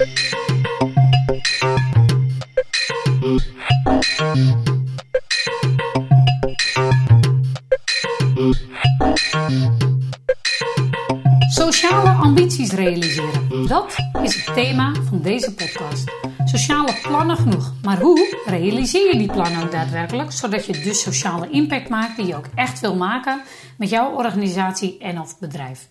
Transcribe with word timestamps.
Sociale 0.00 0.08
ambities 12.10 12.72
realiseren. 12.72 13.66
Dat 13.66 13.96
is 14.22 14.44
het 14.44 14.54
thema 14.54 14.92
van 15.08 15.22
deze 15.22 15.54
podcast. 15.54 16.10
Sociale 16.44 16.98
plannen 17.02 17.36
genoeg, 17.36 17.72
maar 17.82 18.00
hoe 18.00 18.42
realiseer 18.46 19.12
je 19.12 19.18
die 19.18 19.32
plannen 19.32 19.62
ook 19.62 19.70
daadwerkelijk, 19.70 20.32
zodat 20.32 20.66
je 20.66 20.72
dus 20.72 21.02
sociale 21.02 21.50
impact 21.50 21.88
maakt 21.88 22.16
die 22.16 22.26
je 22.26 22.36
ook 22.36 22.48
echt 22.54 22.80
wil 22.80 22.96
maken 22.96 23.42
met 23.76 23.90
jouw 23.90 24.10
organisatie 24.10 24.98
en 24.98 25.20
of 25.20 25.38
bedrijf? 25.38 25.88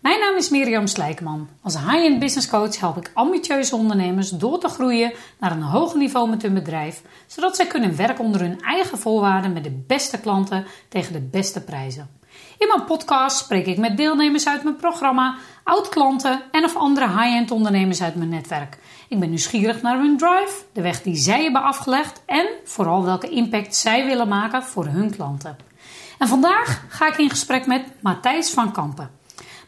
Mijn 0.00 0.20
naam 0.20 0.36
is 0.36 0.48
Mirjam 0.48 0.86
Slijkman. 0.86 1.48
Als 1.62 1.78
high-end 1.78 2.18
business 2.18 2.48
coach 2.48 2.80
help 2.80 2.96
ik 2.96 3.10
ambitieuze 3.14 3.76
ondernemers 3.76 4.30
door 4.30 4.58
te 4.58 4.68
groeien 4.68 5.12
naar 5.38 5.52
een 5.52 5.62
hoger 5.62 5.98
niveau 5.98 6.28
met 6.28 6.42
hun 6.42 6.54
bedrijf, 6.54 7.02
zodat 7.26 7.56
zij 7.56 7.66
kunnen 7.66 7.96
werken 7.96 8.24
onder 8.24 8.40
hun 8.40 8.60
eigen 8.60 8.98
voorwaarden 8.98 9.52
met 9.52 9.64
de 9.64 9.82
beste 9.86 10.20
klanten 10.20 10.66
tegen 10.88 11.12
de 11.12 11.20
beste 11.20 11.60
prijzen. 11.60 12.10
In 12.58 12.66
mijn 12.66 12.84
podcast 12.84 13.38
spreek 13.38 13.66
ik 13.66 13.78
met 13.78 13.96
deelnemers 13.96 14.48
uit 14.48 14.62
mijn 14.62 14.76
programma, 14.76 15.36
oud-klanten 15.64 16.42
en 16.50 16.64
of 16.64 16.76
andere 16.76 17.08
high-end 17.08 17.50
ondernemers 17.50 18.02
uit 18.02 18.14
mijn 18.14 18.30
netwerk. 18.30 18.78
Ik 19.08 19.18
ben 19.20 19.28
nieuwsgierig 19.28 19.82
naar 19.82 19.98
hun 19.98 20.16
drive, 20.16 20.62
de 20.72 20.82
weg 20.82 21.02
die 21.02 21.16
zij 21.16 21.42
hebben 21.42 21.62
afgelegd 21.62 22.22
en 22.26 22.46
vooral 22.64 23.04
welke 23.04 23.28
impact 23.28 23.76
zij 23.76 24.06
willen 24.06 24.28
maken 24.28 24.62
voor 24.62 24.86
hun 24.86 25.10
klanten. 25.10 25.56
En 26.18 26.28
vandaag 26.28 26.84
ga 26.88 27.08
ik 27.08 27.18
in 27.18 27.30
gesprek 27.30 27.66
met 27.66 27.82
Matthijs 28.00 28.50
van 28.50 28.72
Kampen. 28.72 29.19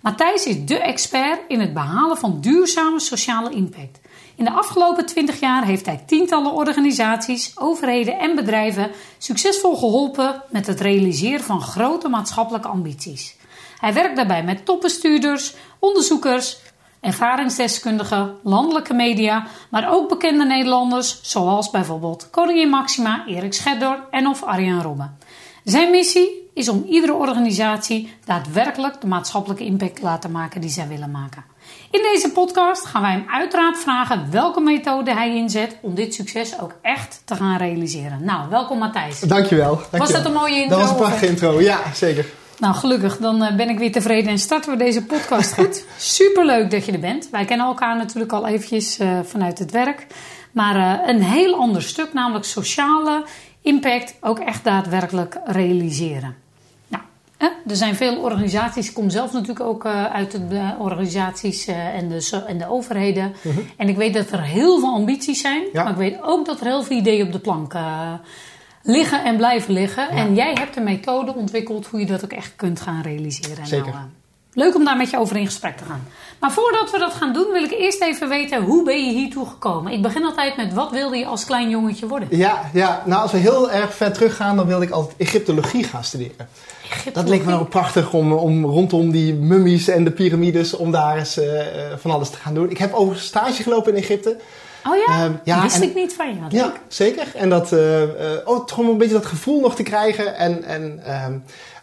Matthijs 0.02 0.46
is 0.46 0.64
de 0.64 0.78
expert 0.78 1.40
in 1.48 1.60
het 1.60 1.74
behalen 1.74 2.16
van 2.16 2.40
duurzame 2.40 3.00
sociale 3.00 3.50
impact. 3.50 4.00
In 4.34 4.44
de 4.44 4.50
afgelopen 4.50 5.06
20 5.06 5.40
jaar 5.40 5.64
heeft 5.64 5.86
hij 5.86 6.02
tientallen 6.06 6.52
organisaties, 6.52 7.52
overheden 7.58 8.18
en 8.18 8.34
bedrijven 8.34 8.90
succesvol 9.18 9.76
geholpen 9.76 10.42
met 10.48 10.66
het 10.66 10.80
realiseren 10.80 11.44
van 11.44 11.60
grote 11.60 12.08
maatschappelijke 12.08 12.68
ambities. 12.68 13.36
Hij 13.78 13.92
werkt 13.92 14.16
daarbij 14.16 14.44
met 14.44 14.64
topbestuurders, 14.64 15.54
onderzoekers, 15.78 16.58
ervaringsdeskundigen, 17.00 18.36
landelijke 18.42 18.94
media, 18.94 19.46
maar 19.70 19.92
ook 19.92 20.08
bekende 20.08 20.44
Nederlanders 20.44 21.18
zoals 21.22 21.70
bijvoorbeeld 21.70 22.30
Koningin 22.30 22.68
Maxima, 22.68 23.26
Erik 23.26 23.54
Scheddor 23.54 24.06
en 24.10 24.26
of 24.26 24.42
Arjan 24.42 24.82
Robben. 24.82 25.18
Zijn 25.64 25.90
missie 25.90 26.41
is 26.54 26.68
om 26.68 26.84
iedere 26.88 27.14
organisatie 27.14 28.14
daadwerkelijk 28.24 29.00
de 29.00 29.06
maatschappelijke 29.06 29.64
impact 29.64 29.96
te 29.96 30.02
laten 30.02 30.30
maken 30.30 30.60
die 30.60 30.70
zij 30.70 30.88
willen 30.88 31.10
maken. 31.10 31.44
In 31.90 32.02
deze 32.02 32.32
podcast 32.32 32.84
gaan 32.84 33.02
wij 33.02 33.10
hem 33.10 33.24
uiteraard 33.30 33.78
vragen 33.78 34.30
welke 34.30 34.60
methode 34.60 35.14
hij 35.14 35.36
inzet 35.36 35.76
om 35.80 35.94
dit 35.94 36.14
succes 36.14 36.60
ook 36.60 36.74
echt 36.82 37.22
te 37.24 37.34
gaan 37.34 37.56
realiseren. 37.56 38.24
Nou, 38.24 38.50
welkom 38.50 38.78
Matthijs. 38.78 39.20
Dankjewel. 39.20 39.74
dankjewel. 39.74 40.00
Was 40.00 40.12
dat 40.12 40.24
een 40.24 40.32
mooie 40.32 40.62
intro? 40.62 40.68
Dat 40.68 40.80
was 40.80 40.90
een 40.90 40.96
prachtige 40.96 41.26
intro, 41.26 41.60
ja, 41.60 41.80
zeker. 41.94 42.26
Nou, 42.58 42.74
gelukkig. 42.74 43.16
Dan 43.16 43.42
eh, 43.42 43.56
ben 43.56 43.68
ik 43.68 43.78
weer 43.78 43.92
tevreden 43.92 44.30
en 44.30 44.38
starten 44.38 44.70
we 44.70 44.76
deze 44.76 45.04
podcast 45.04 45.54
goed. 45.54 45.84
Superleuk 45.96 46.70
dat 46.70 46.84
je 46.84 46.92
er 46.92 47.00
bent. 47.00 47.28
Wij 47.30 47.44
kennen 47.44 47.66
elkaar 47.66 47.96
natuurlijk 47.96 48.32
al 48.32 48.46
eventjes 48.46 49.00
uh, 49.00 49.18
vanuit 49.24 49.58
het 49.58 49.70
werk. 49.70 50.06
Maar 50.52 50.76
uh, 50.76 51.08
een 51.08 51.22
heel 51.22 51.54
ander 51.54 51.82
stuk, 51.82 52.12
namelijk 52.12 52.44
sociale 52.44 53.24
impact 53.62 54.14
ook 54.20 54.38
echt 54.38 54.64
daadwerkelijk 54.64 55.38
realiseren. 55.44 56.41
Er 57.66 57.76
zijn 57.76 57.94
veel 57.94 58.16
organisaties, 58.16 58.88
ik 58.88 58.94
kom 58.94 59.10
zelf 59.10 59.32
natuurlijk 59.32 59.60
ook 59.60 59.84
uh, 59.84 60.04
uit 60.04 60.32
de 60.32 60.74
organisaties 60.78 61.68
uh, 61.68 61.76
en, 61.76 62.08
de, 62.08 62.42
en 62.46 62.58
de 62.58 62.68
overheden. 62.68 63.34
Mhm. 63.42 63.48
Mm 63.48 63.54
-hmm. 63.54 63.70
En 63.76 63.88
ik 63.88 63.96
weet 63.96 64.14
dat 64.14 64.30
er 64.30 64.42
heel 64.42 64.78
veel 64.78 64.92
ambities 64.92 65.40
zijn, 65.40 65.62
ja. 65.72 65.82
maar 65.82 65.92
ik 65.92 65.98
weet 65.98 66.22
ook 66.22 66.46
dat 66.46 66.60
er 66.60 66.66
heel 66.66 66.82
veel 66.82 66.96
ideeën 66.96 67.26
op 67.26 67.32
de 67.32 67.38
plank 67.38 67.74
uh, 67.74 68.12
liggen 68.82 69.24
en 69.24 69.36
blijven 69.36 69.72
liggen. 69.72 70.02
Ja. 70.02 70.16
En 70.16 70.34
jij 70.34 70.52
hebt 70.60 70.76
een 70.76 70.84
methode 70.84 71.34
ontwikkeld 71.34 71.86
hoe 71.86 72.00
je 72.00 72.06
dat 72.06 72.24
ook 72.24 72.32
echt 72.32 72.52
kunt 72.56 72.80
gaan 72.80 73.02
realiseren. 73.02 73.66
Zeker. 73.66 73.92
Nou, 73.92 74.06
Leuk 74.54 74.74
om 74.74 74.84
daar 74.84 74.96
met 74.96 75.10
je 75.10 75.18
over 75.18 75.36
in 75.36 75.46
gesprek 75.46 75.76
te 75.76 75.84
gaan. 75.84 76.06
Maar 76.40 76.52
voordat 76.52 76.90
we 76.90 76.98
dat 76.98 77.12
gaan 77.12 77.32
doen, 77.32 77.52
wil 77.52 77.62
ik 77.62 77.70
eerst 77.70 78.02
even 78.02 78.28
weten 78.28 78.62
hoe 78.62 78.84
ben 78.84 79.04
je 79.04 79.12
hiertoe 79.12 79.46
gekomen? 79.46 79.92
Ik 79.92 80.02
begin 80.02 80.24
altijd 80.24 80.56
met 80.56 80.72
wat 80.72 80.90
wilde 80.90 81.16
je 81.16 81.26
als 81.26 81.44
klein 81.44 81.70
jongetje 81.70 82.06
worden? 82.06 82.28
Ja, 82.30 82.70
ja 82.72 83.02
nou 83.06 83.22
als 83.22 83.32
we 83.32 83.38
heel 83.38 83.70
erg 83.70 83.94
ver 83.94 84.12
teruggaan, 84.12 84.56
dan 84.56 84.66
wilde 84.66 84.84
ik 84.84 84.90
altijd 84.90 85.16
Egyptologie 85.16 85.84
gaan 85.84 86.04
studeren. 86.04 86.48
Dat 87.12 87.28
leek 87.28 87.44
me 87.44 87.50
nou 87.50 87.64
prachtig 87.64 88.12
om, 88.12 88.32
om 88.32 88.64
rondom 88.64 89.10
die 89.10 89.34
mummies 89.34 89.88
en 89.88 90.04
de 90.04 90.10
piramides, 90.10 90.74
om 90.74 90.90
daar 90.90 91.18
eens 91.18 91.38
uh, 91.38 91.62
van 91.96 92.10
alles 92.10 92.30
te 92.30 92.36
gaan 92.36 92.54
doen. 92.54 92.70
Ik 92.70 92.78
heb 92.78 92.92
overigens 92.92 93.26
stage 93.26 93.62
gelopen 93.62 93.92
in 93.92 94.02
Egypte. 94.02 94.36
Oh 94.86 94.96
ja? 95.06 95.24
Uh, 95.24 95.34
ja 95.44 95.62
wist 95.62 95.76
en, 95.76 95.82
ik 95.82 95.94
niet 95.94 96.14
van 96.14 96.28
je. 96.28 96.56
Ja, 96.56 96.72
zeker. 96.88 97.26
En 97.34 97.48
dat, 97.48 97.72
uh, 97.72 98.02
oh, 98.44 98.66
toch 98.66 98.78
om 98.78 98.88
een 98.88 98.98
beetje 98.98 99.14
dat 99.14 99.26
gevoel 99.26 99.60
nog 99.60 99.74
te 99.74 99.82
krijgen. 99.82 100.36
En, 100.36 100.64
en 100.64 101.00
ehm, 101.04 101.38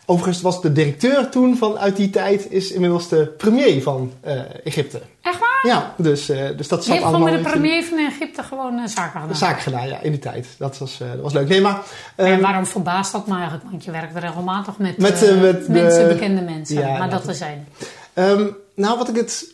Overigens 0.09 0.41
was 0.41 0.61
de 0.61 0.71
directeur 0.71 1.29
toen 1.29 1.57
van 1.57 1.77
uit 1.77 1.95
die 1.95 2.09
tijd 2.09 2.51
is 2.51 2.71
inmiddels 2.71 3.09
de 3.09 3.25
premier 3.25 3.81
van 3.81 4.13
uh, 4.27 4.41
Egypte. 4.63 5.01
Echt 5.21 5.39
waar? 5.39 5.59
Ja, 5.61 5.93
dus, 5.97 6.29
uh, 6.29 6.37
dus 6.57 6.67
dat 6.67 6.83
zat 6.83 6.93
hebt 6.93 6.97
gewoon 6.97 7.03
allemaal 7.03 7.33
met 7.33 7.43
de 7.43 7.49
premier 7.49 7.83
van 7.83 7.97
Egypte 7.97 8.43
gewoon 8.43 8.73
uh, 8.73 8.87
zaken 8.87 9.21
gedaan. 9.21 9.35
Zaken 9.35 9.61
gedaan, 9.61 9.87
ja, 9.87 9.99
in 10.01 10.11
die 10.11 10.19
tijd. 10.19 10.47
Dat 10.57 10.77
was, 10.77 10.97
dat 10.97 11.21
was 11.21 11.33
leuk. 11.33 11.47
Nee, 11.47 11.61
maar, 11.61 11.81
en 12.15 12.41
waarom 12.41 12.65
verbaast 12.65 13.11
dat 13.11 13.27
me 13.27 13.33
eigenlijk? 13.33 13.63
Want 13.69 13.83
je 13.83 13.91
werkt 13.91 14.17
regelmatig 14.17 14.77
met, 14.77 14.97
met, 14.97 15.41
met 15.41 15.67
mensen, 15.67 16.07
de, 16.07 16.13
bekende 16.13 16.41
mensen. 16.41 16.79
Ja, 16.79 16.97
maar 16.97 17.09
dat 17.09 17.25
we 17.25 17.33
zijn. 17.33 17.67
Um, 18.13 18.55
nou, 18.75 18.97
wat 18.97 19.09
ik 19.09 19.15
het, 19.15 19.53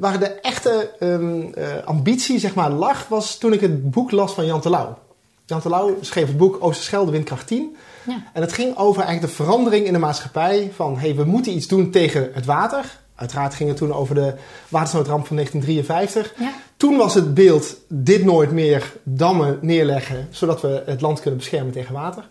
waar 0.00 0.18
de 0.18 0.28
echte 0.28 0.90
um, 1.00 1.54
ambitie 1.84 2.38
zeg 2.38 2.54
maar 2.54 2.70
lag, 2.70 3.08
was 3.08 3.38
toen 3.38 3.52
ik 3.52 3.60
het 3.60 3.90
boek 3.90 4.10
las 4.10 4.32
van 4.32 4.46
Jan 4.46 4.60
Terlouw. 4.60 4.98
Jan 5.46 5.60
Terlouw 5.60 5.96
schreef 6.00 6.26
het 6.26 6.36
boek 6.36 6.56
Oosterschelde 6.60 7.10
Windkracht 7.10 7.46
10. 7.46 7.76
Ja. 8.06 8.22
En 8.32 8.42
het 8.42 8.52
ging 8.52 8.76
over 8.76 9.02
eigenlijk 9.02 9.36
de 9.36 9.42
verandering 9.42 9.86
in 9.86 9.92
de 9.92 9.98
maatschappij 9.98 10.70
van 10.74 10.98
hey, 10.98 11.14
we 11.14 11.24
moeten 11.24 11.52
iets 11.52 11.66
doen 11.66 11.90
tegen 11.90 12.30
het 12.32 12.44
water. 12.44 13.02
Uiteraard 13.14 13.54
ging 13.54 13.68
het 13.68 13.78
toen 13.78 13.92
over 13.92 14.14
de 14.14 14.34
watersnoodramp 14.68 15.26
van 15.26 15.36
1953. 15.36 16.44
Ja. 16.44 16.52
Toen 16.76 16.96
was 16.96 17.14
het 17.14 17.34
beeld 17.34 17.76
dit 17.88 18.24
nooit 18.24 18.50
meer 18.50 18.92
dammen 19.02 19.58
neerleggen, 19.60 20.28
zodat 20.30 20.60
we 20.60 20.82
het 20.86 21.00
land 21.00 21.20
kunnen 21.20 21.38
beschermen 21.38 21.72
tegen 21.72 21.94
water. 21.94 22.28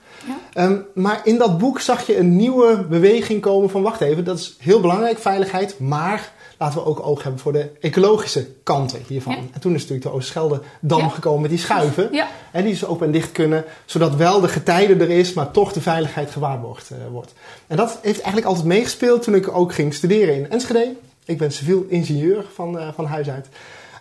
Ja. 0.53 0.63
Um, 0.63 0.85
maar 0.93 1.21
in 1.23 1.37
dat 1.37 1.57
boek 1.57 1.79
zag 1.79 2.07
je 2.07 2.17
een 2.17 2.35
nieuwe 2.35 2.85
beweging 2.89 3.41
komen 3.41 3.69
van 3.69 3.81
wacht 3.81 4.01
even, 4.01 4.23
dat 4.23 4.37
is 4.37 4.55
heel 4.59 4.81
belangrijk, 4.81 5.17
veiligheid, 5.17 5.79
maar 5.79 6.31
laten 6.63 6.79
we 6.79 6.85
ook 6.85 7.05
oog 7.05 7.23
hebben 7.23 7.41
voor 7.41 7.51
de 7.53 7.69
ecologische 7.79 8.47
kanten 8.63 8.99
hiervan. 9.07 9.33
Ja. 9.33 9.39
En 9.51 9.59
toen 9.59 9.73
is 9.73 9.81
natuurlijk 9.81 10.07
de 10.09 10.13
Oosterschelde-dam 10.13 10.99
Ja. 10.99 11.07
gekomen 11.07 11.41
met 11.41 11.49
die 11.49 11.59
schuiven. 11.59 12.09
Ja. 12.11 12.27
En 12.51 12.63
die 12.63 12.75
ze 12.75 12.87
open 12.87 13.05
en 13.05 13.11
dicht 13.11 13.31
kunnen, 13.31 13.63
zodat 13.85 14.15
wel 14.15 14.41
de 14.41 14.47
getijden 14.47 15.01
er 15.01 15.09
is, 15.09 15.33
maar 15.33 15.51
toch 15.51 15.73
de 15.73 15.81
veiligheid 15.81 16.31
gewaarborgd 16.31 16.89
uh, 16.91 16.97
wordt. 17.11 17.33
En 17.67 17.77
dat 17.77 17.99
heeft 18.01 18.17
eigenlijk 18.17 18.45
altijd 18.45 18.65
meegespeeld 18.65 19.23
toen 19.23 19.35
ik 19.35 19.55
ook 19.55 19.73
ging 19.73 19.93
studeren 19.93 20.35
in 20.35 20.49
Enschede. 20.49 20.95
Ik 21.25 21.37
ben 21.37 21.51
civiel 21.51 21.85
ingenieur 21.89 22.45
van, 22.53 22.75
uh, 22.75 22.87
van 22.95 23.05
huis 23.05 23.29
uit. 23.29 23.47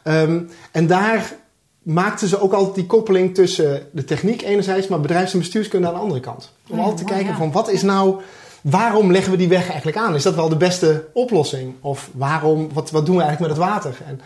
Um, 0.04 0.50
en 0.72 0.86
daar 0.86 1.34
maakten 1.82 2.28
ze 2.28 2.40
ook 2.40 2.52
altijd 2.52 2.74
die 2.74 2.86
koppeling 2.86 3.34
tussen 3.34 3.86
de 3.92 4.04
techniek 4.04 4.42
enerzijds, 4.42 4.88
maar 4.88 5.00
bedrijfs- 5.00 5.32
en 5.32 5.38
bestuurskunde 5.38 5.86
aan 5.86 5.94
de 5.94 6.00
andere 6.00 6.20
kant. 6.20 6.52
Om 6.68 6.76
Ja, 6.76 6.82
altijd 6.82 7.06
te 7.06 7.12
kijken 7.14 7.34
van 7.36 7.52
wat 7.52 7.70
is 7.70 7.82
nou 7.82 8.20
waarom 8.62 9.12
leggen 9.12 9.32
we 9.32 9.38
die 9.38 9.48
weg 9.48 9.68
eigenlijk 9.68 9.96
aan? 9.96 10.14
Is 10.14 10.22
dat 10.22 10.34
wel 10.34 10.48
de 10.48 10.56
beste 10.56 11.08
oplossing? 11.12 11.74
Of 11.80 12.10
waarom, 12.12 12.72
wat, 12.72 12.90
wat 12.90 13.06
doen 13.06 13.16
we 13.16 13.22
eigenlijk 13.22 13.54
met 13.54 13.60
het 13.60 13.68
water? 13.68 13.96
En, 14.06 14.20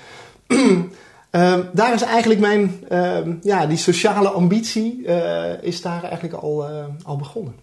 um, 1.31 1.69
daar 1.73 1.95
is 1.95 2.03
eigenlijk 2.03 2.41
mijn, 2.41 2.85
um, 2.93 3.39
ja, 3.43 3.67
die 3.67 3.77
sociale 3.77 4.29
ambitie 4.29 5.03
uh, 5.07 5.63
is 5.63 5.83
daar 5.83 6.03
eigenlijk 6.03 6.35
al, 6.35 6.71
uh, 6.71 6.85
al 7.05 7.17
begonnen. 7.17 7.55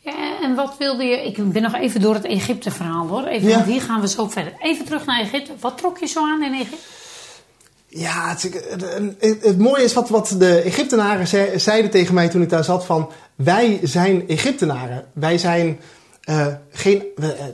Ja, 0.00 0.42
en 0.42 0.54
wat 0.54 0.76
wilde 0.78 1.04
je... 1.04 1.26
Ik 1.26 1.52
ben 1.52 1.62
nog 1.62 1.74
even 1.74 2.00
door 2.00 2.14
het 2.14 2.24
Egypte-verhaal 2.24 3.06
hoor. 3.06 3.24
Even, 3.24 3.48
Ja. 3.48 3.54
Want 3.54 3.66
hier 3.66 3.80
gaan 3.80 4.00
we 4.00 4.08
zo 4.08 4.28
verder. 4.28 4.52
Even 4.58 4.84
terug 4.84 5.06
naar 5.06 5.20
Egypte. 5.20 5.52
Wat 5.60 5.78
trok 5.78 5.98
je 5.98 6.06
zo 6.06 6.20
aan 6.20 6.42
in 6.42 6.52
Egypte? 6.52 6.86
Ja, 7.94 8.28
het, 8.28 9.40
het, 9.40 9.58
mooie 9.58 9.82
is 9.82 9.92
wat, 9.92 10.08
wat 10.08 10.34
de 10.38 10.60
Egyptenaren 10.60 11.28
ze, 11.28 11.52
zeiden 11.56 11.90
tegen 11.90 12.14
mij 12.14 12.28
toen 12.28 12.42
ik 12.42 12.48
daar 12.48 12.64
zat 12.64 12.84
van... 12.84 13.10
Wij 13.34 13.80
zijn 13.82 14.28
Egyptenaren. 14.28 15.04
Wij 15.12 15.38
zijn 15.38 15.80
uh, 16.28 16.46
geen... 16.70 17.02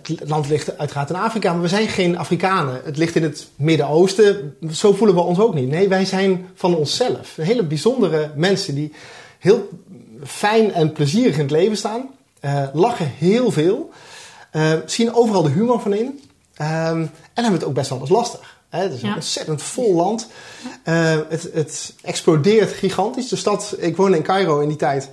Het 0.02 0.28
land 0.28 0.48
ligt 0.48 0.78
uiteraard 0.78 1.10
in 1.10 1.16
Afrika, 1.16 1.52
maar 1.52 1.62
we 1.62 1.68
zijn 1.68 1.88
geen 1.88 2.18
Afrikanen. 2.18 2.80
Het 2.84 2.96
ligt 2.96 3.14
in 3.14 3.22
het 3.22 3.48
Midden-Oosten. 3.56 4.56
Zo 4.70 4.92
voelen 4.92 5.16
we 5.16 5.22
ons 5.22 5.38
ook 5.38 5.54
niet. 5.54 5.68
Nee, 5.68 5.88
wij 5.88 6.04
zijn 6.04 6.46
van 6.54 6.76
onszelf. 6.76 7.36
Hele 7.36 7.62
bijzondere 7.62 8.30
mensen 8.34 8.74
die 8.74 8.92
heel 9.38 9.68
fijn 10.24 10.72
en 10.72 10.92
plezierig 10.92 11.34
in 11.34 11.42
het 11.42 11.50
leven 11.50 11.76
staan. 11.76 12.08
Uh, 12.44 12.62
lachen 12.72 13.12
heel 13.16 13.50
veel. 13.50 13.90
Uh, 14.52 14.72
zien 14.86 15.14
overal 15.14 15.42
de 15.42 15.50
humor 15.50 15.80
van 15.80 15.94
in. 15.94 16.06
Um, 16.06 16.16
en 16.58 17.10
hebben 17.34 17.52
het 17.52 17.64
ook 17.64 17.74
best 17.74 17.90
wel 17.90 18.00
eens 18.00 18.10
lastig. 18.10 18.57
Hè, 18.68 18.82
het 18.82 18.92
is 18.92 19.02
een 19.02 19.08
Ja. 19.08 19.14
ontzettend 19.14 19.62
vol 19.62 19.94
land. 19.94 20.26
Uh, 20.84 21.16
het, 21.28 21.48
het 21.52 21.94
explodeert 22.02 22.72
gigantisch. 22.72 23.28
De 23.28 23.36
stad, 23.36 23.74
ik 23.78 23.96
woonde 23.96 24.16
in 24.16 24.22
Cairo 24.22 24.60
in 24.60 24.68
die 24.68 24.76
tijd, 24.76 25.10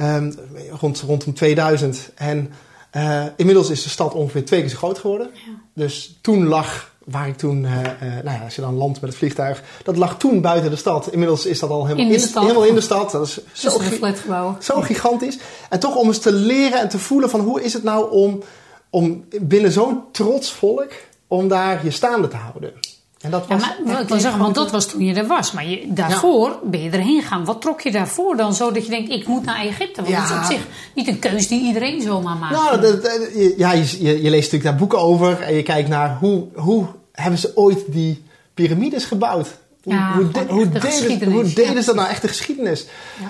um, 0.00 0.34
rond, 0.80 1.00
rondom 1.00 1.34
2000. 1.34 2.10
En 2.14 2.52
uh, 2.96 3.24
inmiddels 3.36 3.70
is 3.70 3.82
de 3.82 3.88
stad 3.88 4.14
ongeveer 4.14 4.44
twee 4.44 4.60
keer 4.60 4.68
zo 4.70 4.76
groot 4.76 4.98
geworden. 4.98 5.30
Ja. 5.32 5.40
Dus 5.74 6.18
toen 6.20 6.46
lag 6.46 6.94
waar 7.04 7.28
ik 7.28 7.36
toen, 7.36 7.64
eh, 7.64 7.84
eh, 7.84 8.24
nou 8.24 8.36
ja, 8.38 8.44
als 8.44 8.54
je 8.54 8.60
dan 8.60 8.74
landt 8.74 9.00
met 9.00 9.10
het 9.10 9.18
vliegtuig, 9.18 9.62
dat 9.82 9.96
lag 9.96 10.18
toen 10.18 10.40
buiten 10.40 10.70
de 10.70 10.76
stad. 10.76 11.12
Inmiddels 11.12 11.46
is 11.46 11.58
dat 11.58 11.70
al 11.70 11.82
helemaal 11.86 12.04
In 12.04 12.10
de 12.12 12.18
in, 12.18 12.28
stad. 12.28 12.42
helemaal 12.42 12.64
in 12.64 12.74
de 12.74 12.80
stad. 12.80 13.10
Dat 13.10 13.26
is 13.26 13.38
zo, 13.52 13.70
gi- 13.78 13.96
flatgebouwen. 13.96 14.56
zo 14.60 14.80
gigantisch. 14.80 15.38
En 15.70 15.78
toch 15.80 15.94
om 15.96 16.06
eens 16.06 16.18
te 16.18 16.32
leren 16.32 16.80
en 16.80 16.88
te 16.88 16.98
voelen 16.98 17.30
van 17.30 17.40
hoe 17.40 17.62
is 17.62 17.72
het 17.72 17.82
nou 17.82 18.10
om, 18.10 18.42
om 18.90 19.24
binnen 19.40 19.72
zo'n 19.72 20.00
trots 20.12 20.52
volk, 20.52 20.90
om 21.26 21.48
daar 21.48 21.84
je 21.84 21.90
staande 21.90 22.28
te 22.28 22.36
houden. 22.36 22.72
En 23.20 23.30
dat 23.30 23.44
Ja, 23.48 23.54
was 23.56 23.66
maar 23.84 24.00
ik 24.00 24.08
wil 24.08 24.20
zeggen, 24.20 24.40
want 24.40 24.54
dat 24.54 24.70
was 24.70 24.86
toen 24.86 25.04
je 25.04 25.14
er 25.14 25.26
was. 25.26 25.52
Maar 25.52 25.66
je, 25.66 25.84
daarvoor 25.92 26.58
ben 26.64 26.82
je 26.82 26.90
erheen 26.90 27.20
gegaan. 27.22 27.44
Wat 27.44 27.60
trok 27.60 27.80
je 27.80 27.92
daarvoor 27.92 28.36
dan 28.36 28.54
zo 28.54 28.70
dat 28.72 28.84
je 28.84 28.90
denkt, 28.90 29.10
ik 29.10 29.26
moet 29.26 29.44
naar 29.44 29.60
Egypte? 29.64 30.00
Want 30.02 30.14
Ja. 30.14 30.20
dat 30.20 30.30
is 30.30 30.36
op 30.36 30.44
zich 30.52 30.66
niet 30.94 31.08
een 31.08 31.18
keus 31.18 31.48
die 31.48 31.62
iedereen 31.62 32.02
zomaar 32.02 32.36
maakt. 32.36 32.54
Nou, 32.54 32.80
dat- 32.80 33.02
dat- 33.02 33.30
je- 33.34 33.54
ja, 33.56 33.72
je, 33.72 33.82
je 34.00 34.30
leest 34.30 34.52
natuurlijk 34.52 34.62
daar 34.64 34.76
boeken 34.76 34.98
over 34.98 35.40
en 35.40 35.54
je 35.54 35.62
kijkt 35.62 35.88
naar 35.88 36.16
hoe, 36.20 36.44
hoe 36.54 36.86
hebben 37.12 37.38
ze 37.40 37.52
ooit 37.54 37.92
die 37.92 38.22
piramides 38.54 39.04
gebouwd? 39.04 39.48
Hoe, 39.86 39.94
Ja, 39.94 40.14
hoe, 40.14 40.24
gewoon 40.32 40.48
hoe, 40.48 40.62
echt 40.62 40.72
de 40.72 40.78
deden, 40.78 40.90
geschiedenis, 40.90 41.34
hoe 41.34 41.52
deden 41.52 41.74
ja. 41.74 41.80
ze 41.80 41.86
dat 41.86 41.94
nou 41.94 42.08
echt 42.08 42.22
de 42.22 42.28
geschiedenis? 42.28 42.86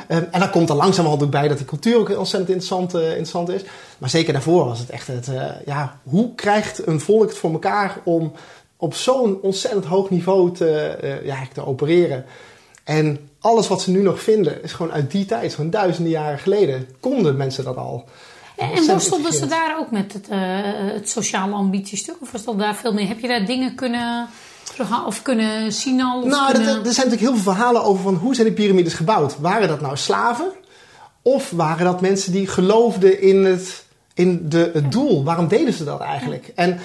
Ehm, 0.08 0.24
en 0.30 0.40
dan 0.40 0.50
komt 0.50 0.68
er 0.68 0.76
langzamerhand 0.76 1.30
bij 1.30 1.48
dat 1.48 1.56
die 1.56 1.66
cultuur 1.66 1.96
ook 1.96 2.08
ontzettend 2.08 2.48
interessant, 2.48 2.94
eh, 2.94 3.08
interessant 3.08 3.48
is. 3.48 3.62
Maar 3.98 4.10
zeker 4.10 4.32
daarvoor 4.32 4.64
was 4.64 4.78
het 4.78 4.90
echt 4.90 5.06
het, 5.06 5.28
eh, 5.28 5.44
ja, 5.66 6.00
hoe 6.02 6.34
krijgt 6.34 6.86
een 6.86 7.00
volk 7.00 7.28
het 7.28 7.38
voor 7.38 7.52
elkaar 7.52 7.98
om 8.04 8.32
op 8.76 8.94
zo'n 8.94 9.38
ontzettend 9.42 9.84
hoog 9.84 10.10
niveau 10.10 10.54
te, 10.54 10.70
eh, 10.70 11.26
ja, 11.26 11.36
te 11.52 11.66
opereren? 11.66 12.24
En 12.84 13.28
alles 13.40 13.68
wat 13.68 13.82
ze 13.82 13.90
nu 13.90 14.02
nog 14.02 14.22
vinden 14.22 14.62
is 14.62 14.72
gewoon 14.72 14.92
uit 14.92 15.10
die 15.10 15.24
tijd, 15.24 15.52
zo'n 15.52 15.70
duizenden 15.70 16.12
jaren 16.12 16.38
geleden, 16.38 16.88
konden 17.00 17.36
mensen 17.36 17.64
dat 17.64 17.76
al. 17.76 18.04
En, 18.56 18.86
worstelden 18.86 19.32
ze 19.32 19.46
daar 19.46 19.78
ook 19.78 19.90
met 19.90 20.12
het, 20.12 20.26
het 20.92 21.10
sociale 21.10 21.54
ambitiestuk? 21.54 22.16
Of 22.20 22.32
was 22.32 22.44
dat 22.44 22.58
daar 22.58 22.74
veel 22.74 22.92
meer? 22.92 23.08
Heb 23.08 23.20
je 23.20 23.28
daar 23.28 23.46
dingen 23.46 23.74
kunnen 23.74 24.28
of 25.06 25.22
kunnen 25.22 25.72
zien 25.72 26.00
al? 26.02 26.22
Of 26.22 26.28
Nou, 26.28 26.52
kunnen... 26.52 26.68
er 26.68 26.74
zijn 26.74 26.84
natuurlijk 27.08 27.20
heel 27.20 27.34
veel 27.34 27.52
verhalen 27.52 27.84
over 27.84 28.02
van 28.02 28.14
hoe 28.14 28.34
zijn 28.34 28.46
die 28.46 28.56
piramides 28.56 28.94
gebouwd. 28.94 29.38
Waren 29.38 29.68
dat 29.68 29.80
nou 29.80 29.96
slaven? 29.96 30.48
Of 31.22 31.50
waren 31.50 31.84
dat 31.84 32.00
mensen 32.00 32.32
die 32.32 32.46
geloofden 32.46 33.20
in 33.20 33.44
het, 33.44 33.84
in 34.14 34.48
de, 34.48 34.70
het 34.74 34.92
doel? 34.92 35.24
Waarom 35.24 35.48
deden 35.48 35.72
ze 35.72 35.84
dat 35.84 36.00
eigenlijk? 36.00 36.52
En 36.54 36.78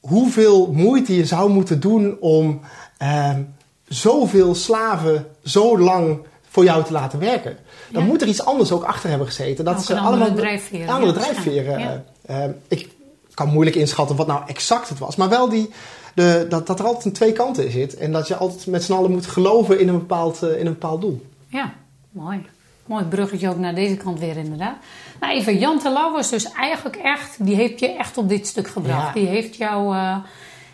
hoeveel 0.00 0.72
moeite 0.72 1.16
je 1.16 1.26
zou 1.26 1.50
moeten 1.50 1.80
doen 1.80 2.16
om 2.20 2.60
ehm, 2.98 3.42
zoveel 3.88 4.54
slaven 4.54 5.26
zo 5.44 5.78
lang 5.78 6.18
voor 6.48 6.64
jou 6.64 6.84
te 6.84 6.92
laten 6.92 7.18
werken. 7.18 7.56
Dan 7.90 8.02
Ja. 8.02 8.08
moet 8.08 8.22
er 8.22 8.28
iets 8.28 8.44
anders 8.44 8.72
ook 8.72 8.84
achter 8.84 9.08
hebben 9.08 9.26
gezeten. 9.26 9.64
Dat 9.64 9.76
Ook 9.76 9.82
ze 9.84 9.92
een 9.92 9.98
andere 9.98 10.22
allemaal 10.24 10.38
drijfveren, 10.38 10.88
Andere 10.88 11.12
ja, 11.12 11.18
drijfveren. 11.18 11.78
ja. 11.80 12.04
eh, 12.26 12.44
eh, 12.44 12.50
ik 12.68 12.88
kan 13.34 13.48
moeilijk 13.48 13.76
inschatten 13.76 14.16
wat 14.16 14.26
nou 14.26 14.42
exact 14.46 14.88
het 14.88 14.98
was. 14.98 15.16
Maar 15.16 15.28
wel 15.28 15.48
die, 15.48 15.70
de, 16.18 16.46
dat, 16.48 16.66
dat 16.66 16.78
er 16.78 16.84
altijd 16.86 17.04
een 17.04 17.12
twee 17.12 17.32
kanten 17.32 17.64
in 17.64 17.70
zit. 17.70 17.96
En 17.96 18.12
dat 18.12 18.28
je 18.28 18.36
altijd 18.36 18.66
met 18.66 18.82
z'n 18.84 18.92
allen 18.92 19.10
moet 19.10 19.26
geloven 19.26 19.80
in 19.80 19.88
een 19.88 19.98
bepaald, 19.98 20.42
eh, 20.42 20.58
in 20.60 20.66
een 20.66 20.72
bepaald 20.72 21.00
doel. 21.00 21.26
Ja, 21.48 21.72
mooi. 22.10 22.46
Mooi 22.86 23.04
bruggetje 23.04 23.48
ook 23.48 23.58
naar 23.58 23.74
deze 23.74 23.96
kant 23.96 24.18
weer 24.18 24.36
inderdaad. 24.36 24.76
Nou 25.20 25.32
even, 25.32 25.58
Jan 25.58 25.78
Terlouw 25.78 26.12
was 26.12 26.30
dus 26.30 26.52
eigenlijk 26.52 26.96
echt, 26.96 27.36
die 27.46 27.54
heeft 27.54 27.80
je 27.80 27.96
echt 27.96 28.16
op 28.18 28.28
dit 28.28 28.46
stuk 28.46 28.68
gebracht. 28.68 29.06
Ja. 29.06 29.12
Die 29.12 29.26
heeft 29.26 29.56
jou, 29.56 29.94
eh, 29.94 30.16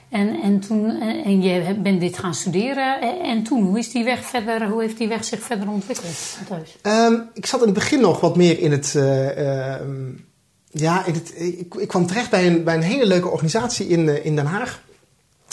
en, 0.08 0.41
en 0.43 0.61
toen, 0.61 1.00
en, 1.00 1.25
en 1.25 1.43
je 1.43 1.75
bent 1.82 2.00
dit 2.00 2.19
gaan 2.19 2.35
studeren. 2.35 3.00
En, 3.00 3.20
en 3.20 3.43
toen, 3.43 3.62
hoe 3.62 3.79
is 3.79 3.90
die 3.90 4.05
weg 4.05 4.25
verder, 4.25 4.69
hoe 4.69 4.81
heeft 4.82 4.99
die 4.99 5.08
weg 5.08 5.25
zich 5.25 5.40
verder 5.40 5.69
ontwikkeld? 5.69 6.38
Thuis? 6.49 6.76
Ehm, 6.82 7.14
ik 7.35 7.47
zat 7.47 7.61
in 7.61 7.67
het 7.67 7.75
begin 7.75 8.00
nog 8.00 8.20
wat 8.20 8.37
meer 8.37 8.58
in 8.58 8.73
het. 8.73 8.94
eh, 8.94 9.75
ehm, 9.75 10.11
ja, 10.70 11.05
in 11.05 11.14
het, 11.14 11.32
ik, 11.37 11.75
ik 11.75 11.88
kwam 11.88 12.06
terecht 12.06 12.31
bij 12.31 12.47
een, 12.47 12.64
bij 12.64 12.75
een 12.75 12.82
hele 12.82 13.06
leuke 13.06 13.29
organisatie 13.29 13.87
in, 13.87 14.08
eh, 14.08 14.25
in 14.25 14.37
Den 14.37 14.47
Haag. 14.47 14.82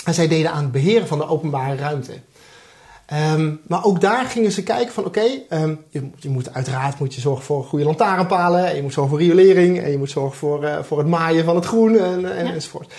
En 0.05 0.13
zij 0.13 0.27
deden 0.27 0.51
aan 0.51 0.63
het 0.63 0.71
beheren 0.71 1.07
van 1.07 1.17
de 1.17 1.27
openbare 1.27 1.75
ruimte. 1.75 2.13
Ehm, 3.05 3.51
maar 3.67 3.83
ook 3.85 4.01
daar 4.01 4.25
gingen 4.25 4.51
ze 4.51 4.63
kijken 4.63 4.93
van 4.93 5.05
oké, 5.05 5.23
ehm, 5.49 5.75
je, 5.89 6.09
je 6.15 6.29
moet 6.29 6.53
uiteraard 6.53 6.99
moet 6.99 7.13
je 7.13 7.21
zorgen 7.21 7.45
voor 7.45 7.63
goede 7.63 7.85
lantaarnpalen. 7.85 8.65
En 8.65 8.75
je 8.75 8.81
moet 8.81 8.93
zorgen 8.93 9.17
voor 9.17 9.21
riolering. 9.21 9.79
En 9.79 9.91
je 9.91 9.97
moet 9.97 10.09
zorgen 10.09 10.37
voor, 10.37 10.63
eh, 10.63 10.83
voor 10.83 10.97
het 10.97 11.07
maaien 11.07 11.45
van 11.45 11.55
het 11.55 11.65
groen 11.65 11.97
en, 11.97 12.35
en, 12.37 12.45
Ja. 12.45 12.53
enzovoort. 12.53 12.93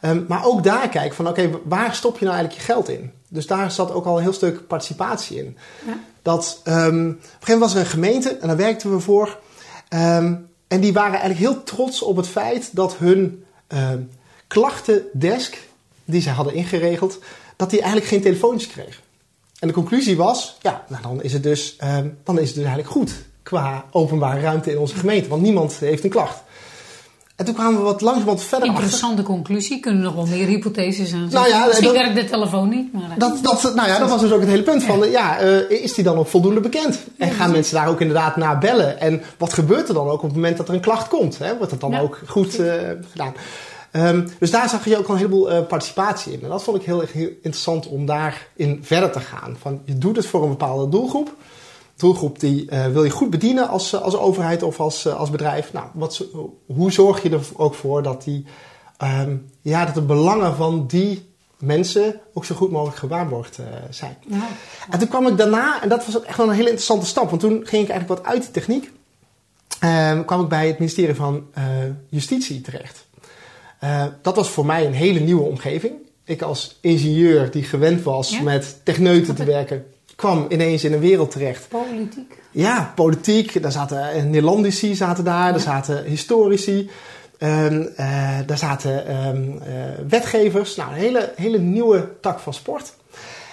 Ehm, 0.00 0.20
maar 0.28 0.44
ook 0.44 0.62
daar 0.62 0.88
kijken 0.88 1.16
van 1.16 1.28
oké, 1.28 1.50
waar 1.64 1.94
stop 1.94 2.18
je 2.18 2.24
nou 2.24 2.36
eigenlijk 2.36 2.66
je 2.66 2.72
geld 2.72 2.88
in? 2.88 3.12
Dus 3.28 3.46
daar 3.46 3.70
zat 3.70 3.92
ook 3.92 4.04
al 4.04 4.16
een 4.16 4.22
heel 4.22 4.32
stuk 4.32 4.66
participatie 4.66 5.38
in. 5.38 5.56
Ja. 5.86 5.98
Dat, 6.22 6.56
op 6.60 6.66
een 6.66 6.74
gegeven 6.74 7.18
moment 7.44 7.60
was 7.60 7.74
er 7.74 7.80
een 7.80 7.86
gemeente 7.86 8.28
en 8.36 8.46
daar 8.48 8.56
werkten 8.56 8.92
we 8.92 9.00
voor. 9.00 9.38
En 9.88 10.80
die 10.80 10.92
waren 10.92 11.20
eigenlijk 11.20 11.40
heel 11.40 11.62
trots 11.62 12.02
op 12.02 12.16
het 12.16 12.28
feit 12.28 12.76
dat 12.76 12.96
hun 12.96 13.44
klachtendesk, 14.46 15.67
die 16.10 16.22
zij 16.22 16.32
hadden 16.32 16.54
ingeregeld, 16.54 17.18
dat 17.56 17.70
die 17.70 17.78
eigenlijk 17.80 18.10
geen 18.10 18.22
telefoontjes 18.22 18.72
kreeg. 18.72 19.00
En 19.58 19.68
de 19.68 19.74
conclusie 19.74 20.16
was, 20.16 20.56
ja, 20.62 20.84
nou 20.88 21.02
dan 21.02 21.22
is 21.22 21.32
het 21.32 21.42
dus, 21.42 21.74
ehm, 21.78 22.06
dan 22.24 22.38
is 22.38 22.46
het 22.46 22.54
dus 22.56 22.64
eigenlijk 22.64 22.92
goed 22.92 23.12
qua 23.42 23.84
openbare 23.90 24.40
ruimte 24.40 24.70
in 24.70 24.78
onze 24.78 24.94
gemeente, 24.96 25.28
want 25.28 25.42
niemand 25.42 25.76
heeft 25.78 26.04
een 26.04 26.10
klacht. 26.10 26.42
En 27.36 27.44
toen 27.44 27.54
kwamen 27.54 27.76
we 27.78 27.82
wat 27.84 28.00
langzamerhand 28.00 28.42
verder 28.42 28.68
achter. 28.68 28.82
Interessante 28.82 29.22
conclusie. 29.22 29.80
Kunnen 29.80 30.00
er 30.00 30.06
nog 30.06 30.14
wel 30.14 30.36
meer 30.36 30.46
hypotheses 30.46 31.12
aan 31.12 31.28
Nou 31.32 31.48
ja, 31.48 31.66
Misschien 31.66 31.86
dat- 31.86 31.96
werkt 31.96 32.14
de 32.14 32.24
telefoon 32.24 32.68
niet. 32.68 32.92
Maar, 32.92 33.02
eh, 33.10 33.18
Dat, 33.18 33.38
dat, 33.42 33.74
nou 33.74 33.88
ja, 33.88 33.98
dat 33.98 34.08
was 34.10 34.20
dus 34.20 34.32
ook 34.32 34.40
het 34.40 34.48
hele 34.48 34.62
punt 34.62 34.82
van, 34.82 35.04
eh, 35.04 35.10
ja, 35.10 35.38
eh, 35.38 35.70
is 35.82 35.94
die 35.94 36.04
dan 36.04 36.16
ook 36.16 36.26
voldoende 36.26 36.60
bekend? 36.60 36.98
En 37.18 37.30
gaan 37.30 37.50
mensen 37.50 37.74
daar 37.74 37.88
ook 37.88 38.00
inderdaad 38.00 38.36
naar 38.36 38.58
bellen? 38.58 39.00
En 39.00 39.22
wat 39.38 39.52
gebeurt 39.52 39.88
er 39.88 39.94
dan 39.94 40.08
ook 40.08 40.22
op 40.22 40.28
het 40.28 40.34
moment 40.34 40.56
dat 40.56 40.68
er 40.68 40.74
een 40.74 40.80
klacht 40.80 41.08
komt? 41.08 41.38
Hè? 41.38 41.56
Wordt 41.56 41.70
dat 41.70 41.80
dan 41.80 41.98
ook 41.98 42.20
goed 42.26 42.58
eh, 42.58 42.72
gedaan? 43.10 43.34
Ehm, 43.90 44.28
dus 44.38 44.50
daar 44.50 44.68
zag 44.68 44.84
je 44.84 44.98
ook 44.98 45.06
al 45.06 45.10
een 45.10 45.20
heleboel 45.20 45.50
eh, 45.50 45.66
participatie 45.66 46.32
in. 46.32 46.42
En 46.42 46.48
dat 46.48 46.62
vond 46.62 46.76
ik 46.76 46.82
heel 46.82 47.00
heel 47.00 47.28
interessant 47.28 47.88
om 47.88 48.06
daarin 48.06 48.78
verder 48.82 49.10
te 49.10 49.20
gaan. 49.20 49.56
Van, 49.60 49.80
je 49.84 49.98
doet 49.98 50.16
het 50.16 50.26
voor 50.26 50.42
een 50.42 50.48
bepaalde 50.48 50.88
doelgroep. 50.88 51.36
Doelgroep 51.98 52.40
die 52.40 52.70
eh, 52.70 52.86
wil 52.86 53.04
je 53.04 53.10
goed 53.10 53.30
bedienen 53.30 53.68
als, 53.68 53.92
eh, 53.92 54.00
als 54.00 54.16
overheid 54.16 54.62
of 54.62 54.80
als, 54.80 55.06
als 55.06 55.30
bedrijf. 55.30 55.72
Nou, 55.72 55.86
wat, 55.92 56.24
hoe 56.66 56.92
zorg 56.92 57.22
je 57.22 57.30
er 57.30 57.40
ook 57.56 57.74
voor 57.74 58.02
dat, 58.02 58.24
die, 58.24 58.44
ehm, 58.96 59.36
ja, 59.62 59.84
dat 59.84 59.94
de 59.94 60.02
belangen 60.02 60.56
van 60.56 60.86
die 60.86 61.32
mensen 61.58 62.20
ook 62.34 62.44
zo 62.44 62.54
goed 62.54 62.70
mogelijk 62.70 62.96
gewaarborgd 62.96 63.58
eh, 63.58 63.64
zijn. 63.90 64.16
En 64.90 64.98
toen 64.98 65.08
kwam 65.08 65.26
ik 65.26 65.36
daarna, 65.36 65.82
en 65.82 65.88
dat 65.88 66.06
was 66.06 66.16
ook 66.16 66.24
echt 66.24 66.36
wel 66.36 66.46
een 66.46 66.52
hele 66.52 66.68
interessante 66.68 67.06
stap, 67.06 67.28
want 67.28 67.40
toen 67.40 67.66
ging 67.66 67.82
ik 67.82 67.90
eigenlijk 67.90 68.20
wat 68.20 68.32
uit 68.32 68.44
de 68.44 68.50
techniek. 68.50 68.92
Ehm, 69.80 70.24
kwam 70.24 70.40
ik 70.40 70.48
bij 70.48 70.66
het 70.66 70.78
ministerie 70.78 71.14
van 71.14 71.46
Justitie 72.08 72.60
terecht. 72.60 73.06
Eh, 73.78 74.04
dat 74.22 74.36
was 74.36 74.50
voor 74.50 74.66
mij 74.66 74.86
een 74.86 74.92
hele 74.92 75.20
nieuwe 75.20 75.42
omgeving. 75.42 75.92
Ik 76.24 76.42
als 76.42 76.78
ingenieur 76.80 77.50
die 77.50 77.62
gewend 77.62 78.02
was 78.02 78.30
Ja? 78.30 78.42
met 78.42 78.80
techneuten 78.84 79.34
te 79.34 79.44
werken, 79.44 79.86
kwam 80.18 80.46
ineens 80.48 80.84
in 80.84 80.92
een 80.92 81.00
wereld 81.00 81.30
terecht. 81.30 81.68
politiek. 81.68 82.34
Ja, 82.50 82.92
politiek. 82.94 83.62
Daar 83.62 83.72
zaten 83.72 84.10
eh, 84.10 84.22
Nederlandici 84.22 84.94
zaten 84.94 85.24
daar, 85.24 85.52
daar 85.52 85.60
zaten 85.60 86.04
historici, 86.04 86.90
ehm, 87.38 87.86
eh, 87.96 88.38
daar 88.46 88.58
zaten 88.58 89.06
ehm, 89.06 89.58
eh, 89.62 89.72
wetgevers. 90.08 90.76
Nou, 90.76 90.90
een 90.90 90.96
hele, 90.96 91.32
hele 91.36 91.58
nieuwe 91.58 92.08
tak 92.20 92.38
van 92.38 92.54
sport. 92.54 92.94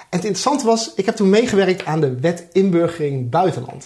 En 0.10 0.22
het 0.22 0.24
interessante 0.24 0.66
was, 0.66 0.94
ik 0.96 1.06
heb 1.06 1.16
toen 1.16 1.30
meegewerkt 1.30 1.86
aan 1.86 2.02
de 2.02 2.20
wet 2.20 2.46
inburgering 2.52 3.30
buitenland. 3.30 3.86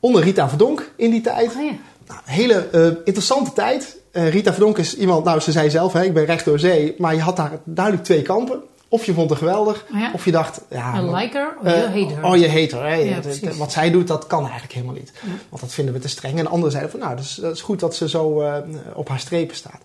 Onder 0.00 0.22
Rita 0.22 0.48
Verdonk 0.48 0.92
in 0.96 1.10
die 1.10 1.20
tijd. 1.20 1.54
Oh 1.56 1.62
ja. 1.62 1.72
Nou, 2.06 2.20
hele 2.24 3.00
interessante 3.04 3.52
tijd. 3.52 3.99
Eh, 4.10 4.30
Rita 4.30 4.52
Verdonk 4.52 4.78
is 4.78 4.96
iemand, 4.96 5.24
nou 5.24 5.40
ze 5.40 5.52
zei 5.52 5.70
zelf, 5.70 5.92
hè, 5.92 6.04
ik 6.04 6.14
ben 6.14 6.24
recht 6.24 6.44
door 6.44 6.58
zee. 6.58 6.94
Maar 6.98 7.14
je 7.14 7.20
had 7.20 7.36
daar 7.36 7.58
duidelijk 7.64 8.04
twee 8.04 8.22
kampen. 8.22 8.62
Of 8.88 9.04
je 9.04 9.14
vond 9.14 9.28
haar 9.30 9.38
geweldig, 9.38 9.84
Ja. 9.92 10.10
of 10.14 10.24
je 10.24 10.30
dacht, 10.30 10.60
ja, 10.70 10.98
I 11.00 11.02
like 11.14 11.36
her 11.36 11.56
or 11.60 11.66
eh, 11.66 11.72
you 11.80 11.88
hate 12.02 12.14
her. 12.14 12.24
Oh, 12.24 12.36
je 12.36 12.48
hater. 12.60 12.86
Hè? 12.88 12.94
Ja, 12.94 13.14
Het- 13.14 13.24
het- 13.24 13.40
precies. 13.40 13.58
wat 13.58 13.72
zij 13.72 13.90
doet, 13.90 14.06
dat 14.06 14.26
kan 14.26 14.42
eigenlijk 14.42 14.72
helemaal 14.72 14.94
niet. 14.94 15.12
Want 15.48 15.62
dat 15.62 15.72
vinden 15.72 15.94
we 15.94 16.00
te 16.00 16.08
streng. 16.08 16.38
En 16.38 16.46
anderen 16.46 16.70
zeiden 16.70 16.90
van, 16.90 17.00
nou, 17.00 17.14
dat 17.16 17.24
is, 17.24 17.34
dat 17.34 17.54
is 17.54 17.60
goed 17.60 17.80
dat 17.80 17.94
ze 17.94 18.08
zo 18.08 18.40
eh, 18.40 18.54
op 18.94 19.08
haar 19.08 19.18
strepen 19.20 19.56
staat. 19.56 19.80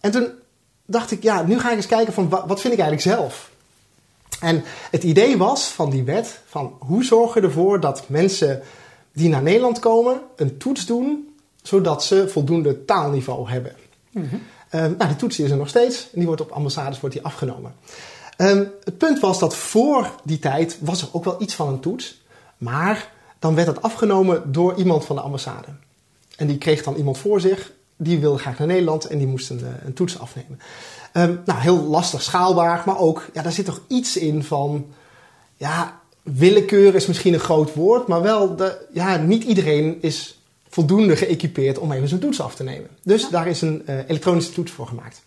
En 0.00 0.10
toen 0.10 0.28
dacht 0.86 1.10
ik, 1.10 1.22
ja, 1.22 1.42
nu 1.42 1.58
ga 1.60 1.70
ik 1.70 1.76
eens 1.76 1.86
kijken 1.86 2.12
van, 2.12 2.28
wa- 2.28 2.46
wat 2.46 2.60
vind 2.60 2.72
ik 2.72 2.80
eigenlijk 2.80 3.16
zelf? 3.16 3.50
En 4.40 4.64
het 4.90 5.02
idee 5.02 5.36
was 5.38 5.64
van 5.64 5.90
die 5.90 6.02
wet, 6.02 6.40
van 6.46 6.72
hoe 6.78 7.04
zorgen 7.04 7.40
we 7.40 7.46
ervoor 7.46 7.80
dat 7.80 8.02
mensen 8.06 8.62
die 9.12 9.28
naar 9.28 9.42
Nederland 9.42 9.78
komen, 9.78 10.20
een 10.36 10.56
toets 10.58 10.86
doen, 10.86 11.27
zodat 11.62 12.04
ze 12.04 12.28
voldoende 12.28 12.84
taalniveau 12.84 13.50
hebben. 13.50 13.72
Eh, 14.68 14.80
nou, 14.80 15.06
die 15.06 15.16
toets 15.16 15.38
is 15.38 15.50
er 15.50 15.56
nog 15.56 15.68
steeds 15.68 16.02
en 16.02 16.18
die 16.18 16.26
wordt 16.26 16.40
op 16.40 16.50
ambassades 16.50 17.00
wordt 17.00 17.14
die 17.14 17.24
afgenomen. 17.24 17.74
Ehm, 18.36 18.64
het 18.84 18.98
punt 18.98 19.20
was 19.20 19.38
dat 19.38 19.56
voor 19.56 20.10
die 20.24 20.38
tijd 20.38 20.78
was 20.80 21.02
er 21.02 21.08
ook 21.12 21.24
wel 21.24 21.42
iets 21.42 21.54
van 21.54 21.68
een 21.68 21.80
toets, 21.80 22.20
maar 22.58 23.12
dan 23.38 23.54
werd 23.54 23.66
het 23.66 23.82
afgenomen 23.82 24.52
door 24.52 24.74
iemand 24.74 25.04
van 25.04 25.16
de 25.16 25.22
ambassade. 25.22 25.66
En 26.36 26.46
die 26.46 26.58
kreeg 26.58 26.82
dan 26.82 26.94
iemand 26.94 27.18
voor 27.18 27.40
zich, 27.40 27.72
die 27.96 28.18
wilde 28.18 28.38
graag 28.38 28.58
naar 28.58 28.66
Nederland 28.66 29.04
en 29.04 29.18
die 29.18 29.26
moest 29.26 29.50
een, 29.50 29.60
eh, 29.60 29.86
een 29.86 29.92
toets 29.92 30.18
afnemen. 30.18 30.60
Ehm, 31.12 31.34
nou, 31.44 31.60
heel 31.60 31.82
lastig 31.82 32.22
schaalbaar, 32.22 32.82
maar 32.86 32.98
ook, 32.98 33.26
ja, 33.32 33.42
daar 33.42 33.52
zit 33.52 33.64
toch 33.64 33.80
iets 33.86 34.16
in 34.16 34.44
van, 34.44 34.86
ja, 35.56 36.00
willekeur 36.22 36.94
is 36.94 37.06
misschien 37.06 37.34
een 37.34 37.40
groot 37.40 37.74
woord, 37.74 38.06
maar 38.06 38.22
wel, 38.22 38.56
de, 38.56 38.86
ja, 38.92 39.16
niet 39.16 39.44
iedereen 39.44 39.98
is 40.00 40.37
voldoende 40.68 41.16
geëquipeerd 41.16 41.78
om 41.78 41.92
even 41.92 42.08
zo'n 42.08 42.18
toets 42.18 42.40
af 42.40 42.54
te 42.54 42.62
nemen. 42.62 42.90
Dus 43.02 43.28
daar 43.28 43.46
is 43.46 43.60
een 43.60 43.86
eh, 43.86 43.98
elektronische 44.06 44.52
toets 44.52 44.72
voor 44.72 44.86
gemaakt. 44.86 45.22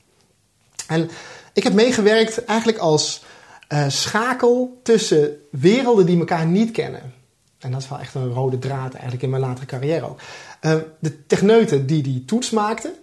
En 0.88 1.10
ik 1.54 1.64
heb 1.64 1.74
meegewerkt 1.74 2.46
eigenlijk 2.46 2.78
als 2.78 3.24
uh, 3.70 3.90
schakel 3.90 4.80
tussen 4.84 5.38
werelden 5.52 6.06
die 6.06 6.20
elkaar 6.20 6.46
niet 6.46 6.72
kennen. 6.72 7.14
En 7.60 7.72
dat 7.72 7.82
is 7.82 7.90
wel 7.90 8.00
echt 8.00 8.16
een 8.16 8.34
rode 8.34 8.60
draad 8.60 8.94
eigenlijk 8.94 9.24
in 9.24 9.30
mijn 9.30 9.42
latere 9.42 9.66
carrière 9.66 10.10
ook. 10.10 10.20
Uh, 10.62 10.76
de 11.00 11.26
techneuten 11.26 11.86
die 11.86 12.04
die 12.04 12.26
toets 12.26 12.50
maakten. 12.50 12.94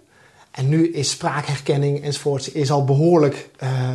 En 0.51 0.69
nu 0.69 0.91
is 0.91 1.09
spraakherkenning 1.09 2.03
enzovoorts 2.03 2.51
is 2.51 2.71
al 2.71 2.85
behoorlijk 2.85 3.49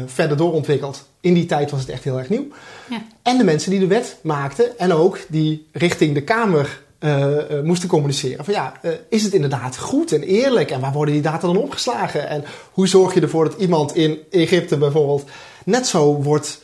verder 0.07 0.37
doorontwikkeld. 0.37 1.09
In 1.21 1.35
die 1.35 1.47
tijd 1.47 1.71
was 1.71 1.81
het 1.81 1.89
echt 1.89 2.05
heel 2.05 2.19
erg 2.19 2.29
nieuw. 2.29 2.47
Ja. 2.91 3.03
En 3.23 3.39
de 3.39 3.45
mensen 3.45 3.71
die 3.71 3.81
de 3.81 3.87
wet 3.87 4.19
maakten 4.23 4.79
en 4.79 4.93
ook 4.93 5.19
die 5.29 5.67
richting 5.73 6.15
de 6.15 6.23
Kamer 6.23 6.84
uh, 7.05 7.51
uh, 7.51 7.61
moesten 7.63 7.89
communiceren. 7.89 8.45
Van 8.45 8.55
ja, 8.55 8.73
uh, 8.83 8.93
is 9.09 9.23
het 9.23 9.33
inderdaad 9.33 9.79
goed 9.79 10.13
en 10.13 10.23
eerlijk? 10.23 10.71
En 10.71 10.81
waar 10.81 10.93
worden 10.93 11.15
die 11.15 11.23
data 11.23 11.47
dan 11.47 11.57
opgeslagen? 11.57 12.29
En 12.29 12.45
hoe 12.73 12.89
zorg 12.89 13.15
je 13.15 13.21
ervoor 13.21 13.45
dat 13.45 13.61
iemand 13.61 13.95
in 13.95 14.19
Egypte 14.31 14.77
bijvoorbeeld 14.77 15.25
net 15.65 15.87
zo 15.87 16.23
wordt 16.23 16.63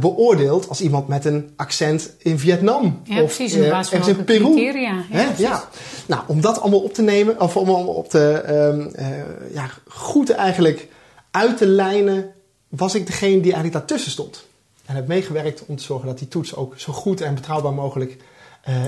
beoordeeld 0.00 0.68
als 0.68 0.80
iemand 0.80 1.08
met 1.08 1.24
een 1.24 1.52
accent 1.56 2.14
in 2.18 2.38
Vietnam? 2.38 3.00
Ja, 3.04 3.22
of 3.22 3.36
precies, 3.36 3.54
in 3.54 4.24
Peru. 4.24 4.44
Criteria. 4.44 5.04
Ja, 5.10 5.32
ja, 5.36 5.68
Nou, 6.06 6.22
om 6.26 6.40
dat 6.40 6.60
allemaal 6.60 6.80
op 6.80 6.94
te 6.94 7.02
nemen, 7.02 7.40
of 7.40 7.56
om 7.56 7.68
allemaal 7.68 7.94
op 7.94 8.08
te, 8.08 8.42
ja, 9.52 9.70
goed 9.88 10.30
eigenlijk 10.30 10.88
uit 11.30 11.56
te 11.56 11.66
lijnen, 11.66 12.32
was 12.68 12.94
ik 12.94 13.06
degene 13.06 13.40
die 13.40 13.52
eigenlijk 13.52 13.72
daartussen 13.72 14.10
stond. 14.10 14.46
En 14.86 14.94
heb 14.94 15.06
meegewerkt 15.06 15.62
om 15.66 15.76
te 15.76 15.82
zorgen 15.82 16.06
dat 16.06 16.18
die 16.18 16.28
toets 16.28 16.54
ook 16.56 16.74
zo 16.76 16.92
goed 16.92 17.20
en 17.20 17.34
betrouwbaar 17.34 17.74
mogelijk 17.74 18.16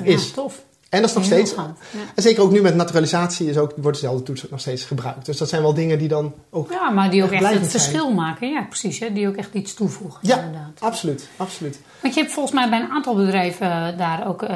is. 0.02 0.26
Ja, 0.26 0.34
tof. 0.34 0.62
En 0.92 1.00
dat 1.00 1.10
is 1.10 1.16
nog 1.16 1.24
steeds. 1.24 1.54
Ja. 1.54 1.74
En 2.14 2.22
zeker 2.22 2.42
ook 2.42 2.50
nu 2.50 2.60
met 2.60 2.74
naturalisatie 2.74 3.48
is 3.48 3.56
ook, 3.56 3.72
wordt 3.76 4.00
dezelfde 4.00 4.22
toets 4.22 4.48
nog 4.50 4.60
steeds 4.60 4.84
gebruikt. 4.84 5.26
Dus 5.26 5.36
dat 5.36 5.48
zijn 5.48 5.62
wel 5.62 5.74
dingen 5.74 5.98
die 5.98 6.08
dan 6.08 6.34
ook. 6.50 6.70
Ja, 6.70 6.90
maar 6.90 7.10
die 7.10 7.24
ook 7.24 7.30
echt, 7.30 7.50
het 7.50 7.70
verschil 7.70 8.10
maken. 8.12 8.48
Ja, 8.48 8.62
precies. 8.62 8.98
Hè? 8.98 9.12
Die 9.12 9.28
ook 9.28 9.36
echt 9.36 9.54
iets 9.54 9.74
toevoegen. 9.74 10.20
Ja, 10.22 10.36
inderdaad. 10.36 10.80
absoluut. 10.80 11.28
absoluut. 11.36 11.80
Want 12.02 12.14
je 12.14 12.20
hebt 12.20 12.32
volgens 12.32 12.54
mij 12.54 12.68
bij 12.68 12.80
een 12.80 12.90
aantal 12.90 13.14
bedrijven 13.14 13.70
eh, 13.70 13.98
daar 13.98 14.28
ook 14.28 14.42
uh, 14.42 14.48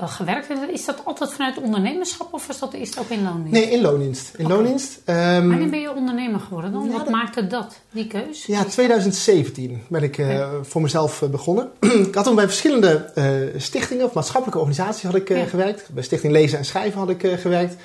gewerkt. 0.00 0.48
Is 0.72 0.84
dat 0.84 1.00
altijd 1.04 1.32
vanuit 1.32 1.60
ondernemerschap 1.60 2.32
of 2.32 2.48
is 2.48 2.58
dat, 2.58 2.72
het 2.72 2.98
ook 2.98 3.08
in 3.08 3.22
loondienst? 3.22 3.52
Nee, 3.52 3.70
in 3.70 3.80
loondienst. 3.80 4.34
In 4.36 4.44
okay. 4.44 4.56
loondienst. 4.56 5.00
Um, 5.06 5.48
Wanneer 5.48 5.70
ben 5.70 5.80
je 5.80 5.94
ondernemer 5.94 6.40
geworden 6.40 6.72
dan? 6.72 6.84
Ja, 6.84 6.90
Wat 6.90 7.04
dat... 7.04 7.10
maakte 7.10 7.46
dat, 7.46 7.80
die 7.90 8.06
keus? 8.06 8.46
Ja, 8.46 8.64
2017 8.64 9.82
ben 9.88 10.02
ik 10.02 10.18
uh, 10.18 10.26
okay. 10.26 10.48
voor 10.62 10.82
mezelf 10.82 11.22
begonnen. 11.30 11.70
ik 12.08 12.14
had 12.14 12.24
toen 12.24 12.34
bij 12.34 12.46
verschillende 12.46 13.12
stichtingen 13.56 14.04
of 14.04 14.12
maatschappelijke 14.12 14.58
organisaties 14.58 15.02
had 15.02 15.14
ik 15.14 15.30
ja. 15.38 15.46
gewerkt. 15.46 15.88
Bij 15.88 16.02
Stichting 16.02 16.32
Lezen 16.32 16.58
en 16.58 16.64
Schrijven 16.64 16.98
had 16.98 17.10
ik 17.10 17.26
gewerkt. 17.40 17.76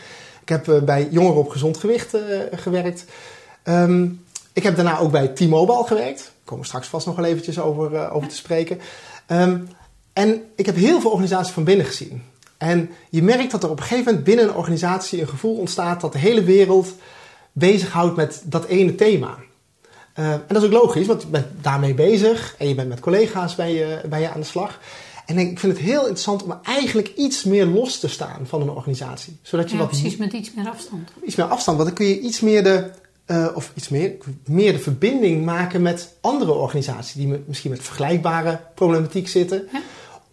Ik 0.41 0.49
heb 0.49 0.81
bij 0.85 1.07
Jongeren 1.11 1.37
op 1.37 1.49
Gezond 1.49 1.77
Gewicht 1.77 2.15
gewerkt. 2.51 3.05
Um, 3.63 4.25
ik 4.53 4.63
heb 4.63 4.75
daarna 4.75 4.99
ook 4.99 5.11
bij 5.11 5.27
T-Mobile 5.27 5.83
gewerkt. 5.85 6.19
Daar 6.19 6.31
komen 6.43 6.63
we 6.63 6.69
straks 6.69 6.87
vast 6.87 7.05
nog 7.05 7.15
wel 7.15 7.25
eventjes 7.25 7.59
over, 7.59 8.11
over 8.11 8.29
te 8.29 8.35
spreken. 8.35 8.79
Um, 9.27 9.67
en 10.13 10.41
ik 10.55 10.65
heb 10.65 10.75
heel 10.75 11.01
veel 11.01 11.09
organisaties 11.09 11.53
van 11.53 11.63
binnen 11.63 11.85
gezien. 11.85 12.23
En 12.57 12.89
je 13.09 13.23
merkt 13.23 13.51
dat 13.51 13.63
er 13.63 13.69
op 13.69 13.77
een 13.77 13.83
gegeven 13.83 14.05
moment 14.05 14.23
binnen 14.23 14.45
een 14.45 14.55
organisatie 14.55 15.21
een 15.21 15.27
gevoel 15.27 15.57
ontstaat 15.57 16.01
dat 16.01 16.11
de 16.11 16.19
hele 16.19 16.43
wereld 16.43 16.93
bezighoudt 17.51 18.15
met 18.15 18.41
dat 18.45 18.65
ene 18.65 18.95
thema. 18.95 19.37
Uh, 20.19 20.31
en 20.31 20.43
dat 20.47 20.57
is 20.57 20.63
ook 20.63 20.81
logisch, 20.81 21.07
want 21.07 21.21
je 21.21 21.27
bent 21.27 21.47
daarmee 21.61 21.93
bezig 21.93 22.55
en 22.57 22.67
je 22.67 22.75
bent 22.75 22.89
met 22.89 22.99
collega's 22.99 23.55
bij 23.55 23.73
je, 23.73 24.01
bij 24.09 24.21
je 24.21 24.29
aan 24.29 24.39
de 24.39 24.45
slag. 24.45 24.79
En 25.27 25.37
ik 25.37 25.59
vind 25.59 25.73
het 25.73 25.81
heel 25.81 25.99
interessant 25.99 26.43
om 26.43 26.59
eigenlijk 26.63 27.11
iets 27.15 27.43
meer 27.43 27.65
los 27.65 27.99
te 27.99 28.07
staan 28.07 28.47
van 28.47 28.61
een 28.61 28.69
organisatie. 28.69 29.37
Zodat 29.41 29.69
je 29.69 29.75
ja, 29.75 29.81
wat 29.81 29.89
precies, 29.89 30.17
met 30.17 30.33
iets 30.33 30.53
meer 30.53 30.69
afstand. 30.69 31.11
Iets 31.25 31.35
meer 31.35 31.45
afstand, 31.45 31.77
want 31.77 31.89
dan 31.89 31.97
kun 31.97 32.07
je 32.07 32.19
iets 32.19 32.39
meer 32.39 32.63
de 32.63 32.89
uh, 33.27 33.47
of 33.53 33.71
iets 33.75 33.89
meer, 33.89 34.15
meer 34.45 34.71
de 34.71 34.79
verbinding 34.79 35.45
maken 35.45 35.81
met 35.81 36.13
andere 36.21 36.51
organisaties 36.51 37.13
die 37.13 37.27
met, 37.27 37.47
misschien 37.47 37.71
met 37.71 37.81
vergelijkbare 37.81 38.59
problematiek 38.75 39.27
zitten. 39.27 39.67
Ja. 39.71 39.81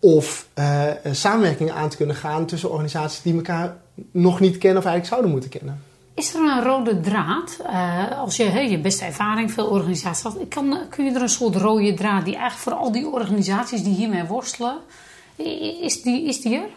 Of 0.00 0.48
uh, 0.58 0.90
samenwerking 1.12 1.70
aan 1.70 1.88
te 1.88 1.96
kunnen 1.96 2.16
gaan 2.16 2.46
tussen 2.46 2.70
organisaties 2.70 3.22
die 3.22 3.34
elkaar 3.34 3.76
nog 4.10 4.40
niet 4.40 4.58
kennen 4.58 4.78
of 4.78 4.84
eigenlijk 4.84 5.06
zouden 5.06 5.30
moeten 5.30 5.50
kennen. 5.50 5.82
Is 6.14 6.34
er 6.34 6.40
een 6.40 6.62
rode 6.62 7.00
draad? 7.00 7.56
Uh, 7.62 8.18
als 8.18 8.36
je 8.36 8.44
hey, 8.44 8.70
je 8.70 8.78
beste 8.78 9.04
ervaring, 9.04 9.52
veel 9.52 9.66
organisaties 9.66 10.22
had, 10.22 10.38
kan, 10.48 10.78
kun 10.90 11.04
je 11.04 11.12
er 11.12 11.22
een 11.22 11.28
soort 11.28 11.56
rode 11.56 11.94
draad 11.94 12.24
die 12.24 12.36
eigenlijk 12.36 12.62
voor 12.62 12.72
al 12.72 12.92
die 12.92 13.06
organisaties 13.06 13.82
die 13.82 13.94
hiermee 13.94 14.24
worstelen, 14.24 14.78
is 15.80 16.02
die, 16.02 16.24
is 16.24 16.40
die 16.40 16.54
er? 16.56 16.68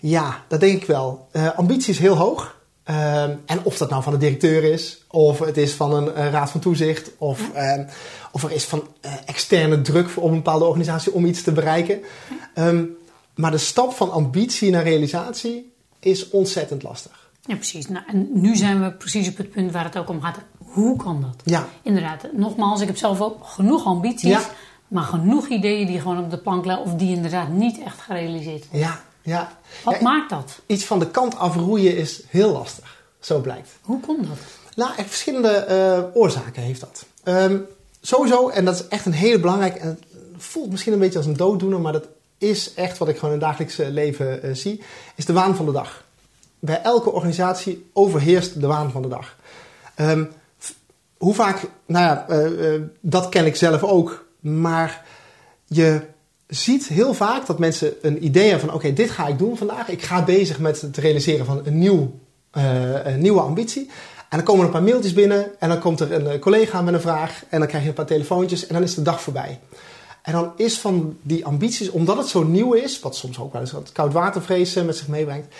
Ja, 0.00 0.44
dat 0.48 0.60
denk 0.60 0.82
ik 0.82 0.86
wel. 0.86 1.28
ambitie 1.56 1.92
is 1.92 1.98
heel 1.98 2.16
hoog. 2.16 2.54
Um, 2.90 3.42
en 3.46 3.60
of 3.62 3.76
dat 3.76 3.90
nou 3.90 4.02
van 4.02 4.12
de 4.12 4.18
directeur 4.18 4.64
is, 4.64 5.04
of 5.08 5.38
het 5.38 5.56
is 5.56 5.72
van 5.72 5.92
een 5.92 6.30
raad 6.30 6.50
van 6.50 6.60
toezicht, 6.60 7.10
of, 7.18 7.40
of 8.32 8.42
er 8.42 8.52
is 8.52 8.64
van 8.64 8.86
externe 9.24 9.80
druk 9.80 10.08
voor, 10.08 10.22
op 10.22 10.28
een 10.28 10.36
bepaalde 10.36 10.64
organisatie 10.64 11.12
om 11.12 11.24
iets 11.24 11.42
te 11.42 11.52
bereiken. 11.52 12.00
Um, 12.54 12.96
maar 13.34 13.50
de 13.50 13.58
stap 13.58 13.92
van 13.92 14.10
ambitie 14.10 14.70
naar 14.70 14.82
realisatie 14.82 15.72
is 16.00 16.30
ontzettend 16.30 16.82
lastig. 16.82 17.25
Ja, 17.46 17.54
precies. 17.54 17.88
Nou, 17.88 18.04
en 18.06 18.28
nu 18.32 18.56
zijn 18.56 18.82
we 18.82 18.92
precies 18.92 19.28
op 19.28 19.36
het 19.36 19.50
punt 19.50 19.72
waar 19.72 19.84
het 19.84 19.98
ook 19.98 20.08
om 20.08 20.22
gaat. 20.22 20.38
Hoe 20.58 20.96
kan 20.96 21.20
dat? 21.20 21.42
Ja. 21.44 21.68
Inderdaad, 21.82 22.26
nogmaals, 22.32 22.80
ik 22.80 22.86
heb 22.86 22.96
zelf 22.96 23.20
ook 23.20 23.46
genoeg 23.46 23.84
ambities, 23.84 24.30
ja. 24.30 24.40
maar 24.88 25.04
genoeg 25.04 25.48
ideeën 25.48 25.86
die 25.86 26.00
gewoon 26.00 26.18
op 26.18 26.30
de 26.30 26.38
plank 26.38 26.64
liggen 26.64 26.84
of 26.84 26.94
die 26.94 27.16
inderdaad 27.16 27.48
niet 27.48 27.80
echt 27.80 28.00
gerealiseerd 28.00 28.66
worden. 28.70 28.88
Ja, 28.88 29.00
ja. 29.22 29.52
Wat 29.84 30.00
maakt 30.00 30.30
dat? 30.30 30.60
Iets 30.66 30.84
van 30.84 30.98
de 30.98 31.10
kant 31.10 31.36
afroeien 31.36 31.96
is 31.96 32.22
heel 32.28 32.52
lastig. 32.52 32.96
Zo 33.20 33.40
blijkt. 33.40 33.70
Hoe 33.82 34.00
komt 34.00 34.26
dat? 34.26 34.38
Nou, 34.74 34.90
echt 34.96 35.08
verschillende 35.08 35.66
uh, 35.70 36.20
oorzaken 36.22 36.62
heeft 36.62 36.80
dat. 36.80 37.06
Um, 37.24 37.66
sowieso, 38.00 38.48
en 38.48 38.64
dat 38.64 38.74
is 38.74 38.88
echt 38.88 39.06
een 39.06 39.12
hele 39.12 39.40
belangrijke... 39.40 39.78
En 39.78 39.88
het 39.88 40.02
voelt 40.36 40.70
misschien 40.70 40.92
een 40.92 40.98
beetje 40.98 41.18
als 41.18 41.26
een 41.26 41.36
dooddoener... 41.36 41.80
maar 41.80 41.92
dat 41.92 42.06
is 42.38 42.74
echt 42.74 42.98
wat 42.98 43.08
ik 43.08 43.14
gewoon 43.14 43.34
in 43.34 43.40
het 43.40 43.48
dagelijks 43.48 43.76
leven 43.76 44.46
uh, 44.46 44.54
zie... 44.54 44.82
is 45.14 45.24
de 45.24 45.32
waan 45.32 45.56
van 45.56 45.66
de 45.66 45.72
dag. 45.72 46.04
Bij 46.58 46.82
elke 46.82 47.10
organisatie 47.10 47.90
overheerst 47.92 48.60
de 48.60 48.66
waan 48.66 48.90
van 48.90 49.02
de 49.02 49.08
dag. 49.08 49.36
Um, 49.96 50.28
hoe 51.16 51.34
vaak... 51.34 51.60
Nou 51.86 52.04
ja, 52.04 52.26
uh, 52.28 52.80
dat 53.00 53.28
ken 53.28 53.46
ik 53.46 53.56
zelf 53.56 53.82
ook. 53.82 54.26
Maar 54.40 55.04
je 55.64 56.00
ziet 56.46 56.86
heel 56.86 57.14
vaak 57.14 57.46
dat 57.46 57.58
mensen 57.58 57.92
een 58.02 58.24
idee 58.24 58.48
hebben 58.48 58.68
van... 58.68 58.74
oké, 58.74 58.92
dit 58.92 59.10
ga 59.10 59.26
ik 59.26 59.38
doen 59.38 59.56
vandaag. 59.56 59.88
Ik 59.88 60.02
ga 60.02 60.24
bezig 60.24 60.58
met 60.58 60.80
het 60.80 60.96
realiseren 60.96 61.46
van 61.46 61.60
een, 61.64 61.78
nieuw, 61.78 62.18
uh, 62.56 63.06
een 63.06 63.20
nieuwe 63.20 63.40
ambitie. 63.40 63.90
En 64.28 64.36
dan 64.36 64.42
komen 64.42 64.60
er 64.60 64.66
een 64.66 64.72
paar 64.72 64.82
mailtjes 64.82 65.12
binnen... 65.12 65.60
en 65.60 65.68
dan 65.68 65.78
komt 65.78 66.00
er 66.00 66.12
een 66.12 66.38
collega 66.38 66.82
met 66.82 66.94
een 66.94 67.00
vraag... 67.00 67.44
en 67.48 67.58
dan 67.58 67.68
krijg 67.68 67.82
je 67.82 67.88
een 67.88 67.94
paar 67.94 68.06
telefoontjes 68.06 68.66
en 68.66 68.74
dan 68.74 68.82
is 68.82 68.94
de 68.94 69.02
dag 69.02 69.22
voorbij. 69.22 69.60
En 70.22 70.32
dan 70.32 70.52
is 70.56 70.78
van 70.78 71.18
die 71.22 71.44
ambities, 71.44 71.90
omdat 71.90 72.16
het 72.16 72.26
zo 72.26 72.42
nieuw 72.42 72.72
is... 72.72 73.00
wat 73.00 73.16
soms 73.16 73.38
ook 73.38 73.52
wel 73.52 73.60
eens 73.60 73.72
wat 73.72 73.92
koudwatervrees 73.92 74.74
met 74.74 74.96
zich 74.96 75.08
meebrengt... 75.08 75.54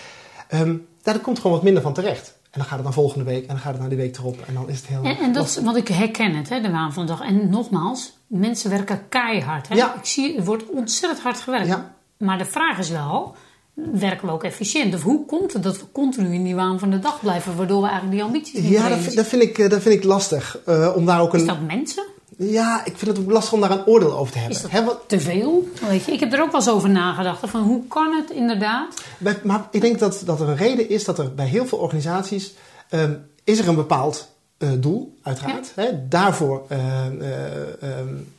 Um, 0.53 0.87
daar 1.03 1.19
komt 1.19 1.39
gewoon 1.39 1.53
wat 1.53 1.63
minder 1.63 1.83
van 1.83 1.93
terecht. 1.93 2.35
En 2.51 2.63
dan 2.63 2.65
gaat 2.65 2.75
het 2.75 2.85
naar 2.85 2.93
volgende 2.93 3.25
week 3.25 3.43
en 3.43 3.49
dan 3.49 3.59
gaat 3.59 3.73
het 3.73 3.81
naar 3.81 3.89
die 3.89 3.99
week 3.99 4.17
erop. 4.17 4.39
En 4.47 4.55
dan 4.55 4.69
is 4.69 4.77
het 4.77 4.87
heel. 4.87 5.03
En, 5.03 5.19
en 5.19 5.33
dat, 5.33 5.61
want 5.65 5.77
ik 5.77 5.89
herken 5.89 6.35
het, 6.35 6.49
hè, 6.49 6.61
de 6.61 6.71
waan 6.71 6.93
van 6.93 7.07
de 7.07 7.13
dag. 7.13 7.27
En 7.27 7.51
nogmaals, 7.51 8.13
mensen 8.27 8.71
werken 8.71 9.09
keihard. 9.09 9.69
Hè? 9.69 9.75
Ja. 9.75 9.95
Ik 9.95 10.05
zie, 10.05 10.37
er 10.37 10.45
wordt 10.45 10.65
ontzettend 10.71 11.23
hard 11.23 11.41
gewerkt. 11.41 11.67
Ja. 11.67 11.95
Maar 12.17 12.39
de 12.39 12.45
vraag 12.45 12.79
is 12.79 12.91
wel, 12.91 13.35
werken 13.75 14.27
we 14.27 14.33
ook 14.33 14.45
efficiënt? 14.45 14.95
Of 14.95 15.03
hoe 15.03 15.27
komt 15.27 15.53
het 15.53 15.63
dat 15.63 15.79
we 15.79 15.85
continu 15.93 16.35
in 16.35 16.45
die 16.45 16.55
waan 16.55 16.79
van 16.79 16.91
de 16.91 16.99
dag 16.99 17.21
blijven, 17.21 17.57
waardoor 17.57 17.81
we 17.81 17.89
eigenlijk 17.89 18.17
die 18.17 18.27
ambities 18.27 18.61
niet 18.61 18.71
Ja, 18.71 18.89
dat, 18.89 19.15
dat, 19.15 19.27
vind 19.27 19.43
ik, 19.43 19.71
dat 19.71 19.83
vind 19.83 19.95
ik 19.95 20.05
lastig. 20.05 20.59
Uh, 20.69 20.93
om 20.97 21.07
daar 21.07 21.21
ook 21.21 21.33
een... 21.33 21.41
Is 21.41 21.47
dat 21.47 21.61
mensen? 21.61 22.05
Ja, 22.37 22.85
ik 22.85 22.97
vind 22.97 23.17
het 23.17 23.27
ook 23.27 23.31
lastig 23.31 23.53
om 23.53 23.61
daar 23.61 23.71
een 23.71 23.87
oordeel 23.87 24.13
over 24.13 24.33
te 24.33 24.39
hebben. 24.39 24.57
Is 24.57 24.63
dat 24.63 24.85
wat... 24.85 25.05
te 25.07 25.21
veel? 25.21 25.69
Weet 25.89 26.05
je, 26.05 26.13
ik 26.13 26.21
heb 26.21 26.33
er 26.33 26.43
ook 26.43 26.51
wel 26.53 26.61
eens 26.61 26.71
over 26.71 26.91
nagedacht. 26.91 27.51
Van 27.51 27.63
hoe 27.63 27.87
kan 27.87 28.13
het 28.13 28.31
inderdaad? 28.31 29.03
Bij, 29.19 29.41
maar 29.43 29.69
ik 29.71 29.81
denk 29.81 29.99
dat, 29.99 30.23
dat 30.25 30.41
er 30.41 30.49
een 30.49 30.57
reden 30.57 30.89
is 30.89 31.05
dat 31.05 31.19
er 31.19 31.35
bij 31.35 31.47
heel 31.47 31.67
veel 31.67 31.79
organisaties... 31.79 32.55
Um, 32.91 33.27
is 33.45 33.59
er 33.59 33.69
een 33.69 33.75
bepaald 33.75 34.29
uh, 34.59 34.71
doel, 34.79 35.19
uiteraard. 35.23 35.73
Ja. 35.77 35.91
Daarvoor 36.09 36.67
uh, 36.73 36.79
uh, 37.19 37.29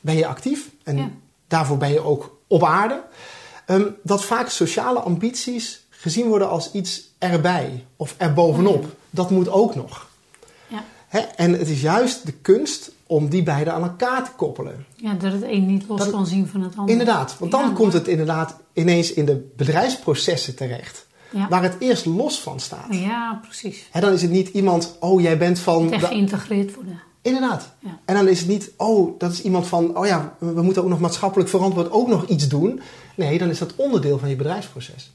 ben 0.01 0.15
je 0.15 0.27
actief 0.27 0.69
en 0.83 0.97
ja. 0.97 1.09
daarvoor 1.47 1.77
ben 1.77 1.91
je 1.91 1.99
ook 1.99 2.37
op 2.47 2.63
aarde. 2.63 3.01
Um, 3.67 3.95
dat 4.03 4.23
vaak 4.23 4.49
sociale 4.49 4.99
ambities 4.99 5.85
gezien 5.89 6.27
worden 6.27 6.49
als 6.49 6.71
iets 6.71 7.09
erbij 7.17 7.85
of 7.95 8.15
erbovenop. 8.17 8.83
Oh, 8.83 8.89
dat 9.09 9.29
moet 9.29 9.49
ook 9.49 9.75
nog. 9.75 10.07
Hè? 11.07 11.19
En 11.19 11.51
het 11.53 11.67
is 11.67 11.81
juist 11.81 12.25
de 12.25 12.33
kunst 12.33 12.91
om 13.07 13.29
die 13.29 13.43
beide 13.43 13.71
aan 13.71 13.81
elkaar 13.81 14.23
te 14.23 14.31
koppelen. 14.35 14.85
Ja, 14.95 15.13
dat 15.13 15.31
het 15.31 15.43
een 15.43 15.65
niet 15.65 15.87
los 15.87 15.99
dat, 15.99 16.09
kan 16.09 16.27
zien 16.27 16.47
van 16.47 16.61
het 16.61 16.77
ander. 16.77 16.91
Inderdaad, 16.91 17.35
want 17.39 17.51
dan 17.51 17.73
komt 17.73 17.93
het 17.93 18.07
inderdaad 18.07 18.55
ineens 18.73 19.13
in 19.13 19.25
de 19.25 19.49
bedrijfsprocessen 19.55 20.55
terecht. 20.55 21.07
Ja. 21.29 21.47
Waar 21.49 21.63
het 21.63 21.75
eerst 21.79 22.05
los 22.05 22.39
van 22.39 22.59
staat. 22.59 22.87
Ja, 22.89 23.39
precies. 23.41 23.89
En 23.91 24.01
dan 24.01 24.13
is 24.13 24.21
het 24.21 24.31
niet 24.31 24.47
iemand, 24.47 24.95
oh 24.99 25.21
jij 25.21 25.37
bent 25.37 25.59
van... 25.59 25.99
Geïntegreerd 25.99 26.75
worden. 26.75 27.01
Inderdaad. 27.21 27.69
Ja. 27.79 27.99
En 28.05 28.15
dan 28.15 28.27
is 28.27 28.39
het 28.39 28.47
niet, 28.47 28.71
oh 28.77 29.19
dat 29.19 29.31
is 29.31 29.41
iemand 29.41 29.67
van, 29.67 29.97
oh 29.97 30.05
ja, 30.05 30.35
we 30.39 30.61
moeten 30.61 30.83
ook 30.83 30.89
nog 30.89 30.99
maatschappelijk 30.99 31.49
verantwoord 31.49 31.91
ook 31.91 32.07
nog 32.07 32.27
iets 32.27 32.47
doen. 32.47 32.81
Nee, 33.15 33.37
dan 33.37 33.49
is 33.49 33.59
dat 33.59 33.75
onderdeel 33.75 34.17
van 34.19 34.29
je 34.29 34.35
bedrijfsproces. 34.35 35.11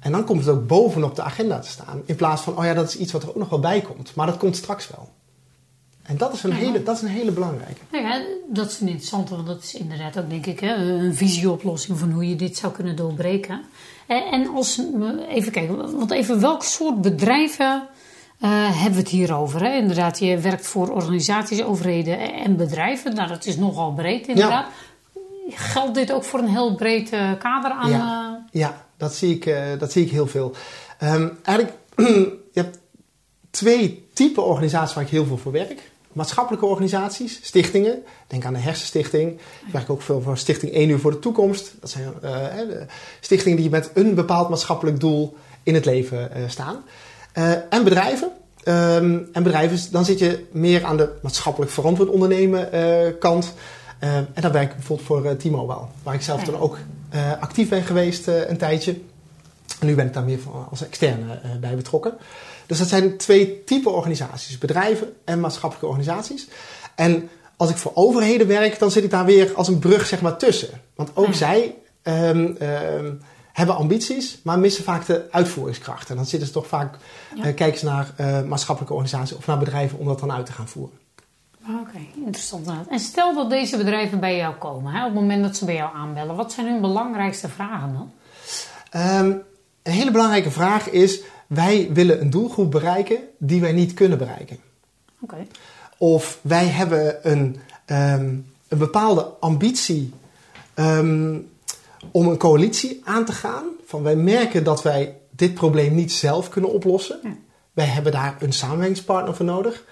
En 0.00 0.12
dan 0.12 0.24
komt 0.24 0.40
het 0.44 0.48
ook 0.48 0.66
bovenop 0.66 1.16
de 1.16 1.22
agenda 1.22 1.58
te 1.58 1.68
staan. 1.68 2.02
In 2.04 2.14
plaats 2.14 2.42
van, 2.42 2.58
oh 2.58 2.64
ja, 2.64 2.74
dat 2.74 2.88
is 2.88 2.96
iets 2.96 3.12
wat 3.12 3.22
er 3.22 3.28
ook 3.28 3.36
nog 3.36 3.48
wel 3.48 3.60
bij 3.60 3.80
komt. 3.80 4.14
Maar 4.14 4.26
dat 4.26 4.36
komt 4.36 4.56
straks 4.56 4.88
wel. 4.88 5.08
En 6.06 6.16
dat 6.16 6.32
is 6.32 6.42
een, 6.42 6.50
Ja. 6.50 6.56
hele, 6.56 6.82
dat 6.82 6.96
is 6.96 7.02
een 7.02 7.08
hele 7.08 7.30
belangrijke. 7.30 7.80
Nou 7.90 8.04
ja, 8.04 8.22
dat 8.48 8.70
is 8.70 8.80
een 8.80 8.86
interessante, 8.86 9.34
want 9.34 9.46
dat 9.46 9.62
is 9.62 9.74
inderdaad 9.74 10.18
ook, 10.18 10.30
denk 10.30 10.46
ik, 10.46 10.60
hè, 10.60 10.74
een 10.74 11.14
visieoplossing 11.14 11.98
van 11.98 12.10
hoe 12.10 12.28
je 12.28 12.36
dit 12.36 12.56
zou 12.56 12.72
kunnen 12.72 12.96
doorbreken. 12.96 13.60
En, 14.06 14.48
als, 14.54 14.80
even 15.28 15.52
kijken, 15.52 15.96
want 15.96 16.10
even 16.10 16.40
welk 16.40 16.62
soort 16.62 17.00
bedrijven 17.00 17.88
eh, 18.40 18.50
hebben 18.50 18.92
we 18.92 18.98
het 18.98 19.08
hier 19.08 19.34
over? 19.34 19.60
Hè? 19.62 19.76
Inderdaad, 19.76 20.18
je 20.18 20.38
werkt 20.38 20.66
voor 20.66 20.88
organisaties, 20.90 21.62
overheden 21.62 22.34
en 22.34 22.56
bedrijven. 22.56 23.14
Nou, 23.14 23.28
dat 23.28 23.46
is 23.46 23.56
nogal 23.56 23.92
breed 23.92 24.26
inderdaad. 24.28 24.66
Geldt 25.48 25.94
dit 25.94 26.12
ook 26.12 26.24
voor 26.24 26.38
een 26.38 26.48
heel 26.48 26.74
breed 26.74 27.10
eh, 27.10 27.30
kader 27.38 27.70
aan? 27.70 27.90
Ja. 27.90 28.40
eh, 28.52 28.60
Ja, 28.60 28.84
dat 28.96 29.14
zie 29.14 29.34
ik, 29.34 29.54
dat 29.78 29.92
zie 29.92 30.04
ik 30.04 30.10
heel 30.10 30.26
veel. 30.26 30.54
Ehm, 30.98 31.28
eigenlijk, 31.42 31.76
je 32.56 32.60
hebt 32.60 32.78
twee 33.50 34.08
typen 34.14 34.44
organisaties 34.46 34.94
waar 34.94 35.04
ik 35.04 35.10
heel 35.10 35.24
veel 35.26 35.38
voor 35.38 35.52
werk. 35.52 35.90
Maatschappelijke 36.16 36.66
organisaties, 36.66 37.38
stichtingen. 37.42 38.02
Denk 38.26 38.44
aan 38.44 38.52
de 38.52 38.58
Hersenstichting. 38.58 39.32
Ik 39.66 39.72
werk 39.72 39.90
ook 39.90 40.02
veel 40.02 40.20
voor 40.20 40.38
Stichting 40.38 40.72
1 40.72 40.88
uur 40.88 40.98
voor 40.98 41.10
de 41.10 41.18
toekomst. 41.18 41.74
Dat 41.80 41.90
zijn 41.90 42.04
eh, 42.22 42.32
stichtingen 43.20 43.58
die 43.58 43.70
met 43.70 43.90
een 43.94 44.14
bepaald 44.14 44.48
maatschappelijk 44.48 45.00
doel 45.00 45.36
in 45.66 45.74
het 45.74 45.84
leven 45.84 46.32
eh, 46.32 46.42
staan. 46.46 46.84
Eh, 47.32 47.50
en 47.70 47.84
bedrijven. 47.84 48.30
Ehm, 48.62 49.18
en 49.32 49.42
bedrijven, 49.42 49.92
dan 49.92 50.04
zit 50.04 50.18
je 50.18 50.46
meer 50.52 50.84
aan 50.84 50.96
de 50.96 51.12
maatschappelijk 51.22 51.70
verantwoord 51.70 52.08
ondernemen 52.08 52.68
kant. 53.18 53.54
Eh, 53.98 54.16
en 54.16 54.40
dan 54.40 54.52
werk 54.52 54.70
ik 54.70 54.76
bijvoorbeeld 54.76 55.08
voor 55.08 55.36
T-Mobile, 55.36 55.86
waar 56.02 56.14
ik 56.14 56.22
zelf 56.22 56.40
Ja. 56.44 56.50
dan 56.50 56.60
ook 56.60 56.78
actief 57.40 57.68
ben 57.68 57.82
geweest 57.82 58.26
een 58.26 58.56
tijdje. 58.56 58.92
En 59.80 59.86
nu 59.86 59.94
ben 59.94 60.06
ik 60.06 60.12
daar 60.12 60.24
meer 60.24 60.38
van 60.38 60.66
als 60.70 60.84
externe 60.84 61.40
bij 61.60 61.76
betrokken. 61.76 62.12
Dus 62.66 62.78
dat 62.78 62.88
zijn 62.88 63.16
twee 63.16 63.64
typen 63.64 63.92
organisaties: 63.94 64.58
bedrijven 64.58 65.12
en 65.24 65.40
maatschappelijke 65.40 65.86
organisaties. 65.88 66.48
En 66.94 67.28
als 67.56 67.70
ik 67.70 67.76
voor 67.76 67.92
overheden 67.94 68.46
werk, 68.46 68.78
dan 68.78 68.90
zit 68.90 69.04
ik 69.04 69.10
daar 69.10 69.24
weer 69.24 69.52
als 69.54 69.68
een 69.68 69.78
brug 69.78 70.06
zeg 70.06 70.20
maar, 70.20 70.36
tussen. 70.36 70.80
Want 70.94 71.10
ook 71.14 71.26
Ja. 71.26 71.32
zij 71.32 71.74
ehm, 72.02 72.46
ehm, 72.58 73.12
hebben 73.52 73.76
ambities, 73.76 74.38
maar 74.42 74.58
missen 74.58 74.84
vaak 74.84 75.06
de 75.06 75.26
uitvoeringskracht. 75.30 76.10
En 76.10 76.16
dan 76.16 76.26
zitten 76.26 76.48
ze 76.48 76.54
toch 76.54 76.66
vaak, 76.66 76.96
Ja. 77.34 77.44
eh, 77.44 77.54
kijken 77.54 77.78
ze 77.78 77.84
naar 77.84 78.12
eh, 78.16 78.42
maatschappelijke 78.42 78.94
organisaties 78.94 79.36
of 79.36 79.46
naar 79.46 79.58
bedrijven 79.58 79.98
om 79.98 80.06
dat 80.06 80.20
dan 80.20 80.32
uit 80.32 80.46
te 80.46 80.52
gaan 80.52 80.68
voeren. 80.68 80.98
Oké, 81.80 81.98
interessant. 82.14 82.68
En 82.90 82.98
stel 83.00 83.34
dat 83.34 83.50
deze 83.50 83.76
bedrijven 83.76 84.20
bij 84.20 84.36
jou 84.36 84.54
komen, 84.54 84.92
hè, 84.92 84.98
op 85.00 85.12
het 85.12 85.20
moment 85.20 85.42
dat 85.42 85.56
ze 85.56 85.64
bij 85.64 85.74
jou 85.74 85.96
aanbellen, 85.96 86.36
wat 86.36 86.52
zijn 86.52 86.66
hun 86.66 86.80
belangrijkste 86.80 87.48
vragen 87.48 87.92
dan? 87.92 88.10
Ehm, 88.90 89.30
een 89.82 89.92
hele 89.92 90.10
belangrijke 90.10 90.50
vraag 90.50 90.90
is: 90.90 91.20
wij 91.46 91.88
willen 91.92 92.20
een 92.20 92.30
doelgroep 92.30 92.70
bereiken 92.70 93.18
die 93.38 93.60
wij 93.60 93.72
niet 93.72 93.94
kunnen 93.94 94.18
bereiken. 94.18 94.58
Oké. 95.20 95.46
Of 95.98 96.38
wij 96.42 96.66
hebben 96.66 97.30
een, 97.30 97.56
ehm, 97.84 98.34
een 98.68 98.78
bepaalde 98.78 99.22
ambitie 99.40 100.12
ehm, 100.74 101.38
om 102.10 102.28
een 102.28 102.36
coalitie 102.36 103.00
aan 103.04 103.24
te 103.24 103.32
gaan. 103.32 103.64
Van 103.86 104.02
wij 104.02 104.16
merken 104.16 104.64
dat 104.64 104.82
wij 104.82 105.16
dit 105.30 105.54
probleem 105.54 105.94
niet 105.94 106.12
zelf 106.12 106.48
kunnen 106.48 106.72
oplossen. 106.72 107.18
Ja. 107.22 107.36
Wij 107.72 107.86
hebben 107.86 108.12
daar 108.12 108.36
een 108.40 108.52
samenwerkingspartner 108.52 109.34
voor 109.34 109.44
nodig. 109.44 109.84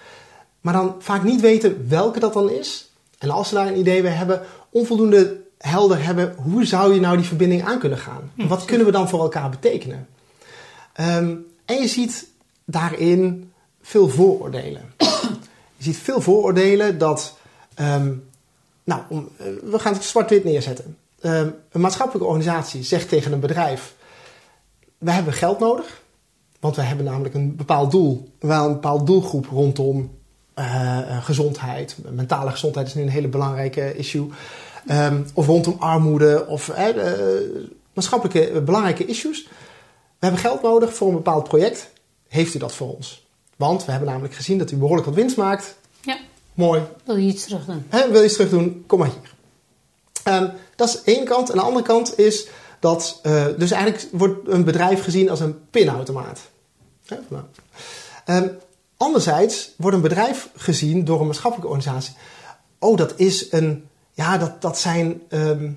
Maar 0.61 0.73
dan 0.73 0.95
vaak 0.99 1.23
niet 1.23 1.41
weten 1.41 1.85
welke 1.89 2.19
dat 2.19 2.33
dan 2.33 2.49
is. 2.49 2.91
En 3.17 3.29
als 3.29 3.49
ze 3.49 3.55
daar 3.55 3.67
een 3.67 3.79
idee 3.79 4.01
bij 4.01 4.11
hebben, 4.11 4.41
onvoldoende 4.69 5.41
helder 5.57 6.03
hebben, 6.03 6.35
hoe 6.37 6.65
zou 6.65 6.93
je 6.93 6.99
nou 6.99 7.17
die 7.17 7.25
verbinding 7.25 7.63
aan 7.63 7.79
kunnen 7.79 7.97
gaan? 7.97 8.31
Wat 8.35 8.65
kunnen 8.65 8.85
we 8.85 8.91
dan 8.91 9.09
voor 9.09 9.21
elkaar 9.21 9.49
betekenen? 9.49 10.07
Ehm, 10.95 11.35
en 11.65 11.75
je 11.81 11.87
ziet 11.87 12.27
daarin 12.65 13.51
veel 13.81 14.09
vooroordelen. 14.09 14.93
je 15.77 15.83
ziet 15.83 15.97
veel 15.97 16.21
vooroordelen 16.21 16.97
dat, 16.97 17.37
ehm, 17.73 18.13
nou, 18.83 19.01
om, 19.09 19.29
eh, 19.37 19.45
we 19.63 19.79
gaan 19.79 19.93
het 19.93 20.03
zwart-wit 20.03 20.43
neerzetten. 20.43 20.97
Ehm, 21.19 21.49
een 21.71 21.81
maatschappelijke 21.81 22.27
organisatie 22.27 22.83
zegt 22.83 23.09
tegen 23.09 23.31
een 23.31 23.39
bedrijf: 23.39 23.95
wij 24.97 25.13
hebben 25.13 25.33
geld 25.33 25.59
nodig, 25.59 26.01
want 26.59 26.75
wij 26.75 26.85
hebben 26.85 27.05
namelijk 27.05 27.35
een 27.35 27.55
bepaald 27.55 27.91
doel, 27.91 28.29
wel 28.39 28.65
een 28.65 28.73
bepaald 28.73 29.07
doelgroep 29.07 29.45
rondom 29.45 30.13
eh, 30.53 30.99
eh, 30.99 31.23
gezondheid. 31.23 31.95
Mentale 32.11 32.51
gezondheid 32.51 32.87
is 32.87 32.93
nu 32.93 33.01
een 33.01 33.09
hele 33.09 33.27
belangrijke 33.27 33.95
issue. 33.95 34.29
Of 35.33 35.45
rondom 35.45 35.75
armoede 35.79 36.45
of 36.47 36.71
maatschappelijke 37.93 38.61
belangrijke 38.61 39.05
issues. 39.05 39.47
We 40.25 40.31
hebben 40.31 40.49
geld 40.49 40.61
nodig 40.61 40.95
voor 40.95 41.07
een 41.07 41.13
bepaald 41.13 41.43
project. 41.47 41.89
Heeft 42.27 42.53
u 42.53 42.59
dat 42.59 42.75
voor 42.75 42.95
ons? 42.95 43.25
Want 43.55 43.85
we 43.85 43.91
hebben 43.91 44.09
namelijk 44.09 44.33
gezien 44.33 44.57
dat 44.57 44.71
u 44.71 44.75
behoorlijk 44.75 45.05
wat 45.05 45.15
winst 45.15 45.37
maakt. 45.37 45.75
Ja, 46.01 46.17
Mooi. 46.53 46.81
wil 47.03 47.15
je 47.15 47.27
iets 47.27 47.43
terug 47.43 47.65
doen? 47.65 47.85
Hè, 47.89 48.11
wil 48.11 48.19
je 48.19 48.25
iets 48.25 48.33
terug 48.33 48.49
doen? 48.49 48.83
Kom 48.87 48.99
maar 48.99 49.07
hier. 49.07 49.33
Ehm, 50.23 50.49
dat 50.75 50.87
is 50.87 51.01
één 51.03 51.25
kant. 51.25 51.49
En 51.49 51.55
de 51.55 51.61
andere 51.61 51.85
kant 51.85 52.19
is 52.19 52.47
dat... 52.79 53.19
eh, 53.23 53.45
dus 53.57 53.71
eigenlijk 53.71 54.07
wordt 54.11 54.47
een 54.47 54.63
bedrijf 54.63 55.03
gezien 55.03 55.29
als 55.29 55.39
een 55.39 55.69
pinautomaat. 55.69 56.39
Hè, 57.05 57.17
nou. 57.27 57.43
Ehm, 58.25 58.47
anderzijds 58.97 59.71
wordt 59.77 59.95
een 59.95 60.03
bedrijf 60.03 60.49
gezien 60.55 61.05
door 61.05 61.19
een 61.19 61.25
maatschappelijke 61.27 61.71
organisatie... 61.73 62.15
Oh, 62.79 62.97
dat 62.97 63.13
is 63.19 63.51
een... 63.51 63.87
Ja, 64.11 64.37
dat, 64.37 64.61
dat 64.61 64.79
zijn... 64.79 65.21
ehm, 65.29 65.71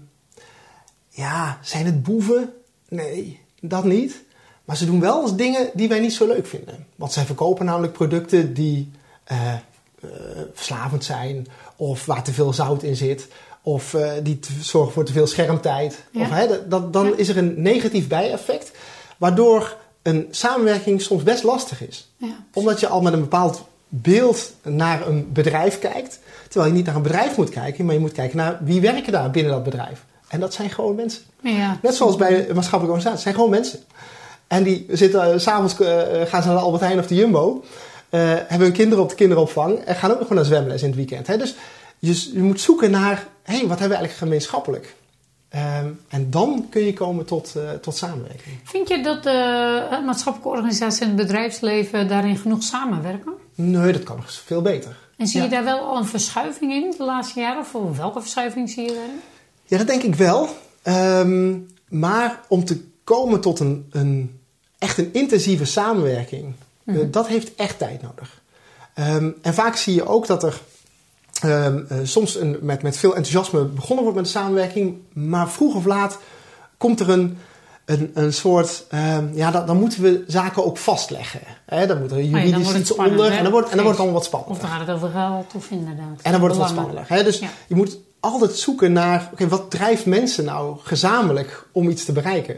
ja, 1.08 1.58
zijn 1.62 1.86
het 1.86 2.02
boeven? 2.02 2.52
Nee, 2.88 3.40
dat 3.60 3.84
niet. 3.84 4.26
Maar 4.68 4.76
ze 4.76 4.86
doen 4.86 5.00
wel 5.00 5.22
eens 5.22 5.34
dingen 5.36 5.70
die 5.74 5.88
wij 5.88 6.00
niet 6.00 6.12
zo 6.12 6.26
leuk 6.26 6.46
vinden. 6.46 6.86
Want 6.96 7.12
zij 7.12 7.24
verkopen 7.24 7.64
namelijk 7.66 7.92
producten 7.92 8.54
die 8.54 8.90
eh, 9.24 9.54
verslavend 10.54 11.04
zijn, 11.04 11.46
of 11.76 12.06
waar 12.06 12.22
te 12.22 12.32
veel 12.32 12.52
zout 12.52 12.82
in 12.82 12.96
zit, 12.96 13.28
of 13.62 13.94
eh, 13.94 14.10
die 14.22 14.38
zorgen 14.60 14.92
voor 14.92 15.04
te 15.04 15.12
veel 15.12 15.26
schermtijd. 15.26 15.98
Ja. 16.10 16.20
Of, 16.20 16.30
hè, 16.30 16.68
dat- 16.68 16.92
dan 16.92 17.06
Ja. 17.06 17.12
is 17.16 17.28
er 17.28 17.36
een 17.36 17.54
negatief 17.62 18.08
bijeffect, 18.08 18.70
waardoor 19.16 19.76
een 20.02 20.26
samenwerking 20.30 21.00
soms 21.02 21.22
best 21.22 21.42
lastig 21.42 21.86
is. 21.88 22.10
Ja. 22.16 22.44
Omdat 22.54 22.80
je 22.80 22.88
al 22.88 23.00
met 23.00 23.12
een 23.12 23.20
bepaald 23.20 23.64
beeld 23.88 24.52
naar 24.62 25.06
een 25.06 25.32
bedrijf 25.32 25.78
kijkt, 25.78 26.18
terwijl 26.48 26.70
je 26.70 26.76
niet 26.76 26.86
naar 26.86 26.96
een 26.96 27.02
bedrijf 27.02 27.36
moet 27.36 27.50
kijken, 27.50 27.84
maar 27.84 27.94
je 27.94 28.00
moet 28.00 28.12
kijken 28.12 28.36
naar 28.36 28.58
wie 28.60 28.80
werken 28.80 29.12
daar 29.12 29.30
binnen 29.30 29.52
dat 29.52 29.62
bedrijf. 29.64 30.04
En 30.28 30.40
dat 30.40 30.54
zijn 30.54 30.70
gewoon 30.70 30.94
mensen. 30.94 31.22
Ja. 31.42 31.78
Net 31.82 31.94
zoals 31.94 32.16
bij 32.16 32.30
een 32.48 32.54
maatschappelijke 32.54 32.96
organisatie. 32.96 33.10
Het 33.10 33.20
zijn 33.22 33.34
gewoon 33.34 33.50
mensen. 33.50 33.78
En 34.48 34.62
die 34.62 34.86
zitten, 34.90 35.32
uh, 35.34 35.38
s'avonds 35.38 35.80
eh, 35.80 36.02
gaan 36.26 36.42
ze 36.42 36.48
naar 36.48 36.56
de 36.56 36.62
Albert 36.62 36.82
Heijn 36.82 36.98
of 36.98 37.06
de 37.06 37.14
Jumbo. 37.14 37.64
eh, 38.08 38.20
hebben 38.20 38.60
hun 38.66 38.72
kinderen 38.72 39.04
op 39.04 39.08
de 39.10 39.14
kinderopvang. 39.14 39.78
En 39.78 39.94
gaan 39.94 40.10
ook 40.10 40.18
nog 40.18 40.28
gewoon 40.28 40.42
naar 40.42 40.52
zwemles 40.52 40.80
in 40.82 40.86
het 40.88 40.96
weekend. 40.96 41.26
Hè? 41.26 41.36
Dus 41.36 41.54
je, 41.98 42.30
je 42.32 42.42
moet 42.42 42.60
zoeken 42.60 42.90
naar, 42.90 43.26
hé, 43.42 43.52
hey, 43.58 43.66
wat 43.66 43.78
hebben 43.78 43.88
we 43.88 43.94
eigenlijk 43.94 44.12
gemeenschappelijk? 44.12 44.94
Ehm, 45.48 45.86
en 46.08 46.30
dan 46.30 46.66
kun 46.70 46.84
je 46.84 46.92
komen 46.92 47.24
tot, 47.24 47.54
eh, 47.56 47.70
tot 47.70 47.96
samenwerking. 47.96 48.58
Vind 48.64 48.88
je 48.88 49.02
dat 49.02 49.22
de 49.22 50.00
maatschappelijke 50.04 50.48
organisaties 50.56 51.00
en 51.00 51.06
het 51.06 51.16
bedrijfsleven 51.16 52.08
daarin 52.08 52.36
genoeg 52.36 52.62
samenwerken? 52.62 53.32
Nee, 53.54 53.92
dat 53.92 54.02
kan 54.02 54.16
nog 54.16 54.32
veel 54.32 54.62
beter. 54.62 54.96
En 55.16 55.26
zie 55.26 55.38
Ja. 55.38 55.44
je 55.44 55.50
daar 55.50 55.64
wel 55.64 55.78
al 55.80 55.96
een 55.96 56.04
verschuiving 56.06 56.72
in 56.72 56.94
de 56.98 57.04
laatste 57.04 57.40
jaren? 57.40 57.64
Of 57.72 57.96
welke 57.96 58.20
verschuiving 58.20 58.70
zie 58.70 58.82
je 58.82 58.92
daarin? 58.92 59.20
Ja, 59.66 59.78
dat 59.78 59.86
denk 59.86 60.02
ik 60.02 60.14
wel. 60.14 60.48
Ehm, 60.82 61.56
maar 61.88 62.40
om 62.48 62.64
te 62.64 62.80
komen 63.04 63.40
tot 63.40 63.60
een, 63.60 63.86
een 63.90 64.37
echt 64.78 64.98
een 64.98 65.12
intensieve 65.12 65.64
samenwerking, 65.64 66.54
eh, 66.84 66.94
dat 67.10 67.26
heeft 67.26 67.54
echt 67.54 67.78
tijd 67.78 68.02
nodig. 68.02 68.40
Ehm, 68.94 69.30
en 69.42 69.54
vaak 69.54 69.76
zie 69.76 69.94
je 69.94 70.06
ook 70.08 70.26
dat 70.26 70.42
er 70.42 70.60
ehm, 71.42 71.78
eh, 71.88 71.98
soms 72.02 72.36
een, 72.36 72.58
met, 72.60 72.82
met 72.82 72.96
veel 72.96 73.14
enthousiasme 73.16 73.64
begonnen 73.64 74.04
wordt 74.04 74.20
met 74.20 74.26
de 74.26 74.38
samenwerking, 74.38 74.96
maar 75.12 75.50
vroeg 75.50 75.74
of 75.74 75.84
laat 75.84 76.18
komt 76.76 77.00
er 77.00 77.08
een, 77.10 77.38
een, 77.84 78.10
een 78.14 78.32
soort, 78.32 78.84
ehm, 78.88 79.26
ja, 79.34 79.50
dan, 79.50 79.66
dan 79.66 79.76
moeten 79.76 80.02
we 80.02 80.24
zaken 80.26 80.64
ook 80.64 80.78
vastleggen. 80.78 81.40
Hè? 81.66 81.86
Dan 81.86 81.98
moet 81.98 82.10
er 82.10 82.16
dan 82.16 82.26
juridisch 82.26 82.74
iets 82.74 82.88
spannend, 82.90 83.18
onder 83.18 83.30
hè? 83.30 83.36
en 83.36 83.42
dan 83.42 83.52
wordt, 83.52 83.68
en 83.68 83.74
dan 83.76 83.84
wordt 83.84 83.98
het 83.98 84.06
allemaal 84.06 84.22
wat 84.22 84.32
Of 84.32 84.40
spannender. 84.40 84.60
dan 84.68 84.70
gaat 84.78 84.86
het 84.86 84.96
over 84.96 85.10
geld 85.10 85.54
of 85.54 85.70
inderdaad. 85.70 86.22
En 86.22 86.30
dan 86.30 86.40
wordt 86.40 86.54
het 86.54 86.64
wat 86.64 86.72
spannender. 86.74 87.04
Hè? 87.08 87.24
Dus 87.24 87.38
Ja. 87.38 87.48
je 87.66 87.74
moet 87.74 87.98
altijd 88.20 88.52
zoeken 88.52 88.92
naar, 88.92 89.28
oké, 89.32 89.48
wat 89.48 89.70
drijft 89.70 90.06
mensen 90.06 90.44
nou 90.44 90.76
gezamenlijk 90.82 91.66
om 91.72 91.88
iets 91.88 92.04
te 92.04 92.12
bereiken? 92.12 92.56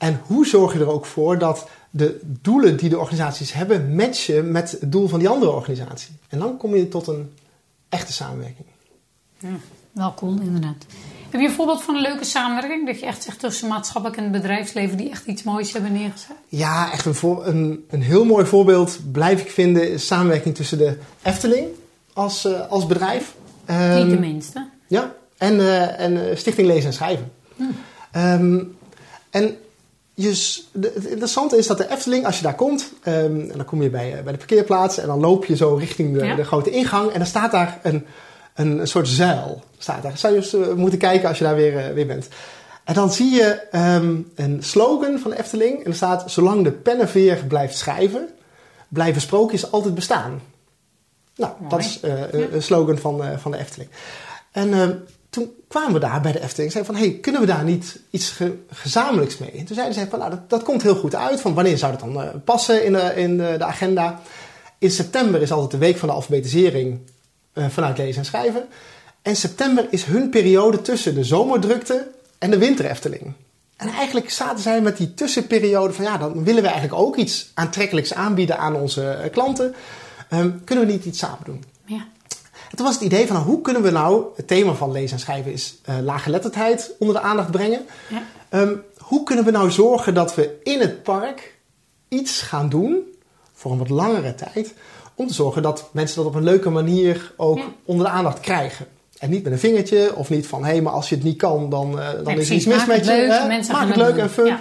En 0.00 0.20
hoe 0.26 0.46
zorg 0.46 0.72
je 0.72 0.78
er 0.78 0.90
ook 0.90 1.06
voor 1.06 1.38
dat 1.38 1.68
de 1.90 2.20
doelen 2.22 2.76
die 2.76 2.88
de 2.88 2.98
organisaties 2.98 3.52
hebben 3.52 3.94
matchen 3.94 4.52
met 4.52 4.70
het 4.70 4.92
doel 4.92 5.08
van 5.08 5.18
die 5.18 5.28
andere 5.28 5.50
organisatie? 5.50 6.14
En 6.28 6.38
dan 6.38 6.56
kom 6.56 6.74
je 6.76 6.88
tot 6.88 7.06
een 7.06 7.32
echte 7.88 8.12
samenwerking. 8.12 8.66
Ja, 9.38 9.48
wel 9.92 10.14
cool, 10.14 10.38
inderdaad. 10.40 10.86
Heb 11.30 11.40
je 11.40 11.46
een 11.46 11.52
voorbeeld 11.54 11.82
van 11.82 11.94
een 11.94 12.02
leuke 12.02 12.24
samenwerking? 12.24 12.86
Dat 12.86 13.00
je 13.00 13.06
echt 13.06 13.22
zegt 13.22 13.38
tussen 13.38 13.68
maatschappelijk 13.68 14.18
en 14.18 14.22
het 14.22 14.32
bedrijfsleven 14.32 14.96
die 14.96 15.10
echt 15.10 15.26
iets 15.26 15.42
moois 15.42 15.72
hebben 15.72 15.92
neergezet? 15.92 16.36
Ja, 16.48 16.92
echt 16.92 17.04
een, 17.04 17.14
voor, 17.14 17.46
een, 17.46 17.84
een 17.90 18.02
heel 18.02 18.24
mooi 18.24 18.46
voorbeeld 18.46 18.98
blijf 19.12 19.40
ik 19.40 19.50
vinden 19.50 19.92
is 19.92 20.06
samenwerking 20.06 20.54
tussen 20.54 20.78
de 20.78 20.98
Efteling 21.22 21.68
als, 22.12 22.44
eh, 22.44 22.68
als 22.68 22.86
bedrijf. 22.86 23.34
Niet 23.66 23.76
Ehm, 23.78 24.08
de 24.08 24.18
minste. 24.18 24.68
Ja, 24.86 25.14
en, 25.36 25.60
eh, 25.60 26.00
en 26.00 26.30
eh, 26.30 26.36
Stichting 26.36 26.66
Lezen 26.66 26.86
en 26.86 26.92
Schrijven. 26.92 27.32
Ehm, 28.10 28.62
en 29.30 29.56
je, 30.22 30.62
het 30.80 31.04
interessante 31.04 31.56
is 31.56 31.66
dat 31.66 31.78
de 31.78 31.90
Efteling, 31.90 32.26
als 32.26 32.36
je 32.36 32.42
daar 32.42 32.54
komt, 32.54 32.92
ehm, 33.02 33.40
en 33.40 33.52
dan 33.56 33.64
kom 33.64 33.82
je 33.82 33.90
bij, 33.90 34.16
eh, 34.16 34.22
bij 34.22 34.32
de 34.32 34.38
parkeerplaats 34.38 34.98
en 34.98 35.06
dan 35.06 35.20
loop 35.20 35.44
je 35.44 35.56
zo 35.56 35.74
richting 35.74 36.18
de, 36.18 36.24
Ja. 36.24 36.34
de 36.34 36.44
grote 36.44 36.70
ingang 36.70 37.10
en 37.10 37.18
dan 37.18 37.26
staat 37.26 37.50
daar 37.50 37.78
een, 37.82 38.06
een, 38.54 38.78
een 38.78 38.88
soort 38.88 39.08
zuil. 39.08 39.62
Staat 39.78 40.02
daar. 40.02 40.18
Zou 40.18 40.32
je 40.34 40.38
eens 40.38 40.54
eh, 40.54 40.72
moeten 40.72 40.98
kijken 40.98 41.28
als 41.28 41.38
je 41.38 41.44
daar 41.44 41.54
weer, 41.54 41.78
eh, 41.78 41.92
weer 41.94 42.06
bent. 42.06 42.28
En 42.84 42.94
dan 42.94 43.12
zie 43.12 43.30
je 43.30 43.44
ehm, 43.70 44.16
een 44.34 44.62
slogan 44.62 45.18
van 45.18 45.30
de 45.30 45.38
Efteling 45.38 45.78
en 45.78 45.90
er 45.90 45.94
staat: 45.96 46.30
Zolang 46.30 46.64
de 46.64 46.72
pennenveer 46.72 47.44
blijft 47.48 47.76
schrijven, 47.76 48.28
blijven 48.88 49.20
sprookjes 49.20 49.72
altijd 49.72 49.94
bestaan. 49.94 50.40
Nou, 51.36 51.52
Mooi. 51.58 51.70
dat 51.70 51.80
is 51.80 51.98
Ja. 52.02 52.26
een 52.52 52.62
slogan 52.62 52.98
van, 52.98 53.22
van 53.38 53.50
de 53.50 53.58
Efteling. 53.58 53.90
En 54.52 54.72
ehm, 54.72 54.92
toen 55.30 55.52
kwamen 55.68 55.92
we 55.92 55.98
daar 55.98 56.20
bij 56.20 56.32
de 56.32 56.40
Efteling 56.40 56.66
en 56.66 56.70
zeiden 56.72 56.94
van... 56.94 57.02
hey, 57.02 57.18
kunnen 57.20 57.40
we 57.40 57.46
daar 57.46 57.64
niet 57.64 58.00
iets 58.10 58.30
ge- 58.30 58.58
gezamenlijks 58.70 59.38
mee? 59.38 59.50
En 59.50 59.64
toen 59.64 59.74
zeiden 59.74 59.94
ze 59.94 60.06
van, 60.10 60.18
nou, 60.18 60.30
dat, 60.30 60.50
dat 60.50 60.62
komt 60.62 60.82
heel 60.82 60.94
goed 60.94 61.14
uit. 61.14 61.40
Van 61.40 61.54
wanneer 61.54 61.78
zou 61.78 61.92
dat 61.92 62.00
dan 62.00 62.22
eh, 62.22 62.28
passen 62.44 62.84
in, 62.84 62.92
de, 62.92 63.12
in 63.16 63.36
de, 63.36 63.64
agenda? 63.64 64.20
In 64.78 64.90
september 64.90 65.42
is 65.42 65.52
altijd 65.52 65.70
de 65.70 65.78
week 65.78 65.96
van 65.96 66.08
de 66.08 66.14
alfabetisering 66.14 66.98
eh, 67.52 67.68
vanuit 67.68 67.98
lezen 67.98 68.18
en 68.18 68.24
schrijven. 68.24 68.68
En 69.22 69.36
september 69.36 69.86
is 69.90 70.04
hun 70.04 70.30
periode 70.30 70.82
tussen 70.82 71.14
de 71.14 71.24
zomerdrukte 71.24 72.08
en 72.38 72.50
de 72.50 72.58
winter 72.58 72.84
Efteling. 72.84 73.32
En 73.76 73.88
eigenlijk 73.88 74.30
zaten 74.30 74.58
zij 74.58 74.80
met 74.80 74.96
die 74.96 75.14
tussenperiode 75.14 75.92
van... 75.92 76.04
ja, 76.04 76.18
dan 76.18 76.44
willen 76.44 76.62
we 76.62 76.68
eigenlijk 76.68 77.02
ook 77.02 77.16
iets 77.16 77.50
aantrekkelijks 77.54 78.14
aanbieden 78.14 78.58
aan 78.58 78.74
onze 78.74 79.10
eh, 79.10 79.30
klanten. 79.30 79.74
Ehm, 80.28 80.50
kunnen 80.64 80.86
we 80.86 80.92
niet 80.92 81.04
iets 81.04 81.18
samen 81.18 81.44
doen? 81.44 81.64
En 82.70 82.76
toen 82.76 82.86
was 82.86 82.94
het 82.94 83.04
idee 83.04 83.26
van 83.26 83.36
nou, 83.36 83.48
hoe 83.48 83.60
kunnen 83.60 83.82
we 83.82 83.90
nou, 83.90 84.24
het 84.36 84.46
thema 84.46 84.72
van 84.72 84.92
lezen 84.92 85.16
en 85.16 85.22
schrijven 85.22 85.52
is 85.52 85.78
eh 85.84 85.94
laaggeletterdheid 86.02 86.94
onder 86.98 87.16
de 87.16 87.22
aandacht 87.22 87.50
brengen. 87.50 87.80
Ja. 88.08 88.22
Ehm, 88.48 88.74
hoe 88.98 89.22
kunnen 89.22 89.44
we 89.44 89.50
nou 89.50 89.70
zorgen 89.70 90.14
dat 90.14 90.34
we 90.34 90.60
in 90.62 90.80
het 90.80 91.02
park 91.02 91.54
iets 92.08 92.40
gaan 92.42 92.68
doen 92.68 92.98
voor 93.54 93.72
een 93.72 93.78
wat 93.78 93.88
langere 93.88 94.34
tijd. 94.34 94.74
Om 95.14 95.26
te 95.26 95.34
zorgen 95.34 95.62
dat 95.62 95.88
mensen 95.92 96.16
dat 96.16 96.26
op 96.26 96.34
een 96.34 96.42
leuke 96.44 96.70
manier 96.70 97.32
ook 97.36 97.58
Ja. 97.58 97.64
onder 97.84 98.06
de 98.06 98.12
aandacht 98.12 98.40
krijgen. 98.40 98.86
En 99.18 99.30
niet 99.30 99.42
met 99.42 99.52
een 99.52 99.58
vingertje 99.58 100.14
of 100.16 100.30
niet 100.30 100.46
van 100.46 100.64
hé, 100.64 100.80
maar 100.80 100.92
als 100.92 101.08
je 101.08 101.14
het 101.14 101.24
niet 101.24 101.36
kan, 101.38 101.70
dan, 101.70 102.00
eh, 102.00 102.08
dan 102.24 102.38
is 102.38 102.48
er 102.48 102.54
iets 102.54 102.66
mis 102.66 102.86
met 102.86 103.04
je. 103.04 103.10
leuk, 103.10 103.30
hè? 103.30 103.46
Maak 103.48 103.58
het 103.60 103.88
het 103.88 103.96
leuk 103.96 104.16
en 104.16 104.30
fun. 104.30 104.46
Ja. 104.46 104.60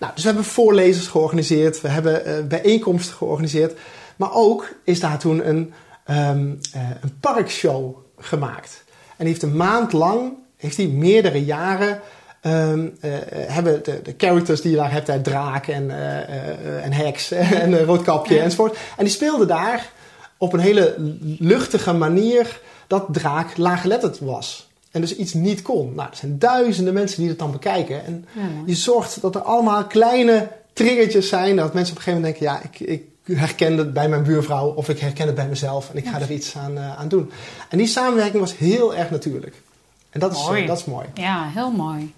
Nou, 0.00 0.12
dus 0.14 0.22
we 0.22 0.28
hebben 0.28 0.46
voorlezers 0.48 1.06
georganiseerd, 1.06 1.80
we 1.80 1.88
hebben 1.88 2.24
eh, 2.24 2.44
bijeenkomsten 2.44 3.16
georganiseerd. 3.16 3.78
Maar 4.16 4.34
ook 4.34 4.68
is 4.84 5.00
daar 5.00 5.18
toen 5.18 5.48
een, 5.48 5.72
ehm, 6.16 6.54
eh, 6.72 6.80
een 7.00 7.18
parkshow 7.20 7.96
gemaakt. 8.18 8.84
En 9.16 9.24
die 9.24 9.28
heeft 9.28 9.42
een 9.42 9.56
maand 9.56 9.92
lang, 9.92 10.32
heeft 10.56 10.76
hij 10.76 10.86
meerdere 10.86 11.44
jaren, 11.44 12.00
ehm, 12.40 12.88
eh, 13.00 13.16
eh, 13.16 13.22
hebben 13.52 13.84
de, 13.84 14.02
de 14.02 14.14
characters 14.16 14.60
die 14.60 14.70
je 14.70 14.76
daar 14.76 14.92
hebt, 14.92 15.06
hè, 15.06 15.20
draak 15.20 15.66
en, 15.66 15.90
eh, 15.90 16.84
en 16.84 16.92
heks 16.92 17.30
en 17.62 17.70
uh, 17.70 17.82
roodkapje 17.82 18.34
Ja. 18.34 18.42
enzovoort. 18.42 18.76
En 18.96 19.04
die 19.04 19.12
speelden 19.12 19.48
daar 19.48 19.92
op 20.38 20.52
een 20.52 20.60
hele 20.60 20.94
luchtige 21.38 21.92
manier 21.92 22.60
dat 22.86 23.06
draak 23.12 23.56
laaggeletterd 23.56 24.18
was. 24.18 24.68
En 24.90 25.00
dus 25.00 25.16
iets 25.16 25.34
niet 25.34 25.62
kon. 25.62 25.94
Nou, 25.94 26.08
er 26.10 26.16
zijn 26.16 26.38
duizenden 26.38 26.94
mensen 26.94 27.18
die 27.20 27.28
dat 27.28 27.38
dan 27.38 27.52
bekijken. 27.52 28.04
En 28.04 28.24
Ja, 28.32 28.42
je 28.66 28.74
zorgt 28.74 29.20
dat 29.20 29.34
er 29.34 29.40
allemaal 29.42 29.84
kleine 29.86 30.48
triggertjes 30.72 31.28
zijn. 31.28 31.56
Dat 31.56 31.74
mensen 31.74 31.92
op 31.96 31.98
een 31.98 32.04
gegeven 32.04 32.20
moment 32.20 32.40
denken: 32.40 32.60
ja, 32.60 32.70
ik, 32.70 32.88
ik 32.88 33.04
herken 33.36 33.76
het 33.76 33.92
bij 33.92 34.08
mijn 34.08 34.22
buurvrouw 34.22 34.72
of 34.74 34.88
ik 34.88 34.98
herken 34.98 35.26
het 35.26 35.34
bij 35.34 35.48
mezelf 35.48 35.90
en 35.90 35.96
ik 35.96 36.06
ga 36.08 36.20
er 36.20 36.30
iets 36.30 36.56
aan, 36.56 36.76
eh, 36.76 36.98
aan 36.98 37.08
doen. 37.08 37.30
En 37.68 37.78
die 37.78 37.86
samenwerking 37.86 38.40
was 38.40 38.56
heel 38.56 38.94
erg 38.94 39.10
natuurlijk. 39.10 39.62
En 40.10 40.20
dat 40.20 40.32
is, 40.32 40.42
Mooi. 40.42 40.62
eh, 40.62 40.68
dat 40.68 40.78
is 40.78 40.84
mooi. 40.84 41.06
Ja, 41.14 41.48
heel 41.54 41.70
mooi. 41.70 42.14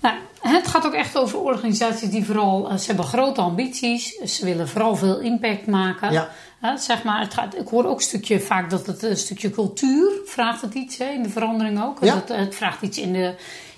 Nou, 0.00 0.16
het 0.40 0.66
gaat 0.66 0.86
ook 0.86 0.92
echt 0.92 1.18
over 1.18 1.38
organisaties 1.38 2.10
die 2.10 2.24
vooral, 2.24 2.70
eh, 2.70 2.76
ze 2.76 2.86
hebben 2.86 3.04
grote 3.04 3.40
ambities, 3.40 4.14
ze 4.14 4.44
willen 4.44 4.68
vooral 4.68 4.96
veel 4.96 5.18
impact 5.20 5.66
maken. 5.66 6.12
Ja. 6.12 6.28
Zeg 6.76 7.02
maar, 7.02 7.20
het 7.20 7.34
gaat, 7.34 7.56
ik 7.56 7.68
hoor 7.68 7.84
ook 7.84 7.96
een 7.96 8.02
stukje 8.02 8.40
vaak 8.40 8.70
dat 8.70 8.86
het 8.86 9.02
een 9.02 9.16
stukje 9.16 9.50
cultuur 9.50 10.10
vraagt 10.26 10.60
het 10.60 10.74
iets 10.74 10.98
hè, 10.98 11.04
in 11.04 11.22
de 11.22 11.28
verandering 11.28 11.82
ook. 11.82 12.04
Ja. 12.04 12.24
Het 12.26 12.54
vraagt 12.54 12.82
iets 12.82 12.98
in 12.98 13.12
de, 13.12 13.34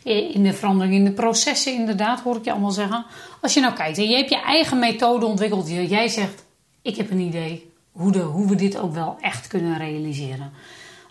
in 0.07 0.43
de 0.43 0.53
verandering 0.53 0.95
in 0.95 1.05
de 1.05 1.13
processen 1.13 1.75
inderdaad, 1.75 2.21
hoor 2.21 2.37
ik 2.37 2.45
je 2.45 2.51
allemaal 2.51 2.71
zeggen. 2.71 3.07
Als 3.41 3.55
je 3.55 3.61
nou 3.61 3.75
kijkt 3.75 3.99
en 3.99 4.09
je 4.09 4.17
hebt 4.17 4.31
je 4.31 4.41
eigen 4.41 4.79
methode 4.79 5.27
ontwikkeld, 5.27 5.69
jij 5.69 6.09
zegt 6.09 6.45
ik 6.83 6.97
heb 6.97 7.11
een 7.11 7.21
idee 7.21 7.73
hoe, 7.93 8.13
de, 8.13 8.19
hoe 8.19 8.49
we 8.49 8.55
dit 8.55 8.79
ook 8.79 8.95
wel 8.95 9.17
echt 9.21 9.47
kunnen 9.47 9.79
realiseren. 9.79 10.53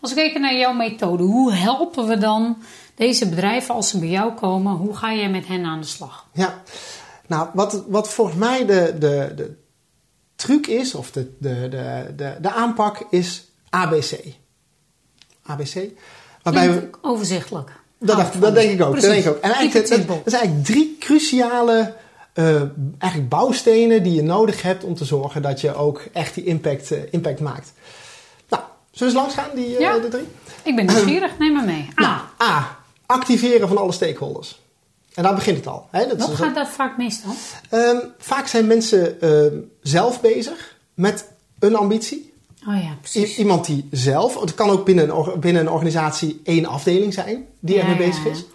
Als 0.02 0.14
we 0.14 0.20
kijken 0.20 0.42
naar 0.42 0.56
jouw 0.56 0.74
methode, 0.74 1.24
hoe 1.24 1.54
helpen 1.54 2.08
we 2.08 2.18
dan 2.18 2.58
deze 2.96 3.30
bedrijven 3.30 3.76
als 3.76 3.90
ze 3.90 4.00
bij 4.00 4.08
jou 4.08 4.34
komen? 4.34 4.74
Hoe 4.74 4.96
ga 4.96 5.14
jij 5.14 5.30
met 5.30 5.48
hen 5.48 5.66
aan 5.66 5.80
de 5.80 5.88
slag? 5.88 6.28
Ja, 6.34 6.62
nou, 7.28 7.50
wat, 7.54 7.84
wat 7.88 8.10
volgens 8.10 8.38
mij 8.38 8.66
de, 8.66 8.96
de, 9.00 9.32
de 9.36 9.58
truc 10.36 10.68
is, 10.68 10.96
of 10.96 11.12
de, 11.12 11.36
de, 11.40 11.68
de, 11.70 12.14
de, 12.16 12.38
de 12.42 12.52
aanpak, 12.52 13.06
is 13.10 13.46
ABC. 13.70 14.20
ABC. 15.44 15.90
Waarbij 16.44 16.74
we, 16.74 16.90
overzichtelijk. 17.02 17.84
Dat, 18.00 18.18
dacht, 18.18 18.36
van. 18.36 18.54
denk 18.54 18.72
ik 18.72 18.82
ook. 18.86 18.94
Dat 18.94 19.02
denk 19.02 19.26
ik 19.26 19.30
ook. 19.32 19.40
En 19.42 19.52
eigenlijk, 19.52 19.88
dat, 19.88 20.08
zijn 20.26 20.42
eigenlijk 20.42 20.66
drie 20.66 20.96
cruciale 21.00 21.94
eh, 22.34 22.62
eigenlijk 22.98 23.30
bouwstenen 23.30 24.04
die 24.04 24.14
je 24.14 24.24
nodig 24.24 24.62
hebt 24.62 24.84
om 24.84 24.96
te 24.96 25.06
zorgen 25.06 25.42
dat 25.42 25.62
je 25.62 25.76
ook 25.76 26.02
echt 26.14 26.34
die 26.34 26.44
impact, 26.44 26.92
eh, 26.92 27.00
impact 27.12 27.40
maakt. 27.40 27.74
Nou, 28.50 28.64
zullen 28.92 29.14
we 29.14 29.20
eens 29.20 29.36
langs 29.36 29.48
gaan, 29.48 29.56
die, 29.56 29.74
eh, 29.76 29.80
Ja. 29.80 30.00
de 30.00 30.08
drie? 30.08 30.28
Ik 30.64 30.76
ben 30.76 30.86
nieuwsgierig, 30.86 31.38
neem 31.40 31.54
me 31.54 31.62
mee. 31.66 31.90
Nou, 31.96 32.18
Ah, 32.38 32.48
A. 32.50 32.78
Activeren 33.06 33.68
van 33.68 33.78
alle 33.78 33.92
stakeholders. 33.92 34.62
En 35.14 35.24
daar 35.24 35.36
begint 35.36 35.58
het 35.58 35.68
al. 35.68 35.88
Hè? 35.92 36.08
Dat 36.08 36.18
wat 36.20 36.30
is- 36.30 36.36
gaat 36.38 36.56
dat 36.56 36.68
vaak 36.70 36.98
mis 36.98 37.22
dan? 37.24 37.36
Ehm, 37.70 37.98
vaak 38.18 38.48
zijn 38.48 38.68
mensen 38.68 39.22
ehm, 39.22 39.54
zelf 39.82 40.22
bezig 40.22 40.76
met 40.94 41.28
een 41.60 41.76
ambitie. 41.76 42.34
Oh 42.68 42.74
ja, 42.76 42.82
I- 42.92 42.98
precies. 43.02 43.38
iemand 43.38 43.66
die 43.66 43.88
zelf, 43.92 44.40
het 44.42 44.56
kan 44.56 44.70
ook 44.70 44.86
binnen 44.86 45.10
een, 45.16 45.40
binnen 45.40 45.62
een 45.62 45.72
organisatie 45.72 46.42
één 46.44 46.66
afdeling 46.66 47.14
zijn 47.14 47.46
die 47.60 47.76
Ja, 47.76 47.82
ermee 47.82 47.98
bezig 47.98 48.24
ja. 48.24 48.30
is. 48.32 48.46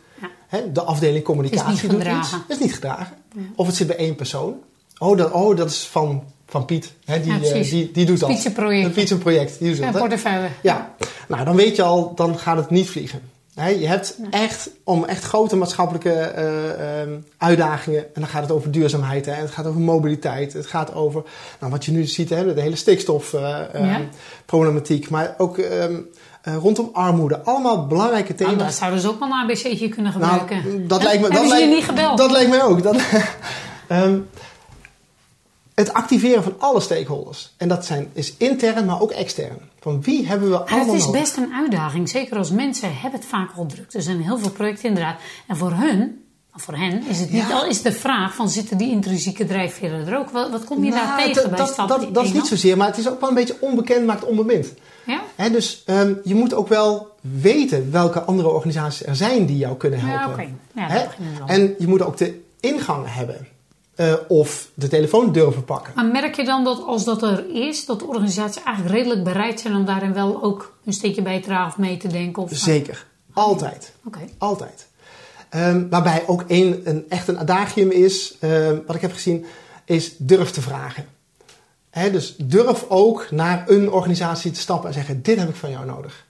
De 0.73 0.83
afdeling 0.83 1.25
communicatie 1.25 1.73
is 1.73 1.83
niet 1.83 1.91
doet 1.91 2.01
gedragen. 2.01 2.39
iets. 2.39 2.49
Is 2.49 2.59
niet 2.59 2.75
gedragen. 2.75 3.17
Of 3.55 3.67
het 3.67 3.77
zit 3.77 3.87
bij 3.87 3.97
één 3.97 4.15
persoon. 4.15 4.55
Oh, 4.99 5.17
dat, 5.17 5.33
oh, 5.33 5.57
dat 5.57 5.71
is 5.71 5.87
van, 5.87 6.23
van 6.47 6.65
Piet. 6.65 6.93
Die, 7.05 7.33
eh, 7.53 7.71
die, 7.71 7.91
die 7.93 8.07
doet 8.07 8.21
dat. 8.21 8.29
Piet 8.29 8.53
project. 8.55 8.93
Piet 8.95 9.19
project. 9.19 9.59
Die 9.59 9.69
doet 9.69 9.79
Ja, 9.79 9.91
dat, 9.91 10.01
portefeuille. 10.01 10.49
Ja, 10.63 10.95
nou 11.29 11.45
dan 11.45 11.57
weet 11.57 11.77
je 11.77 11.83
al, 11.83 12.15
dan 12.15 12.39
gaat 12.39 12.57
het 12.57 12.71
niet 12.71 12.91
vliegen. 12.91 13.21
Je 13.67 13.87
hebt 13.87 14.17
echt, 14.31 14.71
om 14.85 15.05
echt 15.05 15.25
grote 15.25 15.57
maatschappelijke 15.57 16.13
eh, 16.13 17.01
ehm, 17.01 17.19
uitdagingen, 17.39 18.01
en 18.05 18.21
dan 18.21 18.27
gaat 18.27 18.43
het 18.43 18.51
over 18.51 18.71
duurzaamheid, 18.71 19.27
hè, 19.27 19.33
het 19.33 19.51
gaat 19.51 19.67
over 19.67 19.81
mobiliteit, 19.81 20.53
het 20.53 20.67
gaat 20.67 20.95
over, 20.95 21.23
nou, 21.61 21.73
wat 21.73 21.85
je 21.85 21.93
nu 21.93 22.05
ziet, 22.05 22.31
hè, 22.31 22.55
de 22.55 22.61
hele 22.61 22.77
stikstofproblematiek, 22.77 24.13
Ja. 24.13 24.19
problematiek, 24.47 25.11
maar 25.11 25.35
ook 25.39 25.59
ehm, 25.59 25.95
eh, 26.43 26.55
rondom 26.57 26.91
armoede. 26.93 27.41
Allemaal 27.45 27.87
belangrijke 27.87 28.35
Nou, 28.39 28.51
thema's. 28.57 28.77
zouden 28.77 29.01
ze 29.01 29.09
ook 29.09 29.19
wel 29.19 29.29
een 29.29 29.35
ABC'tje 29.35 29.89
kunnen 29.89 30.19
Nou, 30.19 30.39
gebruiken. 30.41 30.89
dat 30.89 31.03
lijkt 31.03 31.23
me, 31.23 31.31
dat 31.31 31.47
lijkt, 31.49 31.69
niet 31.69 31.85
gebeld? 31.85 32.19
Dat 32.19 32.31
lijkt 32.31 32.51
mij 32.51 32.63
ook. 32.63 32.83
Dat, 32.83 32.97
Ehm, 33.89 34.19
het 35.75 35.93
activeren 35.93 36.43
van 36.43 36.55
alle 36.59 36.81
stakeholders. 36.81 37.55
En 37.57 37.69
dat 37.69 37.87
zijn, 37.87 38.11
is 38.13 38.35
intern, 38.37 38.85
maar 38.85 39.01
ook 39.01 39.11
extern. 39.11 39.70
Van 39.81 40.03
wie 40.03 40.27
hebben 40.27 40.49
we 40.49 40.55
Maar 40.55 40.63
het 40.63 40.71
allemaal 40.71 40.95
is 40.95 41.05
nodig? 41.07 41.21
best 41.21 41.37
een 41.37 41.53
uitdaging. 41.55 42.09
Zeker 42.09 42.37
als 42.37 42.51
mensen 42.51 42.89
hebben 42.97 43.21
het 43.21 43.29
vaak 43.29 43.51
al 43.57 43.67
druk. 43.67 43.93
Er 43.93 44.03
zijn 44.03 44.21
heel 44.23 44.39
veel 44.39 44.51
projecten 44.51 44.89
inderdaad. 44.89 45.17
En 45.47 45.57
voor 45.57 45.73
hun, 45.73 46.25
of 46.55 46.63
voor 46.63 46.75
hen, 46.77 47.03
is 47.09 47.21
het 47.21 47.31
niet 47.31 47.49
Ja. 47.49 47.55
al 47.55 47.67
is 47.67 47.83
de 47.83 47.93
vraag 47.93 48.35
van 48.35 48.49
zitten 48.49 48.79
die 48.79 48.91
intrinsieke 48.91 49.47
drijfveren 49.47 50.07
er 50.07 50.19
ook? 50.19 50.31
Wat, 50.31 50.51
wat 50.51 50.65
kom 50.65 50.85
je 50.85 50.91
daar 50.91 51.05
Nou, 51.07 51.19
tegen 51.23 51.35
dat, 51.35 51.51
bij 51.51 51.59
dat, 51.59 51.89
dat, 51.89 52.15
dat 52.15 52.25
is 52.25 52.33
niet 52.33 52.47
zozeer, 52.47 52.77
maar 52.77 52.87
het 52.87 52.99
is 52.99 53.09
ook 53.09 53.21
wel 53.21 53.29
een 53.29 53.35
beetje 53.35 53.57
onbekend 53.61 54.07
maakt 54.07 54.25
onbemind. 54.25 54.73
Ja? 55.07 55.21
Hè, 55.35 55.51
dus 55.51 55.83
ehm, 55.87 56.13
je 56.25 56.35
moet 56.35 56.55
ook 56.55 56.69
wel 56.69 57.09
weten 57.21 57.91
welke 57.93 58.21
andere 58.23 58.49
organisaties 58.49 59.07
er 59.07 59.17
zijn 59.17 59.47
die 59.47 59.57
jou 59.57 59.77
kunnen 59.77 60.01
helpen. 60.01 60.59
Ja. 60.75 60.93
Ja. 60.95 61.09
En 61.47 61.75
je 61.79 61.87
moet 61.87 62.03
ook 62.03 62.17
de 62.17 62.41
ingang 62.61 63.05
hebben. 63.09 63.47
Eh, 64.01 64.15
of 64.29 64.71
de 64.75 64.89
telefoon 64.89 65.33
durven 65.33 65.65
pakken. 65.65 65.93
Maar 65.95 66.07
merk 66.07 66.37
je 66.37 66.45
dan 66.45 66.65
dat 66.65 66.83
als 66.87 67.05
dat 67.05 67.23
er 67.23 67.55
is, 67.55 67.87
dat 67.87 67.99
de 67.99 68.07
organisaties 68.07 68.63
eigenlijk 68.63 68.97
redelijk 68.97 69.25
bereid 69.25 69.61
zijn 69.61 69.75
om 69.75 69.85
daarin 69.85 70.13
wel 70.13 70.43
ook 70.43 70.77
een 70.85 70.93
steekje 70.93 71.23
bij 71.23 71.41
te 71.41 71.47
dragen 71.47 71.67
of 71.67 71.79
mee 71.79 71.97
te 71.97 72.09
denken? 72.09 72.43
Of, 72.43 72.51
Zeker. 72.53 73.07
Altijd. 73.33 73.93
Oké. 74.05 74.19
Altijd. 74.39 74.87
Ehm, 75.49 75.89
waarbij 75.89 76.23
ook 76.27 76.45
één, 76.47 76.81
een, 76.85 77.05
echt 77.09 77.29
een 77.29 77.39
adagium 77.39 77.91
is, 77.91 78.35
ehm, 78.39 78.79
wat 78.87 78.97
ik 78.97 79.03
heb 79.03 79.13
gezien, 79.13 79.45
is 79.85 80.17
durf 80.17 80.51
te 80.51 80.61
vragen. 80.61 81.07
Dus 81.91 82.37
durf 82.37 82.85
ook 82.89 83.31
naar 83.31 83.65
een 83.69 83.91
organisatie 83.91 84.51
te 84.51 84.61
stappen 84.61 84.89
en 84.89 84.95
zeggen: 84.95 85.23
Dit 85.23 85.39
heb 85.39 85.49
ik 85.49 85.57
van 85.57 85.71
jou 85.71 85.87
nodig. 85.87 86.27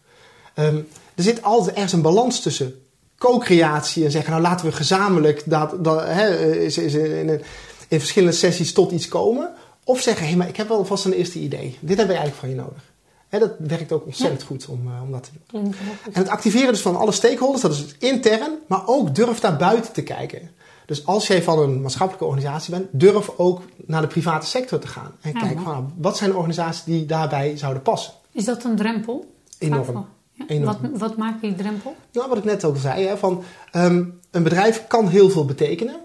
Ehm, 0.54 0.76
er 1.14 1.22
zit 1.22 1.42
altijd 1.42 1.74
ergens 1.74 1.92
een 1.92 2.02
balans 2.02 2.40
tussen 2.40 2.83
co-creatie 3.20 4.04
en 4.04 4.11
zeggen: 4.11 4.30
Nou, 4.30 4.42
laten 4.42 4.66
we 4.66 4.72
gezamenlijk 4.72 5.42
dat, 5.46 5.85
dat, 5.85 6.04
hè, 6.04 6.50
is, 6.56 6.78
is 6.78 6.94
in, 6.94 7.12
in, 7.12 7.42
in 7.88 7.98
verschillende 7.98 8.37
sessies 8.37 8.72
tot 8.72 8.92
iets 8.92 9.09
komen. 9.09 9.50
Of 9.85 10.00
zeggen: 10.00 10.22
Hé, 10.22 10.28
hey, 10.28 10.38
maar 10.38 10.48
ik 10.48 10.56
heb 10.56 10.68
wel 10.68 10.85
vast 10.85 11.04
een 11.04 11.12
eerste 11.12 11.38
idee. 11.38 11.78
Dit 11.80 11.96
heb 11.96 12.11
ik 12.11 12.16
eigenlijk 12.16 12.40
van 12.40 12.48
je 12.48 12.54
nodig. 12.54 12.92
Hè, 13.28 13.38
dat 13.38 13.52
werkt 13.59 13.92
ook 13.92 14.06
ontzettend 14.06 14.42
goed 14.42 14.66
om, 14.66 14.87
eh, 14.87 15.02
om 15.02 15.12
dat 15.12 15.22
te 15.22 15.30
doen. 15.50 15.74
En 16.12 16.22
het 16.22 16.28
activeren 16.28 16.72
dus 16.72 16.80
van 16.80 16.96
alle 16.96 17.12
stakeholders, 17.12 17.62
dat 17.62 17.72
is 17.72 17.78
het 17.78 17.94
intern, 17.98 18.59
maar 18.66 18.83
ook 18.87 19.14
durf 19.14 19.40
daar 19.40 19.56
buiten 19.56 19.92
te 19.92 20.02
kijken. 20.02 20.50
Dus 20.87 21.06
als 21.06 21.26
jij 21.26 21.42
van 21.42 21.59
een 21.59 21.80
maatschappelijke 21.80 22.26
organisatie 22.26 22.70
bent, 22.70 22.87
durf 22.90 23.30
ook 23.37 23.62
naar 23.87 24.00
de 24.00 24.06
private 24.06 24.46
sector 24.46 24.78
te 24.78 24.87
gaan. 24.87 25.12
En 25.20 25.33
Ja, 25.33 25.40
kijk, 25.40 25.61
van, 25.61 25.72
nou, 25.72 25.85
wat 25.96 26.16
zijn 26.16 26.30
de 26.30 26.37
organisaties 26.37 26.85
die 26.85 27.06
daarbij 27.06 27.56
zouden 27.56 27.83
passen? 27.83 28.12
Is 28.33 28.44
dat 28.44 28.64
een 28.64 28.76
drempel? 28.76 29.35
Enorm. 29.59 30.06
Ja? 30.48 30.64
Wat, 30.64 30.79
wat 30.92 31.16
maakt 31.16 31.40
die 31.40 31.55
drempel? 31.55 31.96
Nou, 32.12 32.29
wat 32.29 32.38
ik 32.38 32.44
net 32.44 32.64
ook 32.64 32.76
zei, 32.76 33.07
hè, 33.07 33.16
van, 33.16 33.42
ehm, 33.72 34.05
een 34.31 34.42
bedrijf 34.42 34.87
kan 34.87 35.09
heel 35.09 35.31
veel 35.31 35.44
betekenen. 35.44 36.00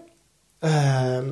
Ehm, 0.58 1.24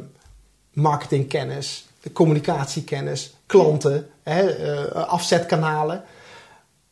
marketingkennis, 0.73 1.87
communicatiekennis, 2.13 3.35
klanten, 3.47 4.07
hè, 4.23 4.51
eh, 4.51 5.09
afzetkanalen. 5.09 6.05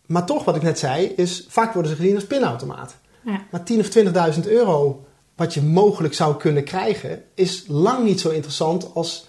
Maar 0.07 0.25
toch, 0.25 0.45
wat 0.45 0.57
ik 0.57 0.63
net 0.63 0.79
zei, 0.79 1.07
is 1.07 1.47
vaak 1.49 1.73
worden 1.73 1.91
ze 1.91 1.97
gezien 1.97 2.15
als 2.15 2.27
pinautomaat. 2.27 2.97
Ja. 3.25 3.41
Maar 3.51 3.63
10.000 3.63 3.81
of 3.81 3.89
20.000 3.89 4.49
euro 4.49 5.05
wat 5.37 5.55
je 5.55 5.63
mogelijk 5.63 6.15
zou 6.15 6.37
kunnen 6.37 6.65
krijgen, 6.65 7.25
is 7.35 7.65
lang 7.69 8.05
niet 8.05 8.21
zo 8.21 8.29
interessant 8.29 8.95
als 8.95 9.27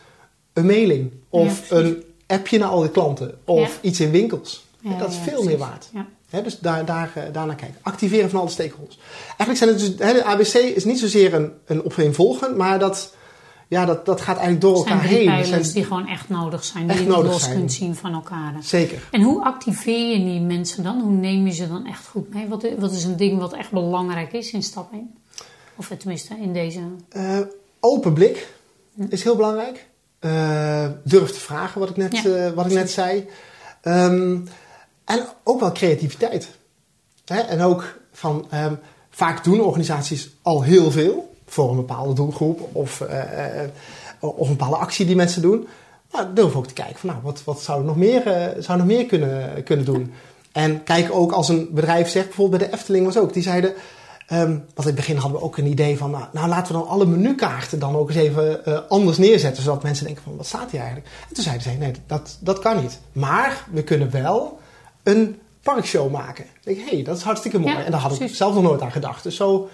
een 0.54 0.66
mailing. 0.66 1.12
Of 1.30 1.70
Ja, 1.70 1.78
een 1.78 2.04
appje 2.28 2.58
naar 2.58 2.70
al 2.70 2.82
die 2.82 2.90
klanten. 2.90 3.38
Of 3.46 3.80
iets 3.82 4.00
in 4.00 4.12
winkels. 4.12 4.66
Dat 5.00 5.10
is 5.10 5.18
veel 5.18 5.44
meer 5.44 5.58
waard. 5.58 5.90
Ja. 5.94 6.08
Dus 6.42 6.60
daar, 6.60 6.86
daar, 6.86 7.12
eh, 7.16 7.24
daarnaar 7.32 7.56
kijken. 7.56 7.78
Activeren 7.82 8.30
van 8.30 8.40
alle 8.40 8.50
stakeholders. 8.50 9.00
Eigenlijk 9.38 9.58
zijn 9.58 9.70
het 9.70 9.80
dus, 9.80 9.96
de 10.14 10.24
ABC 10.26 10.54
is 10.76 10.86
niet 10.86 11.00
zozeer 11.00 11.34
een, 11.34 11.52
een 11.66 11.86
opeenvolgen, 11.86 12.58
maar 12.58 12.80
dat, 12.80 13.16
ja, 13.68 13.86
dat, 13.86 14.06
dat 14.06 14.22
gaat 14.22 14.38
eigenlijk 14.38 14.62
door 14.62 14.76
elkaar 14.76 15.02
heen. 15.02 15.26
Pijlers 15.26 15.50
zijn- 15.50 15.74
die 15.74 15.84
gewoon 15.84 16.08
echt 16.08 16.30
nodig 16.30 16.64
zijn. 16.64 16.90
Echt 16.90 16.98
die 17.00 17.08
je 17.08 17.24
los 17.24 17.44
zijn. 17.44 17.56
kunt 17.58 17.74
zien 17.74 17.96
van 17.96 18.14
elkaar. 18.14 18.54
Zeker. 18.62 19.08
En 19.12 19.22
hoe 19.22 19.44
activeer 19.44 20.18
je 20.18 20.26
die 20.26 20.42
mensen 20.42 20.84
dan? 20.84 21.02
Hoe 21.02 21.12
neem 21.12 21.46
je 21.46 21.54
ze 21.54 21.68
dan 21.68 21.86
echt 21.88 22.08
goed 22.08 22.34
mee? 22.34 22.48
Wat, 22.48 22.68
wat 22.78 22.92
is 22.92 23.04
een 23.04 23.18
ding 23.18 23.40
wat 23.40 23.54
echt 23.54 23.72
belangrijk 23.72 24.34
is 24.34 24.52
in 24.52 24.64
stap 24.64 24.92
1? 24.92 25.14
Of 25.76 25.92
tenminste 25.98 26.36
in 26.42 26.54
deze... 26.54 26.80
Eh, 27.10 27.40
open 27.80 28.14
blik 28.14 28.48
is 29.10 29.24
heel 29.24 29.36
belangrijk. 29.36 29.88
Eh, 30.20 30.86
durf 31.04 31.32
te 31.32 31.40
vragen, 31.40 31.80
wat 31.80 31.90
ik 31.90 31.98
net, 31.98 32.18
Ja, 32.18 32.54
wat 32.54 32.66
ik 32.66 32.72
net 32.72 32.92
zei. 32.92 33.28
Ehm, 33.82 34.38
en 35.06 35.26
ook 35.44 35.60
wel 35.60 35.72
creativiteit. 35.72 36.50
Hè? 37.26 37.40
En 37.40 37.62
ook 37.62 38.00
van, 38.12 38.46
ehm, 38.50 38.74
vaak 39.10 39.44
doen 39.44 39.62
organisaties 39.62 40.30
al 40.42 40.64
heel 40.64 40.92
veel 40.92 41.36
voor 41.46 41.70
een 41.70 41.76
bepaalde 41.76 42.14
doelgroep 42.14 42.70
of, 42.72 43.02
eh, 43.02 43.64
eh, 43.64 43.70
of 44.20 44.50
een 44.50 44.58
bepaalde 44.58 44.78
actie 44.78 45.06
die 45.06 45.16
mensen 45.16 45.42
doen. 45.42 45.68
Maar 46.12 46.34
durf 46.34 46.56
ook 46.56 46.68
te 46.68 46.74
kijken 46.74 47.00
van, 47.00 47.10
nou, 47.10 47.22
wat, 47.22 47.44
wat 47.44 47.62
zou 47.62 47.84
nog 47.84 47.96
meer, 47.96 48.28
eh, 48.28 48.62
zou 48.62 48.78
nog 48.78 48.88
meer 48.88 49.06
kunnen, 49.06 49.64
kunnen 49.64 49.86
doen. 49.86 50.14
En 50.52 50.84
kijk 50.84 51.12
ook 51.12 51.32
als 51.32 51.50
een 51.50 51.70
bedrijf 51.72 52.10
zegt, 52.10 52.26
bijvoorbeeld 52.26 52.60
bij 52.60 52.70
de 52.70 52.76
Efteling 52.76 53.06
was 53.06 53.18
ook, 53.18 53.34
die 53.34 53.44
zeiden, 53.44 53.74
Ehm, 54.28 54.50
want 54.50 54.78
in 54.78 54.86
het 54.86 54.96
begin 54.96 55.18
hadden 55.18 55.40
we 55.40 55.46
ook 55.46 55.58
een 55.58 55.66
idee 55.66 55.98
van, 55.98 56.12
nou, 56.12 56.26
nou, 56.32 56.48
laten 56.48 56.74
we 56.74 56.80
dan 56.80 56.88
alle 56.88 57.06
menukaarten 57.06 57.80
dan 57.80 57.96
ook 57.96 58.10
eens 58.10 58.18
even 58.18 58.90
anders 58.90 59.18
neerzetten. 59.18 59.64
Zodat 59.64 59.84
mensen 59.84 60.06
denken 60.06 60.24
van, 60.24 60.38
wat 60.38 60.46
staat 60.46 60.72
hier 60.72 60.80
eigenlijk? 60.80 61.10
En 61.30 61.36
toen 61.36 61.44
zeiden 61.44 61.64
ze, 61.64 61.78
nee, 61.78 61.92
dat, 62.08 62.38
dat 62.40 62.60
kan 62.60 62.82
niet. 62.82 63.00
Maar 63.12 63.66
we 63.72 63.84
kunnen 63.84 64.12
wel 64.12 64.60
een 65.04 65.40
parkshow 65.62 66.12
maken. 66.12 66.44
Ik 66.44 66.64
denk, 66.64 66.78
hé, 66.78 66.96
hey, 66.96 67.04
dat 67.04 67.18
is 67.18 67.24
hartstikke 67.24 67.60
mooi. 67.60 67.74
Ja, 67.74 67.84
en 67.84 67.92
daar 67.92 68.00
had 68.00 68.20
ik 68.20 68.36
zelf 68.36 68.54
nog 68.54 68.64
nooit 68.64 68.82
aan 68.82 68.92
gedacht. 68.92 69.24
Dus 69.24 69.36
zo 69.36 69.70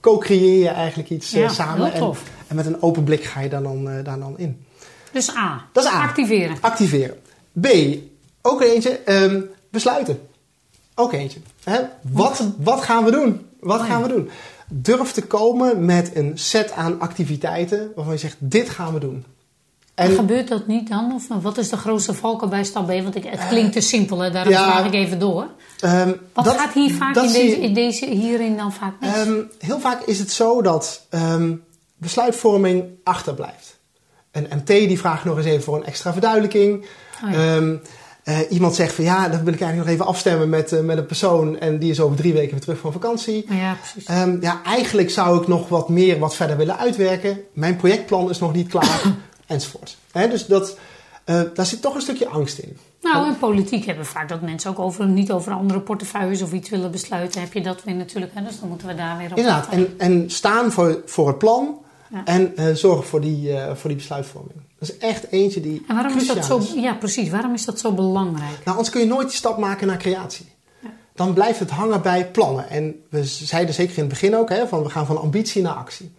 co-creëer 0.00 0.62
je 0.62 0.68
eigenlijk 0.68 1.10
iets 1.10 1.32
eh, 1.32 1.40
Ja, 1.40 1.48
samen. 1.48 1.92
En, 1.92 1.98
tof. 1.98 2.22
en 2.46 2.56
met 2.56 2.66
een 2.66 2.82
open 2.82 3.04
blik 3.04 3.24
ga 3.24 3.40
je 3.40 3.48
daar 3.48 3.62
dan, 3.62 3.90
eh, 3.90 4.04
daar 4.04 4.18
dan 4.18 4.38
in. 4.38 4.64
Dus 5.12 5.36
A. 5.36 5.64
Dat 5.72 5.84
is 5.84 5.90
A. 5.90 6.02
Activeren. 6.02 6.56
Activeren. 6.60 7.16
B, 7.60 7.68
ook 8.42 8.62
eentje, 8.62 8.98
ehm, 8.98 9.40
besluiten. 9.70 10.20
Ook 10.94 11.12
eentje. 11.12 11.40
Hè? 11.64 11.80
Wat, 12.00 12.44
wat 12.58 12.82
gaan 12.82 13.04
we 13.04 13.10
doen? 13.10 13.46
Wat 13.60 13.80
Oh 13.80 13.86
gaan 13.86 14.02
we 14.02 14.08
doen? 14.08 14.30
Durf 14.68 15.12
te 15.12 15.22
komen 15.22 15.84
met 15.84 16.16
een 16.16 16.38
set 16.38 16.72
aan 16.72 17.00
activiteiten 17.00 17.92
waarvan 17.94 18.14
je 18.14 18.20
zegt, 18.20 18.36
dit 18.38 18.68
gaan 18.68 18.92
we 18.92 19.00
doen. 19.00 19.24
En 19.94 20.08
En 20.08 20.14
gebeurt 20.14 20.48
dat 20.48 20.66
niet 20.66 20.88
dan? 20.88 21.12
Of 21.14 21.42
wat 21.42 21.58
is 21.58 21.68
de 21.68 21.76
grootste 21.76 22.14
valkuil 22.14 22.50
bij 22.50 22.64
stap 22.64 22.86
B? 22.86 22.88
Want 23.02 23.16
ik, 23.16 23.24
het 23.24 23.48
klinkt 23.48 23.72
te 23.72 23.80
simpel, 23.80 24.18
hè? 24.18 24.30
daarom 24.30 24.52
ja. 24.52 24.70
vraag 24.70 24.86
ik 24.86 24.92
even 24.94 25.18
door. 25.18 25.46
ehm, 25.80 26.12
Wat 26.32 26.44
dat- 26.44 26.56
gaat 26.58 26.72
hier 26.72 26.92
vaak 26.94 27.16
in 27.16 27.22
deze, 27.32 27.60
in 27.60 27.74
deze, 27.74 28.06
hierin 28.06 28.56
dan 28.56 28.72
vaak 28.72 28.92
mis? 29.00 29.14
Ehm, 29.14 29.32
heel 29.58 29.80
vaak 29.80 30.02
is 30.02 30.18
het 30.18 30.30
zo 30.30 30.62
dat 30.62 31.06
ehm, 31.10 31.54
besluitvorming 31.96 32.84
achterblijft. 33.04 33.78
Een 34.30 34.46
MT 34.56 34.66
die 34.66 34.98
vraagt 34.98 35.24
nog 35.24 35.36
eens 35.36 35.46
even 35.46 35.62
voor 35.62 35.76
een 35.76 35.84
extra 35.84 36.12
verduidelijking. 36.12 36.84
Oh 37.24 37.30
ja. 37.32 37.56
Ehm, 37.56 37.74
eh, 38.24 38.38
iemand 38.50 38.74
zegt 38.74 38.94
van 38.94 39.04
ja, 39.04 39.28
dat 39.28 39.40
wil 39.40 39.52
ik 39.52 39.60
eigenlijk 39.60 39.76
nog 39.76 39.88
even 39.88 40.06
afstemmen 40.06 40.48
met, 40.48 40.72
eh, 40.72 40.80
met 40.80 40.98
een 40.98 41.06
persoon 41.06 41.58
en 41.58 41.78
die 41.78 41.90
is 41.90 42.00
over 42.00 42.16
drie 42.16 42.32
weken 42.32 42.50
weer 42.50 42.60
terug 42.60 42.78
van 42.78 42.92
vakantie. 42.92 43.46
ja, 43.48 43.76
precies. 43.80 44.04
Ehm, 44.08 44.36
ja, 44.40 44.60
eigenlijk 44.64 45.10
zou 45.10 45.40
ik 45.40 45.48
nog 45.48 45.68
wat 45.68 45.88
meer, 45.88 46.18
wat 46.18 46.36
verder 46.36 46.56
willen 46.56 46.78
uitwerken. 46.78 47.40
Mijn 47.52 47.76
projectplan 47.76 48.30
is 48.30 48.38
nog 48.38 48.52
niet 48.52 48.68
klaar, 48.68 49.00
enzovoort. 49.46 49.96
Dus 50.12 50.46
dat, 50.46 50.78
eh, 51.24 51.40
daar 51.54 51.66
zit 51.66 51.82
toch 51.82 51.94
een 51.94 52.00
stukje 52.00 52.28
angst 52.28 52.58
in. 52.58 52.76
Nou, 53.02 53.26
in 53.26 53.38
politiek 53.38 53.84
hebben 53.84 54.04
we 54.04 54.10
vaak 54.10 54.28
dat 54.28 54.40
mensen 54.40 54.70
ook 54.70 54.78
over, 54.78 55.06
niet 55.06 55.32
over 55.32 55.52
andere 55.52 55.80
portefeuilles 55.80 56.42
of 56.42 56.52
iets 56.52 56.70
willen 56.70 56.90
besluiten. 56.90 57.40
Heb 57.40 57.52
je 57.52 57.60
dat 57.62 57.84
weer 57.84 57.94
natuurlijk, 57.94 58.34
hè? 58.34 58.42
dus 58.42 58.60
dan 58.60 58.68
moeten 58.68 58.86
we 58.86 58.94
daar 58.94 59.18
weer 59.18 59.30
op. 59.30 59.36
Inderdaad, 59.36 59.68
en, 59.68 59.94
en 59.98 60.30
staan 60.30 60.72
voor, 60.72 61.02
voor 61.06 61.28
het 61.28 61.38
plan 61.38 61.78
Ja. 62.08 62.22
en 62.24 62.56
eh, 62.56 62.74
zorgen 62.74 63.04
voor 63.04 63.20
die, 63.20 63.52
eh, 63.56 63.74
voor 63.74 63.88
die 63.88 63.98
besluitvorming. 63.98 64.60
Dat 64.78 64.88
is 64.88 64.98
echt 64.98 65.30
eentje 65.30 65.60
die 65.60 65.84
En 65.88 65.94
waarom 65.94 66.16
is 66.16 66.26
dat 66.26 66.44
zo, 66.44 66.60
ja 66.74 66.94
precies, 66.94 67.30
waarom 67.30 67.54
is 67.54 67.64
dat 67.64 67.78
zo 67.78 67.92
belangrijk? 67.92 68.56
Nou, 68.64 68.70
anders 68.70 68.90
kun 68.90 69.00
je 69.00 69.06
nooit 69.06 69.28
die 69.28 69.36
stap 69.36 69.58
maken 69.58 69.86
naar 69.86 69.96
creatie. 69.98 70.46
Ja. 70.80 70.88
Dan 71.14 71.32
blijft 71.32 71.58
het 71.58 71.70
hangen 71.70 72.02
bij 72.02 72.30
plannen. 72.30 72.68
En 72.68 73.02
we 73.10 73.24
zeiden 73.24 73.74
zeker 73.74 73.94
in 73.94 74.00
het 74.00 74.08
begin 74.08 74.36
ook, 74.36 74.48
hè, 74.48 74.66
van 74.68 74.82
we 74.82 74.90
gaan 74.90 75.06
van 75.06 75.20
ambitie 75.20 75.62
naar 75.62 75.74
actie. 75.74 76.12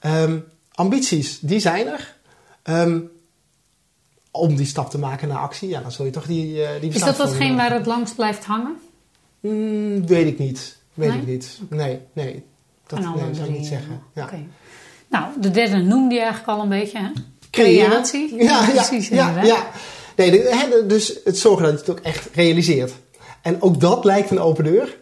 Ehm, 0.00 0.38
ambities, 0.74 1.38
die 1.40 1.58
zijn 1.60 1.86
er. 1.86 2.13
Ehm, 2.64 3.00
om 4.30 4.56
die 4.56 4.66
stap 4.66 4.90
te 4.90 4.98
maken 4.98 5.28
naar 5.28 5.38
actie, 5.38 5.68
ja, 5.68 5.80
dan 5.80 5.92
zul 5.92 6.04
je 6.04 6.10
toch 6.10 6.26
die, 6.26 6.64
eh 6.64 6.80
die 6.80 6.90
Is 6.92 7.00
dat 7.00 7.16
datgene 7.16 7.56
waar 7.56 7.72
het 7.72 7.86
langst 7.86 8.14
blijft 8.14 8.44
hangen? 8.44 8.76
Mm, 9.40 10.06
weet 10.06 10.26
ik 10.26 10.38
niet. 10.38 10.76
Weet 10.94 11.08
Nee? 11.08 11.18
ik 11.18 11.26
niet. 11.26 11.58
Nee, 11.68 11.98
nee. 12.12 12.44
Dat 12.86 12.98
nee, 12.98 13.08
zou 13.34 13.48
ik 13.48 13.56
niet 13.58 13.66
zeggen. 13.66 14.02
Ja. 14.14 14.28
Nou, 15.08 15.24
de 15.40 15.50
derde 15.50 15.76
noemde 15.76 16.14
je 16.14 16.20
eigenlijk 16.20 16.50
al 16.58 16.62
een 16.62 16.68
beetje, 16.68 16.98
hè? 16.98 17.08
Creatie. 17.50 18.34
Ja, 18.36 18.66
ja, 18.66 18.72
precies. 18.72 19.08
ja, 19.08 19.42
ja. 19.42 19.66
Nee, 20.16 20.30
de- 20.30 20.84
dus 20.86 21.18
het 21.24 21.38
zorgen 21.38 21.62
dat 21.64 21.72
je 21.72 21.78
het 21.78 21.90
ook 21.90 22.00
echt 22.04 22.28
realiseert. 22.34 22.92
En 23.42 23.62
ook 23.62 23.80
dat 23.80 24.04
lijkt 24.04 24.30
een 24.30 24.40
open 24.40 24.64
deur. 24.64 24.96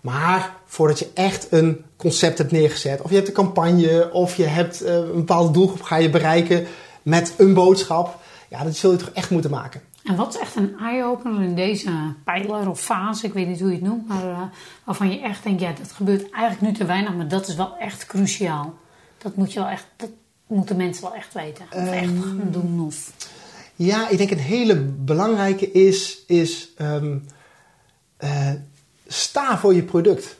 Maar 0.00 0.56
voordat 0.66 0.98
je 0.98 1.08
echt 1.14 1.46
een 1.50 1.84
concept 1.96 2.38
hebt 2.38 2.50
neergezet, 2.52 3.00
of 3.02 3.10
je 3.10 3.16
hebt 3.16 3.28
een 3.28 3.34
campagne, 3.34 4.10
of 4.12 4.36
je 4.36 4.44
hebt 4.44 4.80
eh, 4.82 4.94
een 4.94 5.12
bepaalde 5.14 5.52
doelgroep 5.52 5.82
ga 5.82 5.96
je 5.96 6.10
bereiken 6.10 6.66
met 7.02 7.34
een 7.38 7.54
boodschap, 7.54 8.20
ja, 8.48 8.64
dat 8.64 8.76
zul 8.76 8.90
je 8.90 8.96
toch 8.96 9.10
echt 9.10 9.30
moeten 9.30 9.50
maken. 9.50 9.80
En 10.04 10.16
wat 10.16 10.34
is 10.34 10.40
echt 10.40 10.56
een 10.56 10.76
eye-opener 10.78 11.42
in 11.42 11.54
deze 11.54 11.90
pijler 12.24 12.68
of 12.68 12.80
fase, 12.80 13.26
ik 13.26 13.32
weet 13.32 13.46
niet 13.48 13.60
hoe 13.60 13.68
je 13.68 13.74
het 13.74 13.84
noemt, 13.84 14.08
maar 14.08 14.28
eh, 14.28 14.42
waarvan 14.84 15.10
je 15.10 15.20
echt 15.20 15.42
denkt, 15.42 15.60
ja, 15.60 15.72
dat 15.72 15.92
gebeurt 15.92 16.30
eigenlijk 16.30 16.60
nu 16.60 16.72
te 16.78 16.84
weinig, 16.84 17.14
maar 17.14 17.28
dat 17.28 17.48
is 17.48 17.54
wel 17.54 17.76
echt 17.76 18.06
cruciaal. 18.06 18.74
Dat 19.18 19.36
moet 19.36 19.52
je 19.52 19.58
wel 19.60 19.68
echt, 19.68 19.86
dat 19.96 20.10
moeten 20.46 20.76
mensen 20.76 21.02
wel 21.02 21.14
echt 21.14 21.34
weten. 21.34 21.64
Of 21.70 21.90
echt 21.90 22.02
Ehm, 22.04 22.20
gaan 22.22 22.48
doen. 22.50 22.86
Of, 22.86 23.12
Ja, 23.76 24.08
ik 24.08 24.18
denk 24.18 24.30
een 24.30 24.38
hele 24.38 24.76
belangrijke 24.82 25.70
is, 25.72 26.18
is 26.26 26.68
ehm, 26.76 27.18
eh, 28.16 28.50
sta 29.06 29.58
voor 29.58 29.74
je 29.74 29.82
product. 29.82 30.36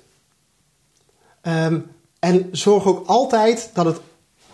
Ehm, 1.40 1.80
en 2.18 2.48
zorg 2.52 2.84
ook 2.84 3.06
altijd 3.06 3.70
dat 3.74 3.84
het, 3.84 4.00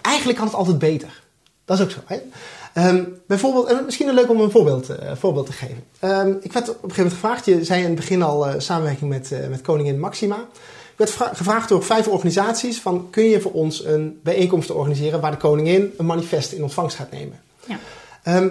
eigenlijk 0.00 0.38
kan 0.38 0.46
het 0.46 0.56
altijd 0.56 0.78
beter. 0.78 1.22
Dat 1.68 1.78
is 1.78 1.84
ook 1.84 1.90
zo. 1.90 1.98
Hè? 2.06 2.18
Ehm, 2.72 3.04
bijvoorbeeld, 3.26 3.66
en 3.66 3.84
misschien 3.84 4.14
leuk 4.14 4.30
om 4.30 4.40
een 4.40 4.50
voorbeeld, 4.50 4.88
eh, 4.88 5.12
voorbeeld 5.14 5.46
te 5.46 5.52
geven. 5.52 5.84
Ehm, 5.98 6.32
ik 6.40 6.52
werd 6.52 6.68
op 6.68 6.74
een 6.74 6.90
gegeven 6.90 6.96
moment 6.96 7.12
gevraagd, 7.12 7.44
je 7.44 7.64
zei 7.64 7.80
in 7.80 7.86
het 7.86 7.94
begin 7.94 8.22
al 8.22 8.46
eh, 8.46 8.54
samenwerking 8.58 9.10
met, 9.10 9.32
eh, 9.32 9.48
met 9.48 9.60
Koningin 9.60 10.00
Maxima. 10.00 10.36
Ik 10.36 10.96
werd 10.96 11.10
vra- 11.10 11.34
gevraagd 11.34 11.68
door 11.68 11.84
vijf 11.84 12.08
organisaties 12.08 12.80
van 12.80 13.06
kun 13.10 13.24
je 13.24 13.40
voor 13.40 13.52
ons 13.52 13.84
een 13.84 14.20
bijeenkomst 14.22 14.70
organiseren 14.70 15.20
waar 15.20 15.30
de 15.30 15.36
koningin 15.36 15.94
een 15.96 16.06
manifest 16.06 16.52
in 16.52 16.62
ontvangst 16.62 16.96
gaat 16.96 17.10
nemen. 17.10 17.40
ja. 17.66 17.78
Ehm, 18.22 18.48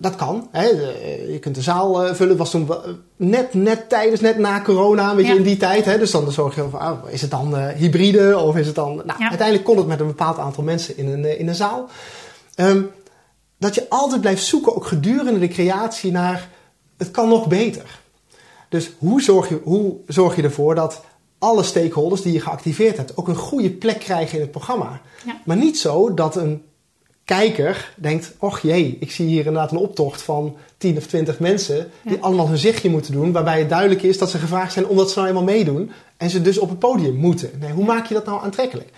dat 0.00 0.16
kan. 0.16 0.48
Hè. 0.50 0.68
Eh, 0.68 1.32
Je 1.32 1.38
kunt 1.38 1.54
de 1.54 1.62
zaal 1.62 2.02
eh, 2.04 2.14
vullen. 2.14 2.28
Het 2.28 2.38
was 2.38 2.50
toen 2.50 2.68
eh, 2.70 2.76
net, 3.16 3.54
net 3.54 3.88
tijdens, 3.88 4.20
net 4.20 4.38
na 4.38 4.62
corona, 4.62 5.14
weet 5.14 5.26
je, 5.26 5.32
Ja. 5.32 5.38
in 5.38 5.44
die 5.44 5.56
tijd. 5.56 5.84
Hè. 5.84 5.98
Dus 5.98 6.10
dan 6.10 6.32
zorg 6.32 6.54
je 6.54 6.68
van, 6.70 6.80
ah, 6.80 6.98
is 7.12 7.20
het 7.20 7.30
dan 7.30 7.56
hybride 7.58 8.38
of 8.38 8.56
is 8.56 8.66
het 8.66 8.74
dan... 8.74 8.94
Nou, 8.96 9.18
Ja. 9.18 9.28
uiteindelijk 9.28 9.64
kon 9.66 9.76
het 9.76 9.86
met 9.86 10.00
een 10.00 10.06
bepaald 10.06 10.38
aantal 10.38 10.64
mensen 10.64 10.96
in 10.96 11.06
een, 11.08 11.38
in 11.38 11.48
een 11.48 11.54
zaal. 11.54 11.88
Ehm, 12.54 12.82
dat 13.58 13.74
je 13.74 13.86
altijd 13.88 14.20
blijft 14.20 14.44
zoeken, 14.44 14.76
ook 14.76 14.86
gedurende 14.86 15.38
de 15.40 15.48
creatie, 15.48 16.12
naar 16.12 16.48
het 16.96 17.10
kan 17.10 17.28
nog 17.28 17.46
beter. 17.46 18.00
Dus 18.68 18.90
hoe 18.98 19.22
zorg 19.22 19.48
je, 19.48 19.60
hoe 19.64 19.96
zorg 20.06 20.36
je 20.36 20.42
ervoor 20.42 20.74
dat 20.74 21.00
alle 21.38 21.62
stakeholders 21.62 22.22
die 22.22 22.32
je 22.32 22.40
geactiveerd 22.40 22.96
hebt 22.96 23.16
ook 23.16 23.28
een 23.28 23.36
goede 23.36 23.70
plek 23.70 23.98
krijgen 23.98 24.34
in 24.34 24.40
het 24.40 24.50
programma? 24.50 25.00
Ja. 25.24 25.40
Maar 25.44 25.56
niet 25.56 25.78
zo 25.78 26.14
dat 26.14 26.36
een 26.36 26.62
kijker 27.36 27.92
denkt: 27.96 28.32
och 28.38 28.60
jee, 28.60 28.96
ik 29.00 29.10
zie 29.10 29.26
hier 29.26 29.46
inderdaad 29.46 29.70
een 29.70 29.76
optocht 29.76 30.22
van 30.22 30.56
10 30.78 30.96
of 30.96 31.06
20 31.06 31.38
mensen 31.38 31.90
die 32.02 32.16
Ja. 32.16 32.22
allemaal 32.22 32.48
hun 32.48 32.58
zichtje 32.58 32.90
moeten 32.90 33.12
doen, 33.12 33.32
waarbij 33.32 33.58
het 33.58 33.68
duidelijk 33.68 34.02
is 34.02 34.18
dat 34.18 34.30
ze 34.30 34.38
gevraagd 34.38 34.72
zijn 34.72 34.86
omdat 34.86 35.10
ze 35.10 35.16
nou 35.18 35.28
eenmaal 35.28 35.44
meedoen 35.44 35.90
en 36.16 36.30
ze 36.30 36.42
dus 36.42 36.58
op 36.58 36.68
het 36.68 36.78
podium 36.78 37.14
moeten. 37.14 37.50
Nee, 37.60 37.72
hoe 37.72 37.84
maak 37.84 38.06
je 38.06 38.14
dat 38.14 38.26
nou 38.26 38.42
aantrekkelijk? 38.42 38.90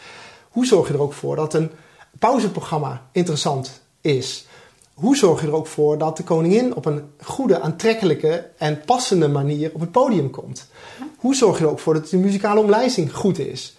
Hoe 0.50 0.66
zorg 0.66 0.88
je 0.88 0.94
er 0.94 1.00
ook 1.00 1.12
voor 1.12 1.36
dat 1.36 1.54
een 1.54 1.70
pauzeprogramma 2.18 3.02
interessant 3.12 3.80
is? 4.00 4.46
Hoe 4.94 5.16
zorg 5.16 5.40
je 5.40 5.46
er 5.46 5.54
ook 5.54 5.66
voor 5.66 5.98
dat 5.98 6.16
de 6.16 6.22
koningin 6.22 6.74
op 6.74 6.84
een 6.86 7.02
goede, 7.22 7.60
aantrekkelijke 7.60 8.48
en 8.58 8.80
passende 8.86 9.28
manier 9.28 9.70
op 9.74 9.80
het 9.80 9.92
podium 9.92 10.30
komt? 10.30 10.66
Hoe 11.16 11.34
zorg 11.34 11.58
je 11.58 11.64
er 11.64 11.70
ook 11.70 11.78
voor 11.78 11.94
dat 11.94 12.08
de 12.08 12.16
muzikale 12.16 12.60
omlijsting 12.60 13.14
goed 13.14 13.38
is? 13.38 13.76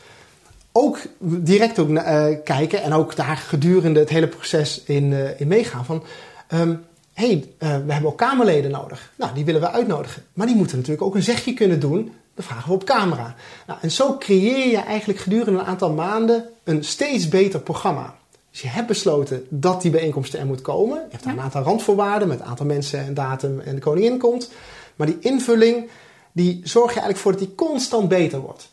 Ook 0.75 0.99
direct 1.19 1.79
ook, 1.79 1.89
uh, 1.89 2.25
kijken 2.43 2.81
en 2.81 2.93
ook 2.93 3.15
daar 3.15 3.37
gedurende 3.37 3.99
het 3.99 4.09
hele 4.09 4.27
proces 4.27 4.83
in, 4.83 5.11
uh, 5.11 5.39
in 5.39 5.47
meegaan 5.47 5.85
van... 5.85 6.03
Um, 6.53 6.85
hé, 7.13 7.25
hey, 7.27 7.35
uh, 7.59 7.85
we 7.85 7.93
hebben 7.93 8.11
ook 8.11 8.17
Kamerleden 8.17 8.71
nodig. 8.71 9.11
Nou, 9.15 9.33
die 9.33 9.45
willen 9.45 9.61
we 9.61 9.69
uitnodigen. 9.69 10.23
Maar 10.33 10.47
die 10.47 10.55
moeten 10.55 10.75
natuurlijk 10.75 11.03
ook 11.03 11.15
een 11.15 11.23
zegje 11.23 11.53
kunnen 11.53 11.79
doen. 11.79 12.13
Dan 12.35 12.45
vragen 12.45 12.67
we 12.67 12.73
op 12.73 12.83
camera. 12.83 13.35
Nou, 13.67 13.79
en 13.81 13.91
zo 13.91 14.17
creëer 14.17 14.69
je 14.69 14.77
eigenlijk 14.77 15.19
gedurende 15.19 15.59
een 15.59 15.65
aantal 15.65 15.91
maanden 15.91 16.49
een 16.63 16.83
steeds 16.83 17.29
beter 17.29 17.59
programma. 17.59 18.15
Dus 18.51 18.61
je 18.61 18.67
hebt 18.67 18.87
besloten 18.87 19.45
dat 19.49 19.81
die 19.81 19.91
bijeenkomst 19.91 20.33
er 20.33 20.45
moet 20.45 20.61
komen. 20.61 20.95
Je 20.97 21.11
hebt 21.11 21.23
daar 21.23 21.33
een 21.33 21.41
aantal 21.41 21.63
randvoorwaarden 21.63 22.27
met 22.27 22.39
een 22.39 22.45
aantal 22.45 22.65
mensen 22.65 22.99
en 22.99 23.13
datum 23.13 23.59
en 23.59 23.75
de 23.75 23.81
koningin 23.81 24.17
komt. 24.17 24.51
Maar 24.95 25.07
die 25.07 25.17
invulling, 25.19 25.89
die 26.31 26.61
zorg 26.63 26.93
je 26.93 26.99
eigenlijk 26.99 27.19
voor 27.19 27.31
dat 27.31 27.41
die 27.41 27.55
constant 27.55 28.07
beter 28.07 28.39
wordt. 28.39 28.69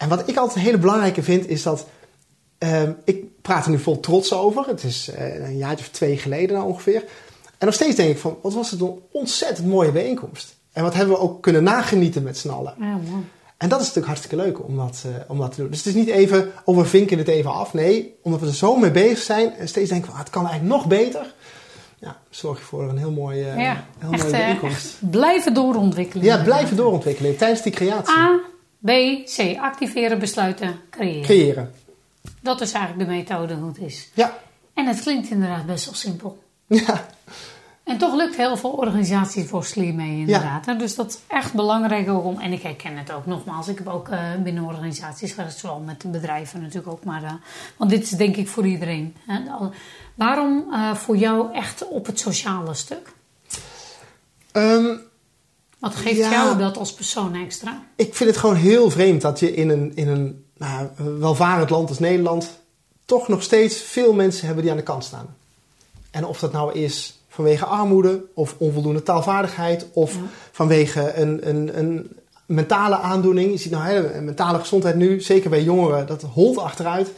En 0.00 0.08
wat 0.08 0.28
ik 0.28 0.36
altijd 0.36 0.56
een 0.56 0.64
hele 0.64 0.78
belangrijke 0.78 1.22
vind, 1.22 1.48
is 1.48 1.62
dat... 1.62 1.86
Uh, 2.58 2.82
ik 3.04 3.42
praat 3.42 3.64
er 3.64 3.70
nu 3.70 3.78
vol 3.78 4.00
trots 4.00 4.32
over. 4.32 4.66
Het 4.66 4.84
is 4.84 5.10
uh, 5.18 5.48
een 5.48 5.56
jaartje 5.56 5.84
of 5.84 5.90
twee 5.90 6.16
geleden 6.16 6.56
nou 6.56 6.68
ongeveer. 6.68 7.04
En 7.58 7.66
nog 7.66 7.74
steeds 7.74 7.96
denk 7.96 8.10
ik 8.10 8.18
van, 8.18 8.38
wat 8.42 8.54
was 8.54 8.70
het 8.70 8.80
een 8.80 9.00
ontzettend 9.10 9.66
mooie 9.66 9.92
bijeenkomst. 9.92 10.56
En 10.72 10.82
wat 10.82 10.94
hebben 10.94 11.14
we 11.14 11.20
ook 11.20 11.42
kunnen 11.42 11.62
nagenieten 11.62 12.22
met 12.22 12.38
z'n 12.38 12.48
allen. 12.48 12.74
Ja, 12.78 12.98
man. 13.10 13.24
En 13.56 13.68
dat 13.68 13.80
is 13.80 13.86
natuurlijk 13.86 14.06
hartstikke 14.06 14.44
leuk 14.44 14.64
om 14.64 14.76
dat, 14.76 15.04
uh, 15.06 15.12
om 15.28 15.38
dat 15.38 15.52
te 15.52 15.60
doen. 15.60 15.70
Dus 15.70 15.78
het 15.78 15.86
is 15.86 15.94
niet 15.94 16.08
even, 16.08 16.52
oh 16.64 16.76
we 16.76 16.84
vinken 16.84 17.18
het 17.18 17.28
even 17.28 17.52
af. 17.52 17.72
Nee, 17.72 18.14
omdat 18.22 18.40
we 18.40 18.46
er 18.46 18.54
zo 18.54 18.76
mee 18.76 18.90
bezig 18.90 19.18
zijn 19.18 19.52
en 19.52 19.68
steeds 19.68 19.88
denken 19.88 20.06
van, 20.06 20.14
ah, 20.14 20.20
het 20.20 20.30
kan 20.30 20.46
eigenlijk 20.46 20.74
nog 20.74 20.86
beter. 20.86 21.34
Ja, 21.98 22.16
zorg 22.30 22.58
je 22.58 22.64
voor 22.64 22.88
een 22.88 22.98
heel 22.98 23.10
mooi, 23.10 23.40
uh, 23.40 23.58
ja, 23.58 23.84
heel 23.98 24.12
echt, 24.12 24.22
mooie 24.22 24.34
eh, 24.34 24.40
bijeenkomst. 24.40 24.96
blijven 25.10 25.54
doorontwikkelen. 25.54 26.24
Ja, 26.24 26.42
blijven 26.42 26.76
doorontwikkelen 26.76 27.36
tijdens 27.36 27.62
die 27.62 27.72
creatie. 27.72 28.14
A, 28.14 28.40
B, 28.84 28.90
C. 29.36 29.56
Activeren, 29.58 30.18
besluiten, 30.18 30.80
creëren. 30.90 31.22
Creëren. 31.22 31.74
Dat 32.40 32.60
is 32.60 32.72
eigenlijk 32.72 33.08
de 33.08 33.16
methode 33.16 33.54
hoe 33.54 33.68
het 33.68 33.78
is. 33.78 34.08
Ja. 34.14 34.38
En 34.74 34.86
het 34.86 35.00
klinkt 35.00 35.30
inderdaad 35.30 35.66
best 35.66 35.84
wel 35.84 35.94
simpel. 35.94 36.42
Ja. 36.66 37.06
En 37.84 37.98
toch 37.98 38.14
lukt 38.14 38.36
heel 38.36 38.56
veel 38.56 38.70
organisaties 38.70 39.50
worstelen 39.50 39.94
mee 39.94 40.18
inderdaad. 40.18 40.78
Dus 40.78 40.94
dat 40.94 41.08
is 41.08 41.18
echt 41.26 41.54
belangrijk 41.54 42.08
ook 42.08 42.24
om... 42.24 42.38
En 42.38 42.52
ik 42.52 42.62
herken 42.62 42.96
het 42.96 43.12
ook 43.12 43.26
nogmaals. 43.26 43.68
Ik 43.68 43.78
heb 43.78 43.88
ook 43.88 44.08
eh, 44.08 44.34
binnen 44.42 44.64
organisaties 44.64 45.32
gehad. 45.32 45.52
Zowel 45.52 45.78
met 45.78 46.00
de 46.00 46.08
bedrijven 46.08 46.60
natuurlijk 46.60 46.92
ook. 46.92 47.04
Maar, 47.04 47.22
eh, 47.22 47.32
want 47.76 47.90
dit 47.90 48.02
is 48.02 48.10
denk 48.10 48.36
ik 48.36 48.48
voor 48.48 48.66
iedereen. 48.66 49.16
Hè. 49.26 49.40
Waarom 50.14 50.72
eh, 50.72 50.94
voor 50.94 51.16
jou 51.16 51.54
echt 51.54 51.88
op 51.88 52.06
het 52.06 52.18
sociale 52.18 52.74
stuk? 52.74 53.12
Ehm, 54.52 54.96
Wat 55.80 55.94
geeft 55.94 56.16
Ja. 56.16 56.30
jou 56.30 56.58
dat 56.58 56.76
als 56.76 56.92
persoon 56.92 57.34
extra? 57.34 57.82
ik 57.96 58.14
vind 58.14 58.30
het 58.30 58.38
gewoon 58.38 58.56
heel 58.56 58.90
vreemd 58.90 59.20
dat 59.20 59.40
je 59.40 59.54
in 59.54 59.68
een, 59.68 59.92
in 59.94 60.08
een 60.08 60.44
nou, 60.56 60.88
welvarend 61.18 61.70
land 61.70 61.88
als 61.88 61.98
Nederland 61.98 62.50
toch 63.04 63.28
nog 63.28 63.42
steeds 63.42 63.76
veel 63.76 64.12
mensen 64.12 64.44
hebben 64.44 64.62
die 64.62 64.72
aan 64.72 64.78
de 64.78 64.84
kant 64.84 65.04
staan. 65.04 65.36
En 66.10 66.26
of 66.26 66.38
dat 66.38 66.52
nou 66.52 66.72
is 66.72 67.18
vanwege 67.28 67.64
armoede 67.64 68.22
of 68.34 68.54
onvoldoende 68.58 69.02
taalvaardigheid 69.02 69.86
of 69.92 70.16
vanwege 70.52 71.12
een, 71.14 71.48
een, 71.48 71.78
een 71.78 72.10
mentale 72.46 72.96
aandoening. 72.98 73.50
Je 73.50 73.56
ziet 73.56 73.72
nou 73.72 73.84
hè, 73.84 74.20
mentale 74.20 74.58
gezondheid 74.58 74.96
nu, 74.96 75.20
zeker 75.20 75.50
bij 75.50 75.62
jongeren, 75.62 76.06
dat 76.06 76.22
holt 76.22 76.58
achteruit. 76.58 77.10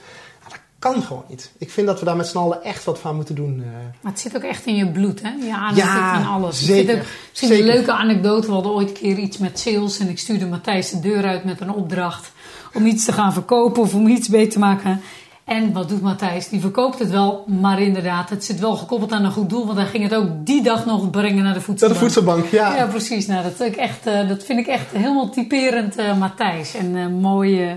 Ja, 0.83 0.89
dat 0.89 0.93
kan 0.99 1.03
gewoon 1.03 1.25
niet. 1.29 1.53
Ik 1.59 1.71
vind 1.71 1.87
dat 1.87 1.99
we 1.99 2.05
daar 2.05 2.17
met 2.17 2.27
z'n 2.27 2.39
allen 2.39 2.63
echt 2.65 2.85
wat 2.85 2.99
van 2.99 3.15
moeten 3.17 3.35
doen. 3.35 3.61
eh. 3.61 3.67
Maar 4.01 4.13
het 4.13 4.21
zit 4.21 4.37
ook 4.37 4.43
echt 4.43 4.67
in 4.67 4.75
je 4.75 4.87
bloed, 4.91 5.23
hè? 5.23 5.29
Je 5.47 5.53
aandacht 5.55 5.77
Ja, 5.77 6.15
zit 6.15 6.23
in 6.25 6.31
alles. 6.31 6.65
Zeker. 6.65 6.99
ook, 6.99 7.51
een 7.51 7.63
leuke 7.65 7.93
anekdote. 7.93 8.47
We 8.47 8.53
hadden 8.53 8.73
ooit 8.73 8.89
een 8.89 8.95
keer 8.95 9.19
iets 9.19 9.39
met 9.39 9.59
sales. 9.59 9.99
En 9.99 10.09
ik 10.09 10.19
stuurde 10.19 10.47
Matthijs 10.47 10.91
de 10.91 11.01
deur 11.01 11.25
uit 11.25 11.45
met 11.45 11.61
een 11.61 11.71
opdracht. 11.73 12.33
Om 12.75 12.87
iets 12.87 13.05
te 13.05 13.13
gaan 13.13 13.33
verkopen 13.33 13.83
of 13.83 13.95
om 13.95 14.07
iets 14.07 14.29
beter 14.29 14.53
te 14.53 14.59
maken. 14.59 15.01
En 15.45 15.73
wat 15.73 15.89
doet 15.89 16.03
Matthijs? 16.03 16.49
Die 16.49 16.61
verkoopt 16.61 16.99
het 16.99 17.11
wel. 17.11 17.45
Maar 17.47 17.81
inderdaad, 17.81 18.31
het 18.31 18.45
zit 18.45 18.61
wel 18.61 18.77
gekoppeld 18.77 19.13
aan 19.13 19.25
een 19.25 19.33
goed 19.33 19.51
doel. 19.51 19.67
Want 19.67 19.79
hij 19.79 19.87
ging 19.87 20.03
het 20.03 20.15
ook 20.15 20.29
die 20.47 20.63
dag 20.63 20.87
nog 20.87 21.11
brengen 21.11 21.43
naar 21.45 21.53
de 21.53 21.59
Dat 21.59 21.63
voedselbank. 21.65 21.99
de 22.01 22.05
voedselbank, 22.05 22.47
ja. 22.47 22.77
Ja, 22.77 22.87
precies. 22.87 23.27
Nou, 23.27 23.43
dat, 23.43 23.53
vind 23.57 23.73
ik 23.73 23.77
echt, 23.81 24.07
eh, 24.07 24.29
dat 24.29 24.45
vind 24.45 24.59
ik 24.59 24.67
echt 24.67 24.87
helemaal 24.93 25.31
typerend 25.31 25.97
eh, 25.97 26.19
Matthijs. 26.19 26.75
En 26.75 26.97
eh, 26.97 27.07
mooi 27.07 27.63
eh, 27.69 27.73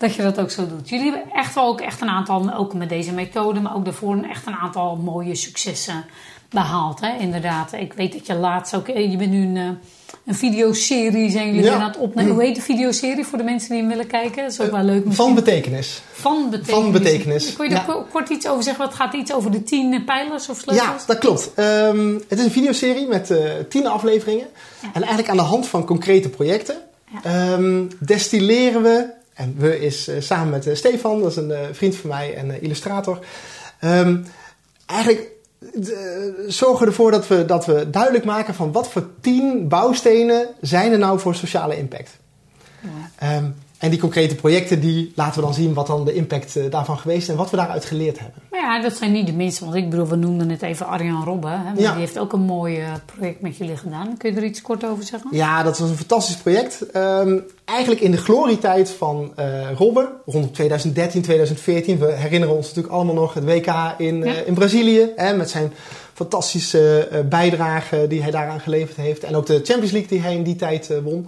dat 0.00 0.14
je 0.14 0.22
dat 0.22 0.40
ook 0.40 0.50
zo 0.50 0.66
doet. 0.68 0.88
Jullie 0.88 1.12
hebben 1.12 1.32
echt 1.32 1.54
wel 1.54 1.66
ook 1.66 1.80
echt 1.80 2.00
een 2.00 2.08
aantal, 2.08 2.54
ook 2.54 2.74
met 2.74 2.88
deze 2.88 3.12
methode, 3.12 3.60
maar 3.60 3.74
ook 3.76 3.84
daarvoor 3.84 4.12
een- 4.12 4.30
echt 4.30 4.46
een 4.46 4.54
aantal 4.54 4.96
mooie 4.96 5.34
successen 5.34 6.04
behaald. 6.50 7.00
Hè? 7.00 7.16
Inderdaad. 7.18 7.72
Ik 7.72 7.92
weet 7.92 8.12
dat 8.12 8.26
je 8.26 8.34
laatst 8.34 8.74
ook, 8.76 8.88
eh, 8.88 9.10
je 9.10 9.16
bent 9.16 9.30
nu 9.30 9.42
een, 9.42 9.56
eh, 9.56 9.68
een 10.26 10.34
videoserie 10.34 11.30
zijn 11.30 11.46
jullie 11.46 11.62
Ja. 11.70 11.74
aan 11.74 11.88
het 11.88 11.96
opnemen. 11.96 12.32
Hoe 12.32 12.42
heet 12.42 12.54
de 12.54 12.62
videoserie 12.62 13.24
voor 13.24 13.38
de 13.38 13.44
mensen 13.44 13.68
die 13.70 13.78
hem 13.78 13.88
willen 13.88 14.06
kijken? 14.06 14.42
Dat 14.42 14.52
is 14.52 14.60
ook 14.60 14.70
wel 14.70 14.82
leuk 14.82 15.04
misschien. 15.04 15.24
Van 15.24 15.34
betekenis. 15.34 16.02
Van 16.12 16.50
betekenis. 16.50 16.82
van 16.82 16.92
betekenis, 16.92 17.52
Kun 17.56 17.64
je 17.68 17.74
er 17.74 17.80
ja. 17.86 17.92
ko- 17.92 18.06
kort 18.12 18.28
iets 18.28 18.48
over 18.48 18.62
zeggen? 18.62 18.84
Wat 18.84 18.94
gaat 18.94 19.14
iets 19.14 19.32
over 19.32 19.50
de 19.50 19.62
tien 19.62 19.92
eh, 19.92 20.04
pijlers 20.04 20.48
of 20.48 20.58
sleutels? 20.58 20.88
Ja, 20.88 20.96
dat 21.06 21.18
klopt. 21.18 21.50
Ehm, 21.54 22.12
het 22.28 22.38
is 22.38 22.44
een 22.44 22.50
videoserie 22.50 23.06
met 23.06 23.30
eh, 23.30 23.38
tien 23.68 23.86
afleveringen. 23.86 24.46
En 24.82 24.92
eigenlijk 24.92 25.28
aan 25.28 25.36
de 25.36 25.42
hand 25.42 25.66
van 25.66 25.84
concrete 25.84 26.28
projecten 26.28 26.76
ehm, 27.22 27.84
destilleren 27.98 28.82
we, 28.82 29.06
en 29.40 29.54
we 29.58 29.80
is 29.80 30.08
eh, 30.08 30.20
samen 30.20 30.50
met 30.50 30.66
eh, 30.66 30.74
Stefan, 30.74 31.20
dat 31.20 31.30
is 31.30 31.36
een 31.36 31.50
eh, 31.50 31.60
vriend 31.72 31.96
van 31.96 32.10
mij 32.10 32.34
en 32.34 32.62
illustrator, 32.62 33.18
ehm, 33.78 34.16
eigenlijk 34.86 35.28
zorgen 36.46 36.86
ervoor 36.86 37.10
dat 37.10 37.26
we, 37.26 37.44
dat 37.44 37.66
we 37.66 37.90
duidelijk 37.90 38.24
maken 38.24 38.54
van 38.54 38.72
wat 38.72 38.88
voor 38.88 39.06
tien 39.20 39.68
bouwstenen 39.68 40.46
zijn 40.60 40.92
er 40.92 40.98
nou 40.98 41.18
voor 41.18 41.34
sociale 41.34 41.76
impact. 41.76 42.19
Ehm, 43.18 43.44
en 43.78 43.90
die 43.90 43.98
concrete 43.98 44.34
projecten, 44.34 44.80
die 44.80 45.12
laten 45.14 45.34
we 45.40 45.44
dan 45.46 45.54
zien 45.54 45.74
wat 45.74 45.86
dan 45.86 46.04
de 46.04 46.14
impact 46.14 46.56
eh, 46.56 46.64
daarvan 46.70 46.98
geweest 46.98 47.22
is 47.22 47.28
en 47.28 47.36
wat 47.36 47.50
we 47.50 47.56
daaruit 47.56 47.84
geleerd 47.84 48.18
hebben. 48.18 48.42
Maar 48.50 48.60
ja, 48.60 48.82
dat 48.82 48.96
zijn 48.96 49.12
niet 49.12 49.26
de 49.26 49.32
minste. 49.32 49.64
Want 49.64 49.76
ik 49.76 49.90
bedoel, 49.90 50.06
we 50.06 50.16
noemden 50.16 50.46
net 50.46 50.62
even 50.62 50.86
Arjan 50.86 51.24
Robben. 51.24 51.50
Hè, 51.64 51.72
Ja. 51.76 51.90
Die 51.90 52.00
heeft 52.00 52.18
ook 52.18 52.32
een 52.32 52.40
mooi 52.40 52.78
eh, 52.80 52.86
project 53.16 53.40
met 53.40 53.56
jullie 53.56 53.76
gedaan. 53.76 54.16
Kun 54.16 54.30
je 54.30 54.36
er 54.36 54.44
iets 54.44 54.62
kort 54.62 54.84
over 54.86 55.04
zeggen? 55.04 55.30
Ja, 55.32 55.62
dat 55.62 55.78
was 55.78 55.90
een 55.90 55.96
fantastisch 55.96 56.36
project. 56.36 56.90
Ehm, 56.90 57.38
eigenlijk 57.64 58.00
in 58.00 58.10
de 58.10 58.16
glorietijd 58.16 58.90
van 58.90 59.32
eh 59.36 59.70
Robben, 59.76 60.08
rond 60.26 60.54
2013, 60.54 61.22
2014. 61.22 61.98
We 61.98 62.12
herinneren 62.12 62.56
ons 62.56 62.66
natuurlijk 62.66 62.94
allemaal 62.94 63.14
nog 63.14 63.34
het 63.34 63.44
WK 63.44 63.94
in, 63.98 64.24
Ja. 64.24 64.32
in 64.46 64.54
Brazilië. 64.54 65.08
Hè, 65.16 65.36
met 65.36 65.50
zijn 65.50 65.72
fantastische 66.14 67.08
bijdrage 67.28 68.06
die 68.08 68.22
hij 68.22 68.30
daaraan 68.30 68.60
geleverd 68.60 68.96
heeft. 68.96 69.24
En 69.24 69.34
ook 69.36 69.46
de 69.46 69.60
Champions 69.64 69.90
League 69.92 70.08
die 70.10 70.20
hij 70.20 70.34
in 70.34 70.42
die 70.42 70.56
tijd 70.56 70.90
won. 71.02 71.26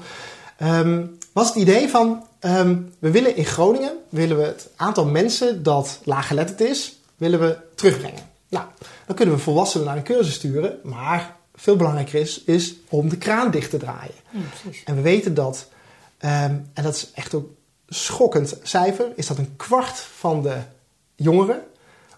Ehm, 0.58 1.00
was 1.32 1.48
het 1.48 1.56
idee 1.56 1.88
van, 1.88 2.26
ehm, 2.38 2.76
we 2.98 3.10
willen 3.10 3.36
in 3.36 3.44
Groningen, 3.44 3.92
willen 4.08 4.36
we 4.36 4.42
het 4.42 4.68
aantal 4.76 5.04
mensen 5.04 5.62
dat 5.62 6.00
laaggeletterd 6.04 6.60
is, 6.60 6.96
willen 7.16 7.40
we 7.40 7.56
terugbrengen. 7.74 8.30
Nou, 8.48 8.64
dan 9.06 9.16
kunnen 9.16 9.34
we 9.34 9.40
volwassenen 9.40 9.86
naar 9.86 9.96
een 9.96 10.02
cursus 10.02 10.34
sturen, 10.34 10.78
maar 10.82 11.36
veel 11.54 11.76
belangrijker 11.76 12.20
is, 12.20 12.44
is 12.44 12.74
om 12.88 13.08
de 13.08 13.16
kraan 13.16 13.50
dicht 13.50 13.70
te 13.70 13.76
draaien. 13.76 14.14
Ja. 14.30 14.40
En 14.84 14.94
we 14.94 15.00
weten 15.00 15.34
dat, 15.34 15.68
ehm, 16.18 16.54
en 16.72 16.82
dat 16.82 16.94
is 16.94 17.10
echt 17.14 17.34
ook 17.34 17.50
schokkend 17.88 18.54
cijfer, 18.62 19.06
is 19.14 19.26
dat 19.26 19.38
een 19.38 19.56
kwart 19.56 19.98
van 19.98 20.42
de 20.42 20.56
jongeren 21.14 21.62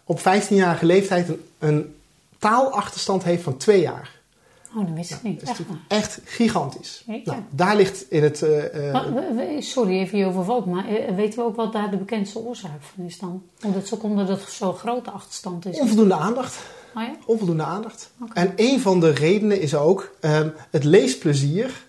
op 0.04 0.20
15-jarige 0.20 0.86
leeftijd 0.86 1.28
een, 1.28 1.44
een 1.58 1.96
taalachterstand 2.38 3.24
heeft 3.24 3.42
van 3.42 3.56
twee 3.56 3.80
jaar. 3.80 4.10
Oh, 4.76 4.86
dat 4.86 4.94
wist 4.94 5.10
ik 5.10 5.22
niet. 5.22 5.46
Dat 5.46 5.58
is 5.58 5.64
Echt 5.66 5.68
echt 5.88 6.20
gigantisch. 6.24 7.02
Nou, 7.24 7.38
daar 7.50 7.76
ligt 7.76 8.10
in 8.10 8.22
het. 8.22 8.42
eh, 8.42 8.86
eh, 8.88 8.92
Maar 8.92 9.62
sorry, 9.62 9.98
even 9.98 10.18
je 10.18 10.26
overvalt. 10.26 10.66
Maar 10.66 10.88
eh, 10.88 11.14
weten 11.14 11.38
we 11.38 11.44
ook 11.44 11.56
wat 11.56 11.72
daar 11.72 11.90
de 11.90 11.96
bekendste 11.96 12.38
oorzaak 12.38 12.82
van 12.94 13.04
is 13.04 13.18
dan? 13.18 13.42
Omdat 13.64 13.86
zo 13.86 13.96
komt 13.96 14.16
dat 14.16 14.28
het 14.28 14.40
zo'n 14.50 14.74
grote 14.74 15.10
achterstand 15.10 15.66
is. 15.66 15.78
onvoldoende 15.78 16.14
aandacht. 16.14 16.58
Oh 16.94 17.02
ja? 17.02 17.14
Onvoldoende 17.26 17.62
aandacht. 17.62 18.10
En 18.32 18.52
een 18.56 18.80
van 18.80 19.00
de 19.00 19.10
redenen 19.10 19.60
is 19.60 19.74
ook 19.74 20.14
ehm, 20.20 20.48
het 20.70 20.84
leesplezier. 20.84 21.84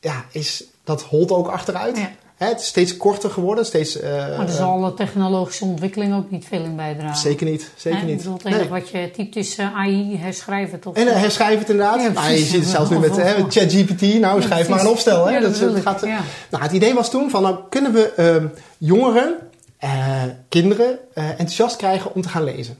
Ja, 0.00 0.24
is, 0.32 0.64
dat 0.84 1.02
holt 1.02 1.30
ook 1.30 1.48
achteruit. 1.48 1.96
Ja. 1.96 2.10
Hè, 2.40 2.46
het 2.46 2.60
is 2.60 2.66
steeds 2.66 2.96
korter 2.96 3.30
geworden. 3.30 3.66
Steeds, 3.66 4.00
eh, 4.00 4.10
Maar 4.12 4.36
daar 4.46 4.48
zal 4.48 4.80
de 4.80 4.94
technologische 4.94 5.64
ontwikkeling 5.64 6.14
ook 6.14 6.30
niet 6.30 6.44
veel 6.44 6.62
in 6.62 6.76
bijdragen. 6.76 7.16
zeker 7.16 7.46
niet. 7.46 7.70
Zeker 7.76 7.98
Hè? 7.98 8.04
niet. 8.04 8.12
Ik 8.12 8.18
bedoel, 8.18 8.34
het 8.34 8.44
Nee. 8.44 8.54
enige 8.54 8.68
wat 8.68 8.88
je 8.88 9.10
typt 9.10 9.36
is 9.36 9.56
eh, 9.56 9.74
AI, 9.76 10.16
herschrijf 10.18 10.70
het. 10.70 10.86
Of, 10.86 10.94
En 10.96 11.06
uh, 11.06 11.12
herschrijf 11.12 11.58
het 11.58 11.68
inderdaad. 11.70 12.00
Ja, 12.02 12.08
nou, 12.10 12.30
je 12.30 12.56
het 12.58 12.66
zelfs 12.66 12.90
nu 12.90 12.98
met 12.98 13.12
ChatGPT. 13.48 14.00
Nou, 14.00 14.40
Ja, 14.40 14.46
schrijf 14.46 14.68
maar 14.68 14.80
een 14.80 14.86
opstel. 14.88 15.26
Hè. 15.26 15.32
Ja, 15.32 15.40
dat, 15.40 15.56
gaat, 15.82 16.02
nou, 16.50 16.62
het 16.62 16.72
idee 16.72 16.94
was 16.94 17.10
toen 17.10 17.30
van, 17.30 17.42
nou, 17.42 17.56
kunnen 17.70 17.92
we 17.92 18.12
ehm, 18.16 18.46
jongeren, 18.78 19.34
eh, 19.78 20.22
kinderen 20.48 20.98
eh, 21.14 21.28
enthousiast 21.28 21.76
krijgen 21.76 22.14
om 22.14 22.22
te 22.22 22.28
gaan 22.28 22.44
lezen. 22.44 22.78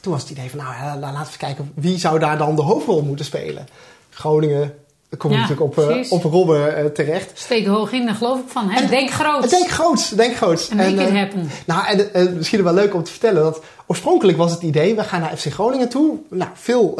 Toen 0.00 0.12
was 0.12 0.22
het 0.22 0.30
idee 0.30 0.50
van, 0.50 0.58
nou, 0.58 0.98
laten 0.98 1.32
we 1.32 1.38
kijken 1.38 1.72
wie 1.74 1.98
zou 1.98 2.18
daar 2.18 2.38
dan 2.38 2.56
de 2.56 2.62
hoofdrol 2.62 3.02
moeten 3.02 3.24
spelen. 3.24 3.66
Groningen, 4.10 4.74
kom 5.16 5.30
je 5.30 5.36
Ja, 5.36 5.42
natuurlijk 5.42 5.78
op, 5.78 5.90
eh, 5.90 6.12
op 6.12 6.22
Robben 6.22 6.76
eh, 6.76 6.84
terecht. 6.84 7.30
Steek 7.34 7.66
hoog 7.66 7.92
in, 7.92 8.06
daar 8.06 8.14
geloof 8.14 8.38
ik 8.38 8.48
van. 8.48 8.70
Hè? 8.70 8.86
Denk 8.86 9.10
groot. 9.10 9.50
Denk 9.50 9.68
groots, 9.68 10.08
denk 10.08 10.36
groots. 10.36 10.68
En 10.68 10.76
make 10.76 10.90
it 10.90 11.08
eh, 11.08 11.16
happen. 11.16 11.50
Nou, 11.66 12.08
en 12.12 12.36
misschien 12.36 12.62
wel 12.62 12.74
leuk 12.74 12.94
om 12.94 13.02
te 13.02 13.10
vertellen 13.10 13.42
dat 13.42 13.60
oorspronkelijk 13.86 14.38
was 14.38 14.50
het 14.50 14.62
idee, 14.62 14.94
we 14.94 15.04
gaan 15.04 15.20
naar 15.20 15.36
FC 15.36 15.52
Groningen 15.52 15.88
toe. 15.88 16.18
Nou, 16.28 16.50
veel 16.54 16.94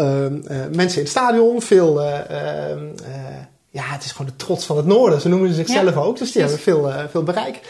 mensen 0.72 0.98
in 0.98 1.02
het 1.02 1.08
stadion, 1.08 1.62
veel, 1.62 2.02
eh, 2.02 2.30
eh, 2.30 2.70
eh, 2.70 2.78
ja, 3.70 3.82
het 3.82 4.04
is 4.04 4.12
gewoon 4.12 4.26
de 4.26 4.36
trots 4.36 4.66
van 4.66 4.76
het 4.76 4.86
noorden, 4.86 5.20
zo 5.20 5.28
noemen 5.28 5.48
ze 5.48 5.54
zichzelf 5.54 5.94
Ja, 5.94 6.00
ook. 6.00 6.18
Dus 6.18 6.32
die 6.32 6.42
precies. 6.42 6.64
hebben 6.64 6.92
veel, 6.92 7.08
veel 7.10 7.22
bereik. 7.22 7.60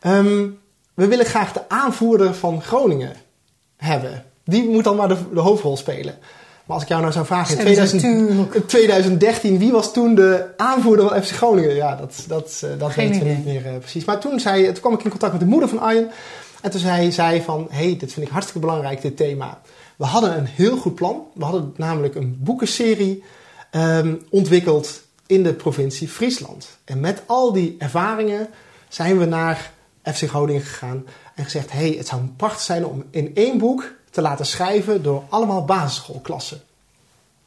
Ehm, 0.00 0.46
we 0.94 1.06
willen 1.06 1.26
graag 1.26 1.52
de 1.52 1.68
aanvoerder 1.68 2.34
van 2.34 2.62
Groningen 2.62 3.12
hebben. 3.76 4.24
Die 4.44 4.68
moet 4.68 4.84
dan 4.84 4.96
maar 4.96 5.08
de, 5.08 5.16
de 5.32 5.40
hoofdrol 5.40 5.76
spelen. 5.76 6.18
Maar 6.64 6.76
als 6.76 6.82
ik 6.82 6.88
jou 6.88 7.00
nou 7.00 7.12
zou 7.12 7.26
vragen, 7.26 7.58
in, 7.58 7.74
Zeggen 7.74 7.88
ze 7.88 7.96
2000 7.96 8.26
natuurlijk. 8.26 8.54
in 8.54 8.66
2013, 8.66 9.58
wie 9.58 9.72
was 9.72 9.92
toen 9.92 10.14
de 10.14 10.46
aanvoerder 10.56 11.08
van 11.08 11.22
FC 11.22 11.30
Groningen? 11.30 11.74
Ja, 11.74 11.96
dat, 11.96 12.24
dat, 12.28 12.60
eh, 12.64 12.70
dat 12.78 12.92
Geen 12.92 13.08
weten 13.08 13.26
we 13.26 13.32
niet 13.32 13.44
meer 13.44 13.66
eh, 13.66 13.78
precies. 13.78 14.04
Maar 14.04 14.20
toen, 14.20 14.40
zei, 14.40 14.64
toen 14.64 14.80
kwam 14.80 14.92
ik 14.92 15.04
in 15.04 15.10
contact 15.10 15.32
met 15.32 15.40
de 15.40 15.46
moeder 15.46 15.68
van 15.68 15.78
Arjen. 15.78 16.10
En 16.60 16.70
toen 16.70 16.80
zei 16.80 17.12
zij 17.12 17.42
van, 17.42 17.66
hey, 17.70 17.96
dit 17.98 18.12
vind 18.12 18.26
ik 18.26 18.32
hartstikke 18.32 18.66
belangrijk, 18.66 19.02
dit 19.02 19.16
thema. 19.16 19.60
We 19.96 20.04
hadden 20.04 20.36
een 20.36 20.46
heel 20.46 20.76
goed 20.76 20.94
plan. 20.94 21.26
We 21.34 21.44
hadden 21.44 21.74
namelijk 21.76 22.14
een 22.14 22.36
boekenserie 22.40 23.22
ehm, 23.70 24.14
ontwikkeld 24.30 25.02
in 25.26 25.42
de 25.42 25.52
provincie 25.52 26.08
Friesland. 26.08 26.68
En 26.84 27.00
met 27.00 27.22
al 27.26 27.52
die 27.52 27.76
ervaringen 27.78 28.48
zijn 28.88 29.18
we 29.18 29.24
naar 29.24 29.70
FC 30.02 30.28
Groningen 30.28 30.62
gegaan 30.62 31.04
en 31.34 31.44
gezegd: 31.44 31.72
hey, 31.72 31.94
het 31.98 32.06
zou 32.06 32.22
prachtig 32.36 32.60
zijn 32.60 32.86
om 32.86 33.04
in 33.10 33.30
één 33.34 33.58
boek 33.58 33.92
te 34.14 34.22
laten 34.22 34.46
schrijven 34.46 35.02
door 35.02 35.22
allemaal 35.28 35.64
basisschoolklassen. 35.64 36.62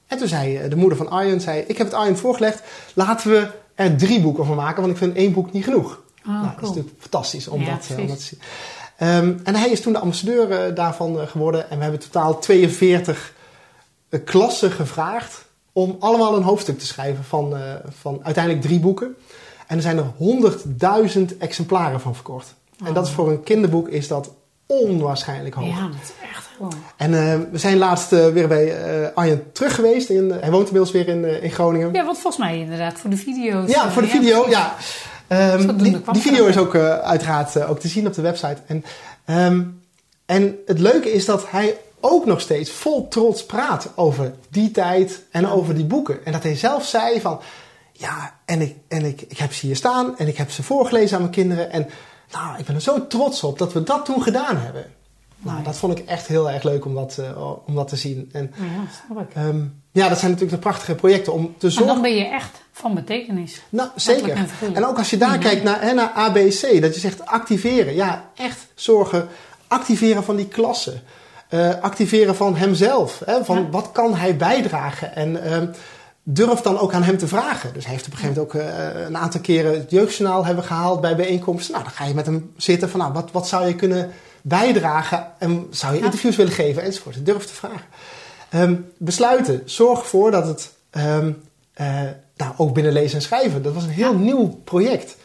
En 0.07 0.17
toen 0.17 0.27
zei 0.27 0.57
eh, 0.57 0.69
de 0.69 0.75
moeder 0.75 0.97
van 0.97 1.09
Arjen: 1.09 1.41
zei, 1.41 1.59
Ik 1.59 1.77
heb 1.77 1.87
het 1.87 1.95
Arjen 1.95 2.17
voorgelegd, 2.17 2.61
laten 2.93 3.31
we 3.31 3.51
er 3.75 3.97
drie 3.97 4.21
boeken 4.21 4.45
van 4.45 4.55
maken, 4.55 4.81
want 4.81 4.93
ik 4.93 4.97
vind 4.99 5.15
één 5.15 5.33
boek 5.33 5.51
niet 5.51 5.63
genoeg. 5.63 6.01
Oh, 6.25 6.33
nou, 6.33 6.43
dat 6.43 6.61
is 6.61 6.67
natuurlijk 6.67 6.95
fantastisch 6.99 7.47
om, 7.47 7.61
Ja, 7.61 7.71
dat, 7.75 7.87
eh, 7.89 7.97
om 7.97 8.07
dat 8.07 8.17
te 8.17 8.23
zien. 8.23 8.39
Ehm, 8.97 9.37
en 9.43 9.55
hij 9.55 9.69
is 9.69 9.81
toen 9.81 9.93
de 9.93 9.99
ambassadeur 9.99 10.51
eh, 10.51 10.75
daarvan 10.75 11.27
geworden. 11.27 11.69
En 11.69 11.77
we 11.77 11.83
hebben 11.83 12.01
totaal 12.01 12.39
42 12.39 13.33
eh, 14.09 14.19
klassen 14.25 14.71
gevraagd 14.71 15.45
om 15.71 15.95
allemaal 15.99 16.35
een 16.35 16.43
hoofdstuk 16.43 16.79
te 16.79 16.85
schrijven 16.85 17.23
van, 17.23 17.57
van 18.01 18.19
uiteindelijk 18.23 18.65
drie 18.65 18.79
boeken. 18.79 19.15
En 19.67 19.75
er 19.75 19.81
zijn 19.81 19.97
er 19.97 20.11
100.000 20.17 21.37
exemplaren 21.37 22.01
van 22.01 22.15
verkocht. 22.15 22.55
En 22.85 22.93
dat 22.93 23.07
is 23.07 23.13
voor 23.13 23.29
een 23.29 23.43
kinderboek 23.43 23.87
is 23.87 24.07
dat 24.07 24.31
onwaarschijnlijk 24.67 25.55
hoog. 25.55 25.67
Ja, 25.67 25.81
dat 25.81 26.01
is 26.03 26.29
echt 26.31 26.49
mooi. 26.59 26.75
En 26.95 27.13
eh, 27.13 27.39
we 27.51 27.57
zijn 27.57 27.77
laatst 27.77 28.13
eh, 28.13 28.27
weer 28.27 28.47
bij 28.47 28.75
eh, 28.75 29.07
Arjen 29.13 29.51
terug 29.51 29.75
geweest. 29.75 30.09
In, 30.09 30.31
hij 30.31 30.51
woont 30.51 30.67
inmiddels 30.67 30.91
weer 30.91 31.07
in, 31.07 31.41
in 31.41 31.51
Groningen. 31.51 31.93
Ja, 31.93 32.05
wat 32.05 32.17
volgens 32.17 32.37
mij 32.37 32.59
inderdaad 32.59 32.99
voor 32.99 33.09
de 33.09 33.17
video's. 33.17 33.69
Ja, 33.69 33.91
voor 33.91 34.01
de 34.01 34.07
video, 34.07 34.49
ja. 34.49 34.75
Ehm, 35.27 35.77
die, 35.77 36.01
video 36.11 36.45
is 36.45 36.57
ook 36.57 36.75
uiteraard 36.75 37.65
ook 37.65 37.79
te 37.79 37.87
zien 37.87 38.07
op 38.07 38.13
de 38.13 38.21
website. 38.21 38.57
En, 38.67 38.85
ehm, 39.25 39.63
en 40.25 40.57
het 40.65 40.79
leuke 40.79 41.11
is 41.11 41.25
dat 41.25 41.49
hij 41.49 41.77
ook 41.99 42.25
nog 42.25 42.41
steeds 42.41 42.71
vol 42.71 43.07
trots 43.07 43.45
praat 43.45 43.89
over 43.95 44.33
die 44.49 44.71
tijd 44.71 45.23
en 45.31 45.41
Ja. 45.41 45.49
over 45.49 45.75
die 45.75 45.85
boeken. 45.85 46.25
En 46.25 46.31
dat 46.31 46.43
hij 46.43 46.55
zelf 46.55 46.85
zei 46.85 47.21
van, 47.21 47.39
ja, 47.91 48.33
en, 48.45 48.61
ik, 48.61 48.75
en 48.87 49.05
ik, 49.05 49.21
ik 49.21 49.37
heb 49.37 49.53
ze 49.53 49.65
hier 49.65 49.75
staan 49.75 50.17
en 50.17 50.27
ik 50.27 50.37
heb 50.37 50.51
ze 50.51 50.63
voorgelezen 50.63 51.15
aan 51.15 51.21
mijn 51.21 51.33
kinderen. 51.33 51.71
En 51.71 51.87
nou, 52.31 52.59
ik 52.59 52.65
ben 52.65 52.75
er 52.75 52.81
zo 52.81 53.07
trots 53.07 53.43
op 53.43 53.57
dat 53.59 53.73
we 53.73 53.83
dat 53.83 54.05
toen 54.05 54.21
gedaan 54.21 54.57
hebben. 54.57 54.85
Nou, 55.39 55.63
dat 55.63 55.77
vond 55.77 55.99
ik 55.99 56.05
echt 56.07 56.27
heel 56.27 56.51
erg 56.51 56.63
leuk 56.63 56.85
om 56.85 56.95
dat, 56.95 57.17
eh, 57.17 57.41
om 57.65 57.75
dat 57.75 57.87
te 57.87 57.95
zien. 57.95 58.29
En 58.31 58.53
ja, 58.55 58.65
snap 59.05 59.21
ik. 59.29 59.35
ehm, 59.35 59.61
ja, 59.91 60.09
dat 60.09 60.17
zijn 60.19 60.31
natuurlijk 60.31 60.61
de 60.61 60.69
prachtige 60.69 60.95
projecten 60.95 61.33
om 61.33 61.55
te 61.57 61.69
zorgen... 61.69 61.93
dan 61.93 62.01
ben 62.01 62.15
je 62.15 62.25
echt 62.25 62.61
van 62.71 62.93
betekenis. 62.93 63.61
Nou, 63.69 63.89
zeker. 63.95 64.29
en. 64.35 64.47
En 64.73 64.85
ook 64.85 64.97
als 64.97 65.09
je 65.09 65.17
daar 65.17 65.31
Ja. 65.33 65.37
kijkt 65.37 65.63
naar, 65.63 65.81
hè, 65.81 65.93
naar 65.93 66.09
ABC, 66.09 66.81
dat 66.81 66.93
je 66.93 66.99
zegt 66.99 67.25
activeren. 67.25 67.95
Ja, 67.95 68.29
echt 68.35 68.67
zorgen. 68.75 69.27
Activeren 69.67 70.23
van 70.23 70.35
die 70.35 70.47
klassen. 70.47 71.01
Eh, 71.49 71.69
activeren 71.81 72.35
van 72.35 72.55
hemzelf. 72.55 73.21
Hè, 73.25 73.45
van 73.45 73.57
Ja. 73.57 73.69
wat 73.69 73.91
kan 73.91 74.15
hij 74.15 74.37
bijdragen? 74.37 75.15
En 75.15 75.43
ehm, 75.43 75.67
durf 76.29 76.61
dan 76.61 76.79
ook 76.79 76.93
aan 76.93 77.03
hem 77.03 77.17
te 77.17 77.27
vragen. 77.27 77.73
Dus 77.73 77.83
hij 77.83 77.93
heeft 77.93 78.05
op 78.07 78.11
een 78.11 78.17
gegeven 78.17 78.47
moment 78.51 78.55
ook 78.55 78.61
eh, 78.97 79.05
een 79.05 79.17
aantal 79.17 79.41
keren 79.41 79.71
het 79.79 79.91
jeugdjournaal 79.91 80.45
hebben 80.45 80.63
gehaald 80.63 81.01
bij 81.01 81.15
bijeenkomsten. 81.15 81.71
Nou, 81.73 81.83
dan 81.83 81.93
ga 81.93 82.05
je 82.05 82.13
met 82.13 82.25
hem 82.25 82.51
zitten 82.57 82.89
van 82.89 82.99
nou, 82.99 83.13
wat, 83.13 83.31
wat 83.31 83.47
zou 83.47 83.67
je 83.67 83.75
kunnen 83.75 84.11
bijdragen? 84.41 85.27
En 85.39 85.67
zou 85.69 85.93
je 85.93 85.99
Ja. 85.99 86.05
interviews 86.05 86.35
willen 86.35 86.51
geven? 86.53 86.83
Enzovoort. 86.83 87.25
Durf 87.25 87.45
te 87.45 87.53
vragen. 87.53 87.85
Ehm, 88.49 88.75
besluiten. 88.97 89.61
Zorg 89.65 89.99
ervoor 89.99 90.31
dat 90.31 90.47
het 90.47 90.71
ehm, 90.89 91.31
eh, 91.73 92.01
nou, 92.37 92.53
ook 92.57 92.73
binnen 92.73 92.93
lezen 92.93 93.15
en 93.17 93.21
schrijven. 93.23 93.61
Dat 93.63 93.73
was 93.73 93.83
een 93.83 93.89
heel 93.89 94.11
Ja. 94.13 94.17
nieuw 94.17 94.47
project. 94.63 95.15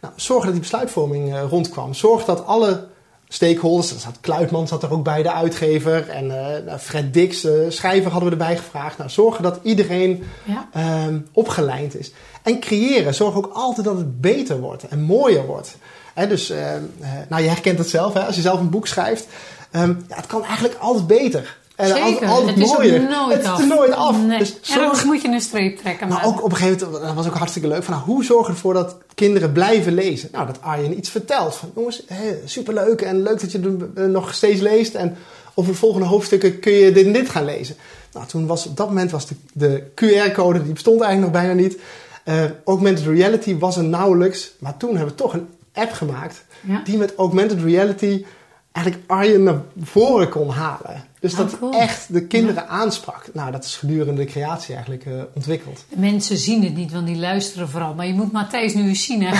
Nou, 0.00 0.14
zorg 0.16 0.42
dat 0.42 0.52
die 0.52 0.60
besluitvorming 0.60 1.34
eh, 1.34 1.42
rondkwam. 1.50 1.94
Zorg 1.94 2.24
dat 2.24 2.46
alle 2.46 2.86
stakeholders, 3.28 3.90
er 3.92 3.98
zat 4.00 4.18
Kluitman 4.20 4.68
zat 4.68 4.82
er 4.82 4.92
ook 4.92 5.04
bij, 5.04 5.22
de 5.22 5.32
uitgever. 5.32 6.08
En 6.08 6.30
eh, 6.30 6.64
nou, 6.64 6.78
Fred 6.78 7.14
Dix, 7.14 7.40
de 7.40 7.66
schrijver, 7.68 8.10
hadden 8.10 8.30
we 8.30 8.36
erbij 8.36 8.56
gevraagd. 8.56 8.98
Nou, 8.98 9.10
zorgen 9.10 9.42
dat 9.42 9.58
iedereen 9.62 10.24
Ja. 10.44 10.68
ehm, 10.72 11.18
is. 11.98 12.12
En 12.42 12.60
creëren. 12.60 13.14
Zorg 13.14 13.34
ook 13.34 13.50
altijd 13.52 13.86
dat 13.86 13.96
het 13.96 14.20
beter 14.20 14.60
wordt 14.60 14.88
en 14.88 15.00
mooier 15.00 15.46
wordt. 15.46 15.76
Hè, 16.14 16.26
dus, 16.26 16.50
ehm, 16.50 16.82
eh, 17.00 17.08
nou, 17.28 17.42
je 17.42 17.48
herkent 17.48 17.78
het 17.78 17.88
zelf, 17.88 18.14
hè? 18.14 18.20
als 18.20 18.34
je 18.36 18.40
zelf 18.42 18.60
een 18.60 18.70
boek 18.70 18.86
schrijft. 18.86 19.26
ehm, 19.70 19.94
ja, 20.08 20.16
het 20.16 20.26
kan 20.26 20.44
eigenlijk 20.44 20.74
altijd 20.78 21.06
beter. 21.06 21.57
En 21.78 21.86
Zeker, 21.88 22.28
altijd, 22.28 22.54
het 22.56 22.64
is 22.64 22.72
mooier. 22.72 23.00
nooit 23.10 23.36
het 23.36 23.46
af. 23.46 23.58
is 23.58 23.70
er 23.70 23.76
nooit 23.76 23.92
af. 23.92 24.22
Nee. 24.26 24.38
Dus 24.38 24.56
zorg, 24.60 25.04
moet 25.04 25.22
je 25.22 25.28
een 25.28 25.40
streep 25.40 25.78
trekken. 25.78 26.08
maar 26.08 26.16
Maar 26.18 26.26
ook 26.26 26.42
op 26.44 26.50
een 26.50 26.56
gegeven 26.56 26.86
moment, 26.86 27.04
dat 27.04 27.14
was 27.14 27.26
ook 27.26 27.34
hartstikke 27.34 27.68
leuk, 27.68 27.82
van 27.82 27.94
nou, 27.94 28.06
hoe 28.06 28.24
zorg 28.24 28.46
je 28.46 28.52
ervoor 28.52 28.74
dat 28.74 28.96
kinderen 29.14 29.52
blijven 29.52 29.94
lezen? 29.94 30.28
Nou, 30.32 30.46
dat 30.46 30.62
Arjen 30.62 30.96
iets 30.98 31.10
vertelt. 31.10 31.54
Van 31.54 31.70
jongens, 31.74 32.02
hé, 32.06 32.36
superleuk 32.44 33.00
en 33.00 33.22
leuk 33.22 33.40
dat 33.40 33.52
je 33.52 33.58
het 33.60 33.82
eh, 33.94 34.04
nog 34.04 34.34
steeds 34.34 34.60
leest. 34.60 34.94
En 34.94 35.16
over 35.54 35.72
de 35.72 35.78
volgende 35.78 36.06
hoofdstukken 36.06 36.58
kun 36.60 36.72
je 36.72 36.92
dit 36.92 37.06
en 37.06 37.12
dit 37.12 37.28
gaan 37.28 37.44
lezen. 37.44 37.76
Nou, 38.12 38.26
toen 38.26 38.46
was 38.46 38.66
op 38.66 38.76
dat 38.76 38.88
moment 38.88 39.10
was 39.10 39.26
de, 39.26 39.34
de 39.52 39.82
QR-code, 39.94 40.62
die 40.62 40.72
bestond 40.72 41.00
eigenlijk 41.00 41.32
nog 41.32 41.42
bijna 41.42 41.60
niet. 41.60 41.78
Eh, 42.24 42.42
augmented 42.64 43.06
reality 43.06 43.58
was 43.58 43.76
er 43.76 43.84
nauwelijks. 43.84 44.50
Maar 44.58 44.76
toen 44.76 44.90
hebben 44.96 45.08
we 45.08 45.22
toch 45.22 45.32
een 45.32 45.48
app 45.74 45.92
gemaakt 45.92 46.44
Ja. 46.60 46.80
die 46.84 46.96
met 46.98 47.14
augmented 47.16 47.62
reality 47.62 48.24
eigenlijk 48.82 49.10
Arjen 49.10 49.42
naar 49.42 49.60
voren 49.82 50.28
kon 50.28 50.48
halen. 50.50 51.04
Dus 51.20 51.32
Oh, 51.32 51.38
dat 51.38 51.58
cool. 51.58 51.72
echt 51.72 52.12
de 52.12 52.26
kinderen 52.26 52.68
aansprak. 52.68 53.28
Nou, 53.32 53.50
dat 53.52 53.64
is 53.64 53.76
gedurende 53.76 54.24
de 54.24 54.30
creatie 54.30 54.74
eigenlijk 54.74 55.06
eh, 55.06 55.12
ontwikkeld. 55.34 55.84
mensen 55.88 56.36
zien 56.36 56.62
het 56.64 56.74
niet, 56.74 56.92
want 56.92 57.06
die 57.06 57.16
luisteren 57.16 57.68
vooral. 57.68 57.94
Maar 57.94 58.06
je 58.06 58.14
moet 58.14 58.32
Matthijs 58.32 58.74
nu 58.74 58.88
eens 58.88 59.04
zien. 59.04 59.22
Hè. 59.22 59.34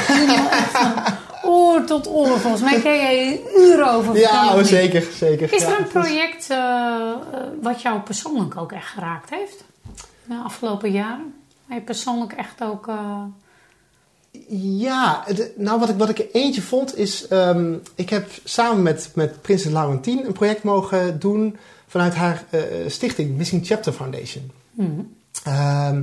Oor 1.45 1.85
tot 1.85 2.09
oor. 2.09 2.39
Volgens 2.39 2.63
mij 2.63 2.81
kan 2.81 2.97
jij 2.97 3.41
uren 3.57 3.93
over. 3.93 4.19
Ja, 4.19 4.57
oh, 4.57 4.63
zeker, 4.63 5.05
zeker. 5.15 5.53
Is 5.53 5.63
Ja, 5.63 5.69
er 5.69 5.79
een 5.79 5.89
project 5.89 6.51
eh, 6.51 6.57
eh, 6.57 7.41
wat 7.63 7.83
jou 7.83 8.01
persoonlijk 8.01 8.57
ook 8.57 8.73
echt 8.73 8.87
geraakt 8.87 9.31
heeft? 9.31 9.65
De 10.25 10.41
afgelopen 10.45 10.91
jaren? 10.91 11.35
Waar 11.67 11.79
je 11.79 11.85
persoonlijk 11.85 12.33
echt 12.33 12.63
ook... 12.63 12.91
Ja, 14.79 15.25
de- 15.35 15.53
nou 15.57 15.81
wat 15.81 15.89
ik, 15.89 15.97
wat 15.97 16.09
ik 16.09 16.19
er 16.19 16.27
eentje 16.33 16.63
vond 16.63 16.97
is... 16.99 17.27
ehm, 17.29 17.75
ik 17.95 18.11
heb 18.11 18.31
samen 18.45 18.83
met, 18.83 19.11
met 19.15 19.43
Prinses 19.43 19.73
Laurentien 19.73 20.27
een 20.27 20.33
project 20.33 20.63
mogen 20.63 21.19
doen... 21.19 21.57
vanuit 21.87 22.15
haar 22.15 22.45
eh, 22.51 22.61
stichting 22.87 23.37
Missing 23.37 23.67
Chapter 23.67 23.93
Foundation. 23.93 24.51
hmm. 24.75 25.17
Ehm, 25.45 26.03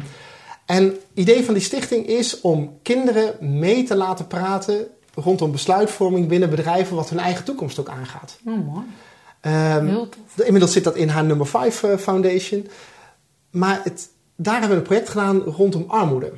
en 0.65 0.83
het 0.83 0.95
idee 1.13 1.45
van 1.45 1.53
die 1.53 1.63
stichting 1.63 2.07
is 2.07 2.41
om 2.41 2.77
kinderen 2.81 3.35
mee 3.59 3.83
te 3.83 3.95
laten 3.95 4.27
praten... 4.27 4.87
rondom 5.15 5.51
besluitvorming 5.51 6.27
binnen 6.27 6.49
bedrijven... 6.49 6.95
wat 6.95 7.09
hun 7.09 7.19
eigen 7.19 7.43
toekomst 7.43 7.79
ook 7.79 7.89
aangaat. 7.89 8.37
Oh, 8.45 8.65
mooi. 8.73 8.85
Ehm, 9.41 9.87
Heel 9.87 10.09
tof. 10.09 10.45
Inmiddels 10.45 10.73
zit 10.73 10.83
dat 10.83 10.95
in 10.95 11.09
haar 11.09 11.23
nummer 11.25 11.47
5 11.47 11.83
eh, 11.83 11.97
foundation. 11.97 12.67
Maar 13.51 13.81
het, 13.83 14.09
daar 14.35 14.53
hebben 14.59 14.69
we 14.71 14.75
een 14.77 14.87
project 14.87 15.09
gedaan 15.09 15.39
rondom 15.41 15.85
armoede. 15.87 16.31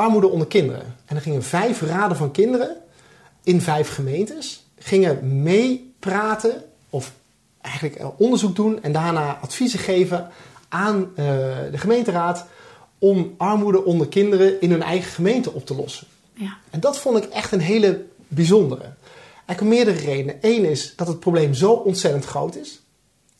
Armoede 0.00 0.28
onder 0.28 0.46
kinderen. 0.46 0.96
En 1.04 1.16
er 1.16 1.22
gingen 1.22 1.42
vijf 1.42 1.80
raden 1.80 2.16
van 2.16 2.30
kinderen 2.30 2.76
in 3.42 3.60
vijf 3.60 3.94
gemeentes. 3.94 4.66
Gingen 4.78 5.42
meepraten 5.42 6.62
of 6.90 7.12
eigenlijk 7.60 7.94
eh, 7.94 8.06
onderzoek 8.16 8.56
doen 8.56 8.82
en 8.82 8.92
daarna 8.92 9.38
adviezen 9.42 9.78
geven 9.78 10.28
aan 10.68 11.10
eh, 11.14 11.24
de 11.70 11.78
gemeenteraad 11.78 12.46
om 12.98 13.34
armoede 13.36 13.84
onder 13.84 14.08
kinderen 14.08 14.60
in 14.60 14.70
hun 14.70 14.82
eigen 14.82 15.10
gemeente 15.10 15.52
op 15.52 15.66
te 15.66 15.74
lossen. 15.74 16.06
Ja. 16.32 16.56
En 16.70 16.80
dat 16.80 16.98
vond 16.98 17.16
ik 17.16 17.24
echt 17.24 17.52
een 17.52 17.60
hele 17.60 18.04
bijzondere. 18.28 18.92
Eigenlijk 19.46 19.60
om 19.60 19.68
meerdere 19.68 20.06
redenen. 20.12 20.38
Eén 20.40 20.64
is 20.64 20.92
dat 20.96 21.06
het 21.06 21.20
probleem 21.20 21.54
zo 21.54 21.72
ontzettend 21.72 22.24
groot 22.24 22.56
is. 22.56 22.80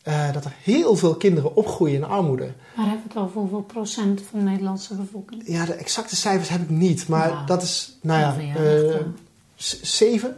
Eh, 0.03 0.33
dat 0.33 0.45
er 0.45 0.53
heel 0.63 0.95
veel 0.95 1.15
kinderen 1.15 1.55
opgroeien 1.55 1.95
in 1.95 2.03
armoede. 2.03 2.53
Waar 2.75 2.85
hebben 2.85 3.03
we 3.07 3.13
het 3.13 3.23
over? 3.23 3.39
Hoeveel 3.39 3.61
procent 3.61 4.21
van 4.21 4.39
de 4.39 4.45
Nederlandse 4.45 4.95
bevolking? 4.95 5.43
Ja, 5.45 5.65
de 5.65 5.73
exacte 5.73 6.15
cijfers 6.15 6.49
heb 6.49 6.61
ik 6.61 6.69
niet. 6.69 7.07
Maar 7.07 7.29
Nou, 7.29 7.45
dat 7.45 7.61
is, 7.61 7.97
nou 8.01 8.19
ja, 8.19 8.55
eh, 8.55 8.95
echt, 8.95 9.05
zeven. 9.81 10.37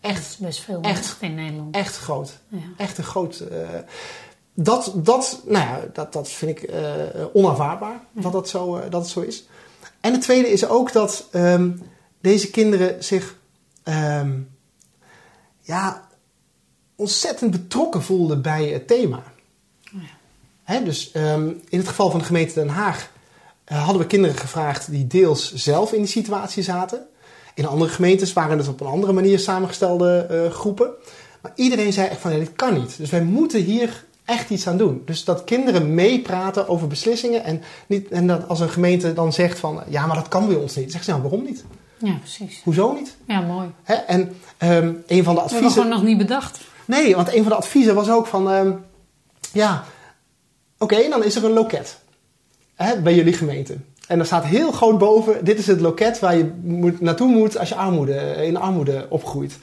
Is 0.00 0.36
best 0.36 0.60
veel 0.60 0.80
echt. 0.80 0.98
echt 0.98 1.16
in 1.20 1.34
Nederland. 1.34 1.74
Echt 1.74 1.96
groot. 1.98 2.38
Ja. 2.48 2.58
Echt 2.76 2.98
een 2.98 3.04
groot. 3.04 3.38
eh, 3.38 3.68
dat, 4.54 4.92
dat, 4.94 5.42
nou 5.46 5.66
ja, 5.66 5.80
dat, 5.92 6.12
dat 6.12 6.28
vind 6.28 6.58
ik 6.62 6.70
onaanvaardbaar 7.32 8.00
dat, 8.12 8.32
dat, 8.32 8.48
zo, 8.48 8.88
dat 8.88 9.02
het 9.02 9.10
zo 9.10 9.20
is. 9.20 9.48
En 10.00 10.12
het 10.12 10.22
tweede 10.22 10.48
is 10.48 10.66
ook 10.66 10.92
dat 10.92 11.28
um, 11.32 11.82
deze 12.20 12.50
kinderen 12.50 13.04
zich 13.04 13.36
um, 13.84 14.48
ja, 15.60 16.07
ontzettend 16.98 17.50
betrokken 17.50 18.02
voelden 18.02 18.42
bij 18.42 18.66
het 18.66 18.86
thema. 18.86 19.22
Ja. 19.80 19.98
Hè, 20.62 20.82
dus 20.82 21.10
um, 21.14 21.62
in 21.68 21.78
het 21.78 21.88
geval 21.88 22.10
van 22.10 22.18
de 22.18 22.26
gemeente 22.26 22.54
Den 22.54 22.68
Haag 22.68 23.10
uh, 23.72 23.78
hadden 23.84 24.02
we 24.02 24.08
kinderen 24.08 24.36
gevraagd 24.36 24.90
die 24.90 25.06
deels 25.06 25.54
zelf 25.54 25.92
in 25.92 25.98
die 25.98 26.10
situatie 26.10 26.62
zaten. 26.62 27.06
In 27.54 27.66
andere 27.66 27.90
gemeentes 27.90 28.32
waren 28.32 28.58
het 28.58 28.68
op 28.68 28.80
een 28.80 28.86
andere 28.86 29.12
manier 29.12 29.38
samengestelde 29.38 30.48
groepen. 30.52 30.90
Maar 31.42 31.52
iedereen 31.54 31.92
zei 31.92 32.08
echt 32.08 32.20
van, 32.20 32.32
ja, 32.32 32.38
dit 32.38 32.52
kan 32.52 32.74
niet. 32.74 32.96
Dus 32.96 33.10
wij 33.10 33.22
moeten 33.22 33.62
hier 33.62 34.04
echt 34.24 34.50
iets 34.50 34.66
aan 34.66 34.76
doen. 34.76 35.02
Dus 35.04 35.24
dat 35.24 35.44
kinderen 35.44 35.94
meepraten 35.94 36.68
over 36.68 36.86
beslissingen. 36.86 37.44
En, 37.44 37.62
niet, 37.86 38.08
en 38.08 38.26
dat 38.26 38.48
als 38.48 38.60
een 38.60 38.70
gemeente 38.70 39.12
dan 39.12 39.32
zegt 39.32 39.58
van, 39.58 39.82
ja, 39.88 40.06
maar 40.06 40.16
dat 40.16 40.28
kan 40.28 40.46
bij 40.46 40.56
ons 40.56 40.76
niet. 40.76 40.92
Zegt 40.92 41.04
ze, 41.04 41.10
nou, 41.10 41.22
waarom 41.22 41.44
niet? 41.44 41.64
Ja, 41.98 42.14
precies. 42.14 42.60
Hoezo 42.64 42.92
niet? 42.92 43.16
Ja, 43.24 43.40
mooi. 43.40 43.68
Hè? 43.82 43.94
En 43.94 44.36
um, 44.58 45.02
een 45.06 45.24
van 45.24 45.34
de 45.34 45.40
adviezen... 45.40 45.66
We 45.66 45.72
gewoon 45.72 45.88
nog 45.88 46.02
niet 46.02 46.18
bedacht. 46.18 46.60
Nee, 46.88 47.16
want 47.16 47.32
een 47.32 47.42
van 47.42 47.48
de 47.48 47.58
adviezen 47.58 47.94
was 47.94 48.10
ook 48.10 48.26
van, 48.26 48.48
um, 48.48 48.84
ja, 49.52 49.84
oké, 50.78 50.94
okay, 50.94 51.08
dan 51.08 51.24
is 51.24 51.36
er 51.36 51.44
een 51.44 51.52
loket 51.52 51.98
hè, 52.74 53.00
bij 53.00 53.14
jullie 53.14 53.32
gemeente. 53.32 53.76
En 54.06 54.18
er 54.18 54.26
staat 54.26 54.44
heel 54.44 54.72
groot 54.72 54.98
boven, 54.98 55.44
dit 55.44 55.58
is 55.58 55.66
het 55.66 55.80
loket 55.80 56.18
waar 56.18 56.36
je 56.36 56.52
moet, 56.62 57.00
naartoe 57.00 57.28
moet 57.28 57.58
als 57.58 57.68
je 57.68 57.74
armoede, 57.74 58.14
in 58.46 58.56
armoede 58.56 59.06
opgroeit. 59.08 59.58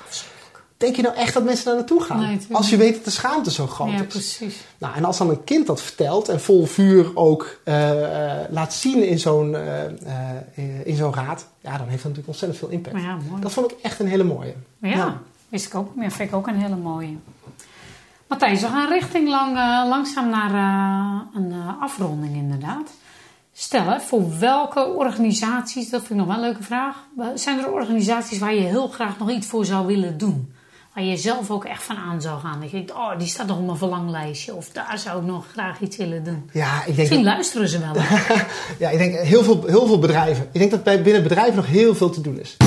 Denk 0.77 0.95
je 0.95 1.01
nou 1.01 1.15
echt 1.15 1.33
dat 1.33 1.43
mensen 1.43 1.65
daar 1.65 1.75
naartoe 1.75 2.01
gaan? 2.01 2.19
Nee, 2.19 2.39
als 2.51 2.69
je 2.69 2.77
weet 2.77 2.93
dat 2.93 3.03
de 3.03 3.09
schaamte 3.09 3.51
zo 3.51 3.67
groot 3.67 3.91
ja, 3.91 4.01
is. 4.01 4.05
precies. 4.07 4.55
Nou, 4.77 4.95
en 4.95 5.05
als 5.05 5.17
dan 5.17 5.29
een 5.29 5.43
kind 5.43 5.67
dat 5.67 5.81
vertelt 5.81 6.29
en 6.29 6.41
vol 6.41 6.65
vuur 6.65 7.11
ook 7.13 7.59
uh, 7.65 7.89
uh, 7.89 8.33
laat 8.49 8.73
zien 8.73 9.03
in 9.03 9.19
zo'n, 9.19 9.51
uh, 9.51 10.83
in 10.83 10.95
zo'n 10.95 11.13
raad, 11.13 11.47
ja, 11.61 11.77
dan 11.77 11.87
heeft 11.87 12.03
dat 12.03 12.11
natuurlijk 12.11 12.27
ontzettend 12.27 12.59
veel 12.59 12.69
impact. 12.69 13.01
Ja. 13.01 13.17
Dat 13.39 13.51
vond 13.51 13.71
ik 13.71 13.77
echt 13.81 13.99
een 13.99 14.07
hele 14.07 14.23
mooie. 14.23 14.53
Ja, 14.77 14.89
ja. 14.89 15.21
Wist 15.49 15.65
ik 15.65 15.75
ook. 15.75 15.91
Ja, 15.95 16.09
vind 16.09 16.29
ik 16.29 16.35
ook 16.35 16.47
een 16.47 16.61
hele 16.61 16.75
mooie. 16.75 17.15
Matthijs, 18.27 18.61
we 18.61 18.67
gaan 18.67 18.89
richting 18.89 19.29
lang, 19.29 19.55
langzaam 19.87 20.29
naar 20.29 20.53
een 21.33 21.53
afronding 21.79 22.35
inderdaad. 22.35 22.89
Stel, 23.57 23.99
voor 23.99 24.39
welke 24.39 24.87
organisaties, 24.87 25.89
dat 25.89 25.99
vind 25.99 26.19
ik 26.19 26.25
nog 26.25 26.35
wel 26.35 26.35
een 26.35 26.49
leuke 26.49 26.63
vraag. 26.63 26.95
Zijn 27.35 27.59
er 27.59 27.71
organisaties 27.71 28.39
waar 28.39 28.53
je 28.53 28.61
heel 28.61 28.87
graag 28.87 29.19
nog 29.19 29.31
iets 29.31 29.47
voor 29.47 29.65
zou 29.65 29.85
willen 29.85 30.17
doen? 30.17 30.53
Waar 30.93 31.03
je 31.03 31.17
zelf 31.17 31.51
ook 31.51 31.65
echt 31.65 31.83
van 31.83 31.95
aan 31.95 32.21
zou 32.21 32.39
gaan. 32.39 32.59
Dat 32.61 32.69
je 32.69 32.75
denkt, 32.75 32.91
oh, 32.91 33.17
die 33.17 33.27
staat 33.27 33.47
nog 33.47 33.57
op 33.57 33.65
mijn 33.65 33.77
verlanglijstje. 33.77 34.55
Of 34.55 34.69
daar 34.69 34.99
zou 34.99 35.19
ik 35.19 35.27
nog 35.27 35.45
graag 35.51 35.79
iets 35.79 35.97
willen 35.97 36.23
doen. 36.23 36.49
Ja, 36.53 36.79
ik 36.79 36.85
denk 36.85 36.97
Misschien 36.97 37.23
dat... 37.23 37.33
luisteren 37.33 37.69
ze 37.69 37.79
wel. 37.79 37.93
ja, 38.79 38.89
ik 38.89 38.97
denk 38.97 39.15
heel 39.15 39.43
veel, 39.43 39.63
heel 39.65 39.87
veel 39.87 39.99
bedrijven. 39.99 40.43
Ik 40.51 40.59
denk 40.59 40.71
dat 40.71 40.83
bij 40.83 41.01
binnen 41.01 41.23
bedrijven 41.23 41.55
nog 41.55 41.67
heel 41.67 41.95
veel 41.95 42.09
te 42.09 42.21
doen 42.21 42.39
is. 42.39 42.57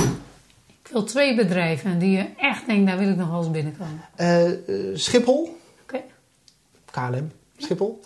Wil 0.91 1.05
twee 1.05 1.34
bedrijven 1.34 1.99
die 1.99 2.11
je 2.11 2.26
echt 2.36 2.66
denkt, 2.66 2.86
daar 2.86 2.99
wil 2.99 3.09
ik 3.09 3.16
nog 3.16 3.30
wel 3.30 3.39
eens 3.39 3.51
binnenkomen. 3.51 4.01
Uh, 4.16 4.97
Schiphol. 4.97 5.59
Oké. 5.82 6.03
Okay. 6.91 7.11
KLM. 7.11 7.30
Schiphol. 7.57 8.01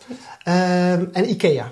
Uh, 0.49 0.93
en 0.93 1.31
IKEA. 1.31 1.71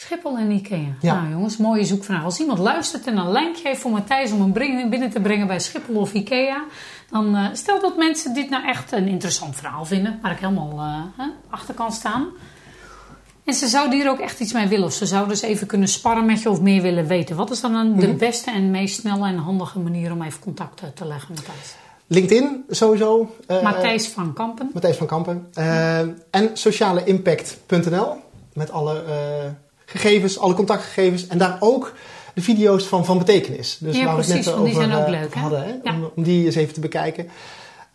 Schiphol 0.00 0.36
en 0.36 0.50
Ikea. 0.50 0.94
Ja. 1.00 1.14
Nou 1.14 1.30
jongens, 1.30 1.56
mooie 1.56 1.84
zoekvraag. 1.84 2.24
Als 2.24 2.40
iemand 2.40 2.58
luistert 2.58 3.06
en 3.06 3.16
een 3.16 3.30
lijntje 3.30 3.68
heeft 3.68 3.80
voor 3.80 3.90
Matthijs 3.90 4.32
om 4.32 4.40
hem 4.40 4.52
binnen 4.90 5.10
te 5.10 5.20
brengen 5.20 5.46
bij 5.46 5.60
Schiphol 5.60 5.96
of 5.96 6.12
Ikea, 6.12 6.64
dan 7.10 7.36
uh, 7.36 7.48
stel 7.52 7.80
dat 7.80 7.96
mensen 7.96 8.34
dit 8.34 8.50
nou 8.50 8.66
echt 8.66 8.92
een 8.92 9.08
interessant 9.08 9.56
verhaal 9.56 9.84
vinden, 9.84 10.18
waar 10.22 10.32
ik 10.32 10.38
helemaal 10.38 10.72
uh, 11.18 11.26
achter 11.50 11.74
kan 11.74 11.92
staan. 11.92 12.26
En 13.48 13.54
ze 13.54 13.66
zouden 13.66 13.98
hier 13.98 14.10
ook 14.10 14.18
echt 14.18 14.40
iets 14.40 14.52
mee 14.52 14.66
willen, 14.66 14.86
of 14.86 14.92
ze 14.92 15.06
zouden 15.06 15.28
dus 15.28 15.42
even 15.42 15.66
kunnen 15.66 15.88
sparren 15.88 16.26
met 16.26 16.42
je 16.42 16.50
of 16.50 16.60
meer 16.60 16.82
willen 16.82 17.06
weten. 17.06 17.36
Wat 17.36 17.50
is 17.50 17.60
dan 17.60 17.74
een, 17.74 17.96
de 17.96 18.14
beste 18.14 18.50
en 18.50 18.70
meest 18.70 19.00
snelle 19.00 19.26
en 19.28 19.36
handige 19.36 19.78
manier 19.78 20.12
om 20.12 20.22
even 20.22 20.40
contact 20.40 20.82
te 20.94 21.06
leggen 21.06 21.34
met 21.34 21.46
Matthijs? 21.46 21.74
LinkedIn 22.06 22.64
sowieso. 22.68 23.34
Uh, 23.50 23.62
Matthijs 23.62 24.08
van 24.08 24.32
Kampen. 24.32 24.70
Matthijs 24.72 24.96
van 24.96 25.06
Kampen. 25.06 25.48
Uh, 25.58 25.98
en 26.30 26.50
socialeimpact.nl 26.52 28.16
met 28.52 28.70
alle 28.70 29.04
uh, 29.06 29.12
gegevens, 29.84 30.38
alle 30.38 30.54
contactgegevens. 30.54 31.26
En 31.26 31.38
daar 31.38 31.56
ook 31.60 31.94
de 32.34 32.42
video's 32.42 32.86
van 32.86 33.04
Van 33.04 33.18
Betekenis. 33.18 33.78
Dus 33.80 33.96
ja, 33.96 34.04
waar 34.04 34.14
precies, 34.14 34.32
we 34.32 34.36
het 34.36 34.46
net 34.46 34.54
want 34.54 34.66
die 34.66 34.76
over 34.76 34.88
zijn 34.88 35.02
ook 35.02 35.08
leuk, 35.08 35.34
hè? 35.34 35.40
hadden. 35.40 35.62
Hè? 35.62 35.74
Ja. 35.82 35.94
Om, 35.94 36.10
om, 36.14 36.22
die 36.22 36.44
eens 36.44 36.54
even 36.54 36.74
te 36.74 36.80
bekijken. 36.80 37.24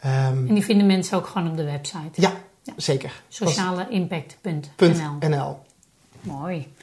Um, 0.06 0.48
en 0.48 0.54
die 0.54 0.64
vinden 0.64 0.86
mensen 0.86 1.18
ook 1.18 1.28
gewoon 1.28 1.50
op 1.50 1.58
de 1.58 1.64
website. 1.64 2.22
Ja, 2.22 2.34
ja. 2.64 2.74
zeker. 2.78 3.22
Socialeimpact.nl 3.28 5.30
.nl. 5.30 5.58
Mooi. 6.22 6.74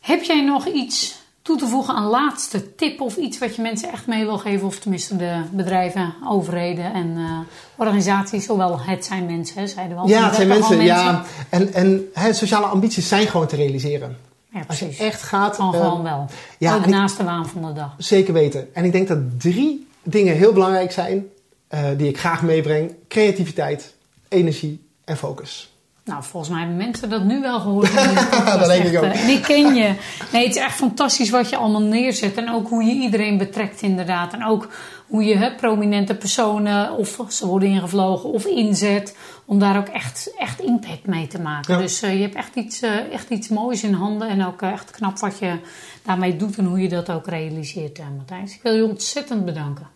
Heb 0.00 0.22
jij 0.22 0.44
nog 0.44 0.66
iets 0.66 1.22
toe 1.42 1.58
te 1.58 1.66
voegen 1.66 1.94
aan 1.94 2.04
laatste 2.06 2.74
tip 2.74 3.00
of 3.00 3.16
iets 3.16 3.38
wat 3.38 3.56
je 3.56 3.62
mensen 3.62 3.92
echt 3.92 4.06
mee 4.06 4.24
wil 4.24 4.38
geven? 4.38 4.66
Of 4.66 4.78
tenminste 4.78 5.16
de 5.16 5.42
bedrijven, 5.50 6.14
overheden 6.28 6.92
en 6.92 7.06
uh, 7.16 7.38
organisaties. 7.76 8.44
Zowel 8.44 8.80
het 8.80 9.04
zijn 9.04 9.26
mensen, 9.26 9.60
hè, 9.60 9.66
zeiden 9.66 9.96
we 9.96 10.02
al. 10.02 10.08
Ja, 10.08 10.24
het 10.26 10.34
zijn 10.34 10.48
mensen. 10.48 10.76
mensen. 10.76 10.96
Ja. 10.96 11.24
En, 11.48 11.72
en 11.72 12.08
hè, 12.12 12.32
sociale 12.32 12.66
ambities 12.66 13.08
zijn 13.08 13.26
gewoon 13.26 13.46
te 13.46 13.56
realiseren. 13.56 14.16
Ja, 14.52 14.64
Als 14.68 14.78
je 14.78 14.96
echt 14.98 15.22
gaat... 15.22 15.56
Kan 15.56 15.74
uh, 15.74 15.80
gewoon 15.80 16.02
wel. 16.02 16.26
ja, 16.58 16.74
ook 16.74 16.84
ik- 16.84 16.90
naast 16.90 17.16
de 17.16 17.24
waan 17.24 17.48
van 17.48 17.62
de 17.62 17.72
dag. 17.72 17.94
Zeker 17.98 18.32
weten. 18.32 18.74
En 18.74 18.84
ik 18.84 18.92
denk 18.92 19.08
dat 19.08 19.40
drie 19.40 19.86
dingen 20.02 20.36
heel 20.36 20.52
belangrijk 20.52 20.92
zijn 20.92 21.26
uh, 21.70 21.80
die 21.96 22.08
ik 22.08 22.18
graag 22.18 22.42
meebreng. 22.42 22.94
Creativiteit, 23.08 23.94
energie 24.28 24.83
en 25.04 25.16
focus. 25.16 25.68
Nou, 26.04 26.22
volgens 26.22 26.52
mij 26.52 26.60
hebben 26.60 26.76
mensen 26.78 27.10
dat 27.10 27.24
nu 27.24 27.40
wel 27.40 27.60
gehoord. 27.60 27.94
Dat 28.58 28.66
denk 28.66 28.84
ik 28.84 28.96
ook. 28.96 29.04
eh, 29.04 29.28
ik 29.28 29.42
ken 29.42 29.74
je. 29.74 29.94
Nee, 30.32 30.46
het 30.46 30.56
is 30.56 30.62
echt 30.62 30.74
fantastisch 30.74 31.30
wat 31.30 31.50
je 31.50 31.56
allemaal 31.56 31.82
neerzet. 31.82 32.36
En 32.36 32.50
ook 32.50 32.68
hoe 32.68 32.84
je 32.84 32.92
iedereen 32.92 33.38
betrekt 33.38 33.82
inderdaad. 33.82 34.32
En 34.32 34.46
ook 34.46 34.68
hoe 35.06 35.24
je 35.24 35.36
hè, 35.36 35.54
prominente 35.54 36.14
personen, 36.14 36.96
of 36.96 37.18
ze 37.28 37.46
worden 37.46 37.68
ingevlogen, 37.68 38.30
of 38.30 38.44
inzet. 38.44 39.16
Om 39.44 39.58
daar 39.58 39.76
ook 39.76 39.88
echt, 39.88 40.34
echt 40.38 40.60
impact 40.60 41.06
mee 41.06 41.26
te 41.26 41.40
maken. 41.40 41.74
Ja. 41.74 41.80
Dus 41.80 42.02
uh, 42.02 42.14
je 42.14 42.22
hebt 42.22 42.34
echt 42.34 42.54
iets, 42.54 42.82
uh, 42.82 43.12
echt 43.12 43.30
iets 43.30 43.48
moois 43.48 43.82
in 43.82 43.92
handen. 43.92 44.28
En 44.28 44.46
ook 44.46 44.62
uh, 44.62 44.72
echt 44.72 44.90
knap 44.90 45.18
wat 45.18 45.38
je 45.38 45.58
daarmee 46.02 46.36
doet 46.36 46.56
en 46.58 46.64
hoe 46.64 46.80
je 46.80 46.88
dat 46.88 47.10
ook 47.10 47.26
realiseert, 47.26 48.00
Matthijs. 48.16 48.54
Ik 48.54 48.62
wil 48.62 48.74
je 48.74 48.84
ontzettend 48.84 49.44
bedanken. 49.44 49.86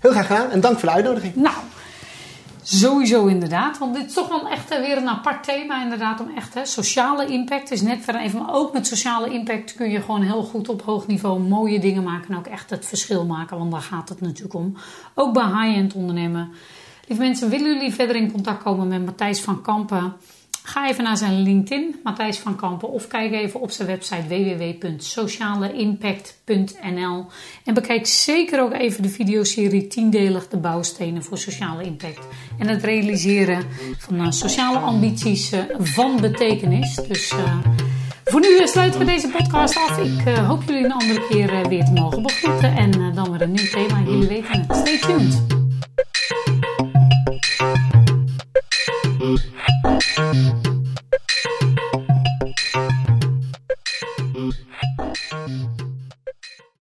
Heel 0.00 0.10
graag 0.10 0.26
gedaan 0.26 0.50
en 0.50 0.60
dank 0.60 0.78
voor 0.78 0.88
de 0.88 0.94
uitnodiging. 0.94 1.34
Nou, 1.34 1.56
Sowieso 2.70 3.26
inderdaad, 3.26 3.78
want 3.78 3.94
dit 3.94 4.06
is 4.06 4.12
toch 4.12 4.28
wel 4.28 4.48
echt 4.48 4.68
weer 4.68 4.96
een 4.96 5.08
apart 5.08 5.44
thema 5.44 5.82
inderdaad 5.82 6.20
om 6.20 6.30
echt 6.36 6.54
hè, 6.54 6.64
sociale 6.66 7.26
impact 7.26 7.70
is 7.70 7.82
net 7.82 8.04
verder 8.04 8.22
even, 8.22 8.42
maar 8.42 8.54
ook 8.54 8.72
met 8.72 8.86
sociale 8.86 9.32
impact 9.32 9.74
kun 9.74 9.90
je 9.90 10.00
gewoon 10.00 10.22
heel 10.22 10.42
goed 10.42 10.68
op 10.68 10.82
hoog 10.82 11.06
niveau 11.06 11.40
mooie 11.40 11.80
dingen 11.80 12.02
maken 12.02 12.30
en 12.30 12.36
ook 12.36 12.46
echt 12.46 12.70
het 12.70 12.86
verschil 12.86 13.24
maken, 13.24 13.58
want 13.58 13.70
daar 13.70 13.80
gaat 13.80 14.08
het 14.08 14.20
natuurlijk 14.20 14.54
om. 14.54 14.76
Ook 15.14 15.32
bij 15.32 15.44
high-end 15.44 15.94
ondernemen. 15.94 16.52
Lieve 17.06 17.22
mensen, 17.22 17.50
willen 17.50 17.72
jullie 17.72 17.94
verder 17.94 18.16
in 18.16 18.32
contact 18.32 18.62
komen 18.62 18.88
met 18.88 19.04
Matthijs 19.04 19.40
van 19.40 19.62
Kampen? 19.62 20.16
Ga 20.68 20.88
even 20.88 21.04
naar 21.04 21.16
zijn 21.16 21.42
LinkedIn, 21.42 22.00
Matthijs 22.02 22.38
van 22.38 22.56
Kampen, 22.56 22.90
of 22.90 23.06
kijk 23.06 23.32
even 23.32 23.60
op 23.60 23.70
zijn 23.70 23.88
website 23.88 24.28
www.socialeimpact.nl. 24.28 27.26
En 27.64 27.74
bekijk 27.74 28.06
zeker 28.06 28.60
ook 28.60 28.72
even 28.72 29.02
de 29.02 29.08
videoserie 29.08 29.82
10delig 29.82 30.48
de 30.48 30.56
bouwstenen 30.56 31.22
voor 31.22 31.38
sociale 31.38 31.82
impact. 31.82 32.26
En 32.58 32.68
het 32.68 32.84
realiseren 32.84 33.64
van 33.98 34.20
eh, 34.20 34.30
sociale 34.30 34.78
ambities 34.78 35.52
eh, 35.52 35.60
van 35.78 36.20
betekenis. 36.20 36.94
Dus 36.94 37.30
eh, 37.30 37.58
voor 38.24 38.40
nu 38.40 38.66
sluiten 38.66 39.00
we 39.00 39.06
deze 39.06 39.28
podcast 39.28 39.76
af. 39.76 39.98
Ik 39.98 40.28
hoop 40.28 40.62
jullie 40.62 40.84
een 40.84 40.92
andere 40.92 41.26
keer 41.28 41.68
weer 41.68 41.84
te 41.84 41.92
mogen 41.92 42.22
begroeten. 42.22 42.76
En 42.76 43.14
dan 43.14 43.30
weer 43.30 43.42
een 43.42 43.52
nieuw 43.52 43.70
thema. 43.70 44.00
Jullie 44.00 44.28
weten 44.28 44.66
het. 44.66 44.76
Stay 44.76 44.98
tuned. 44.98 45.46
Thank 49.84 50.02
you. 55.80 55.87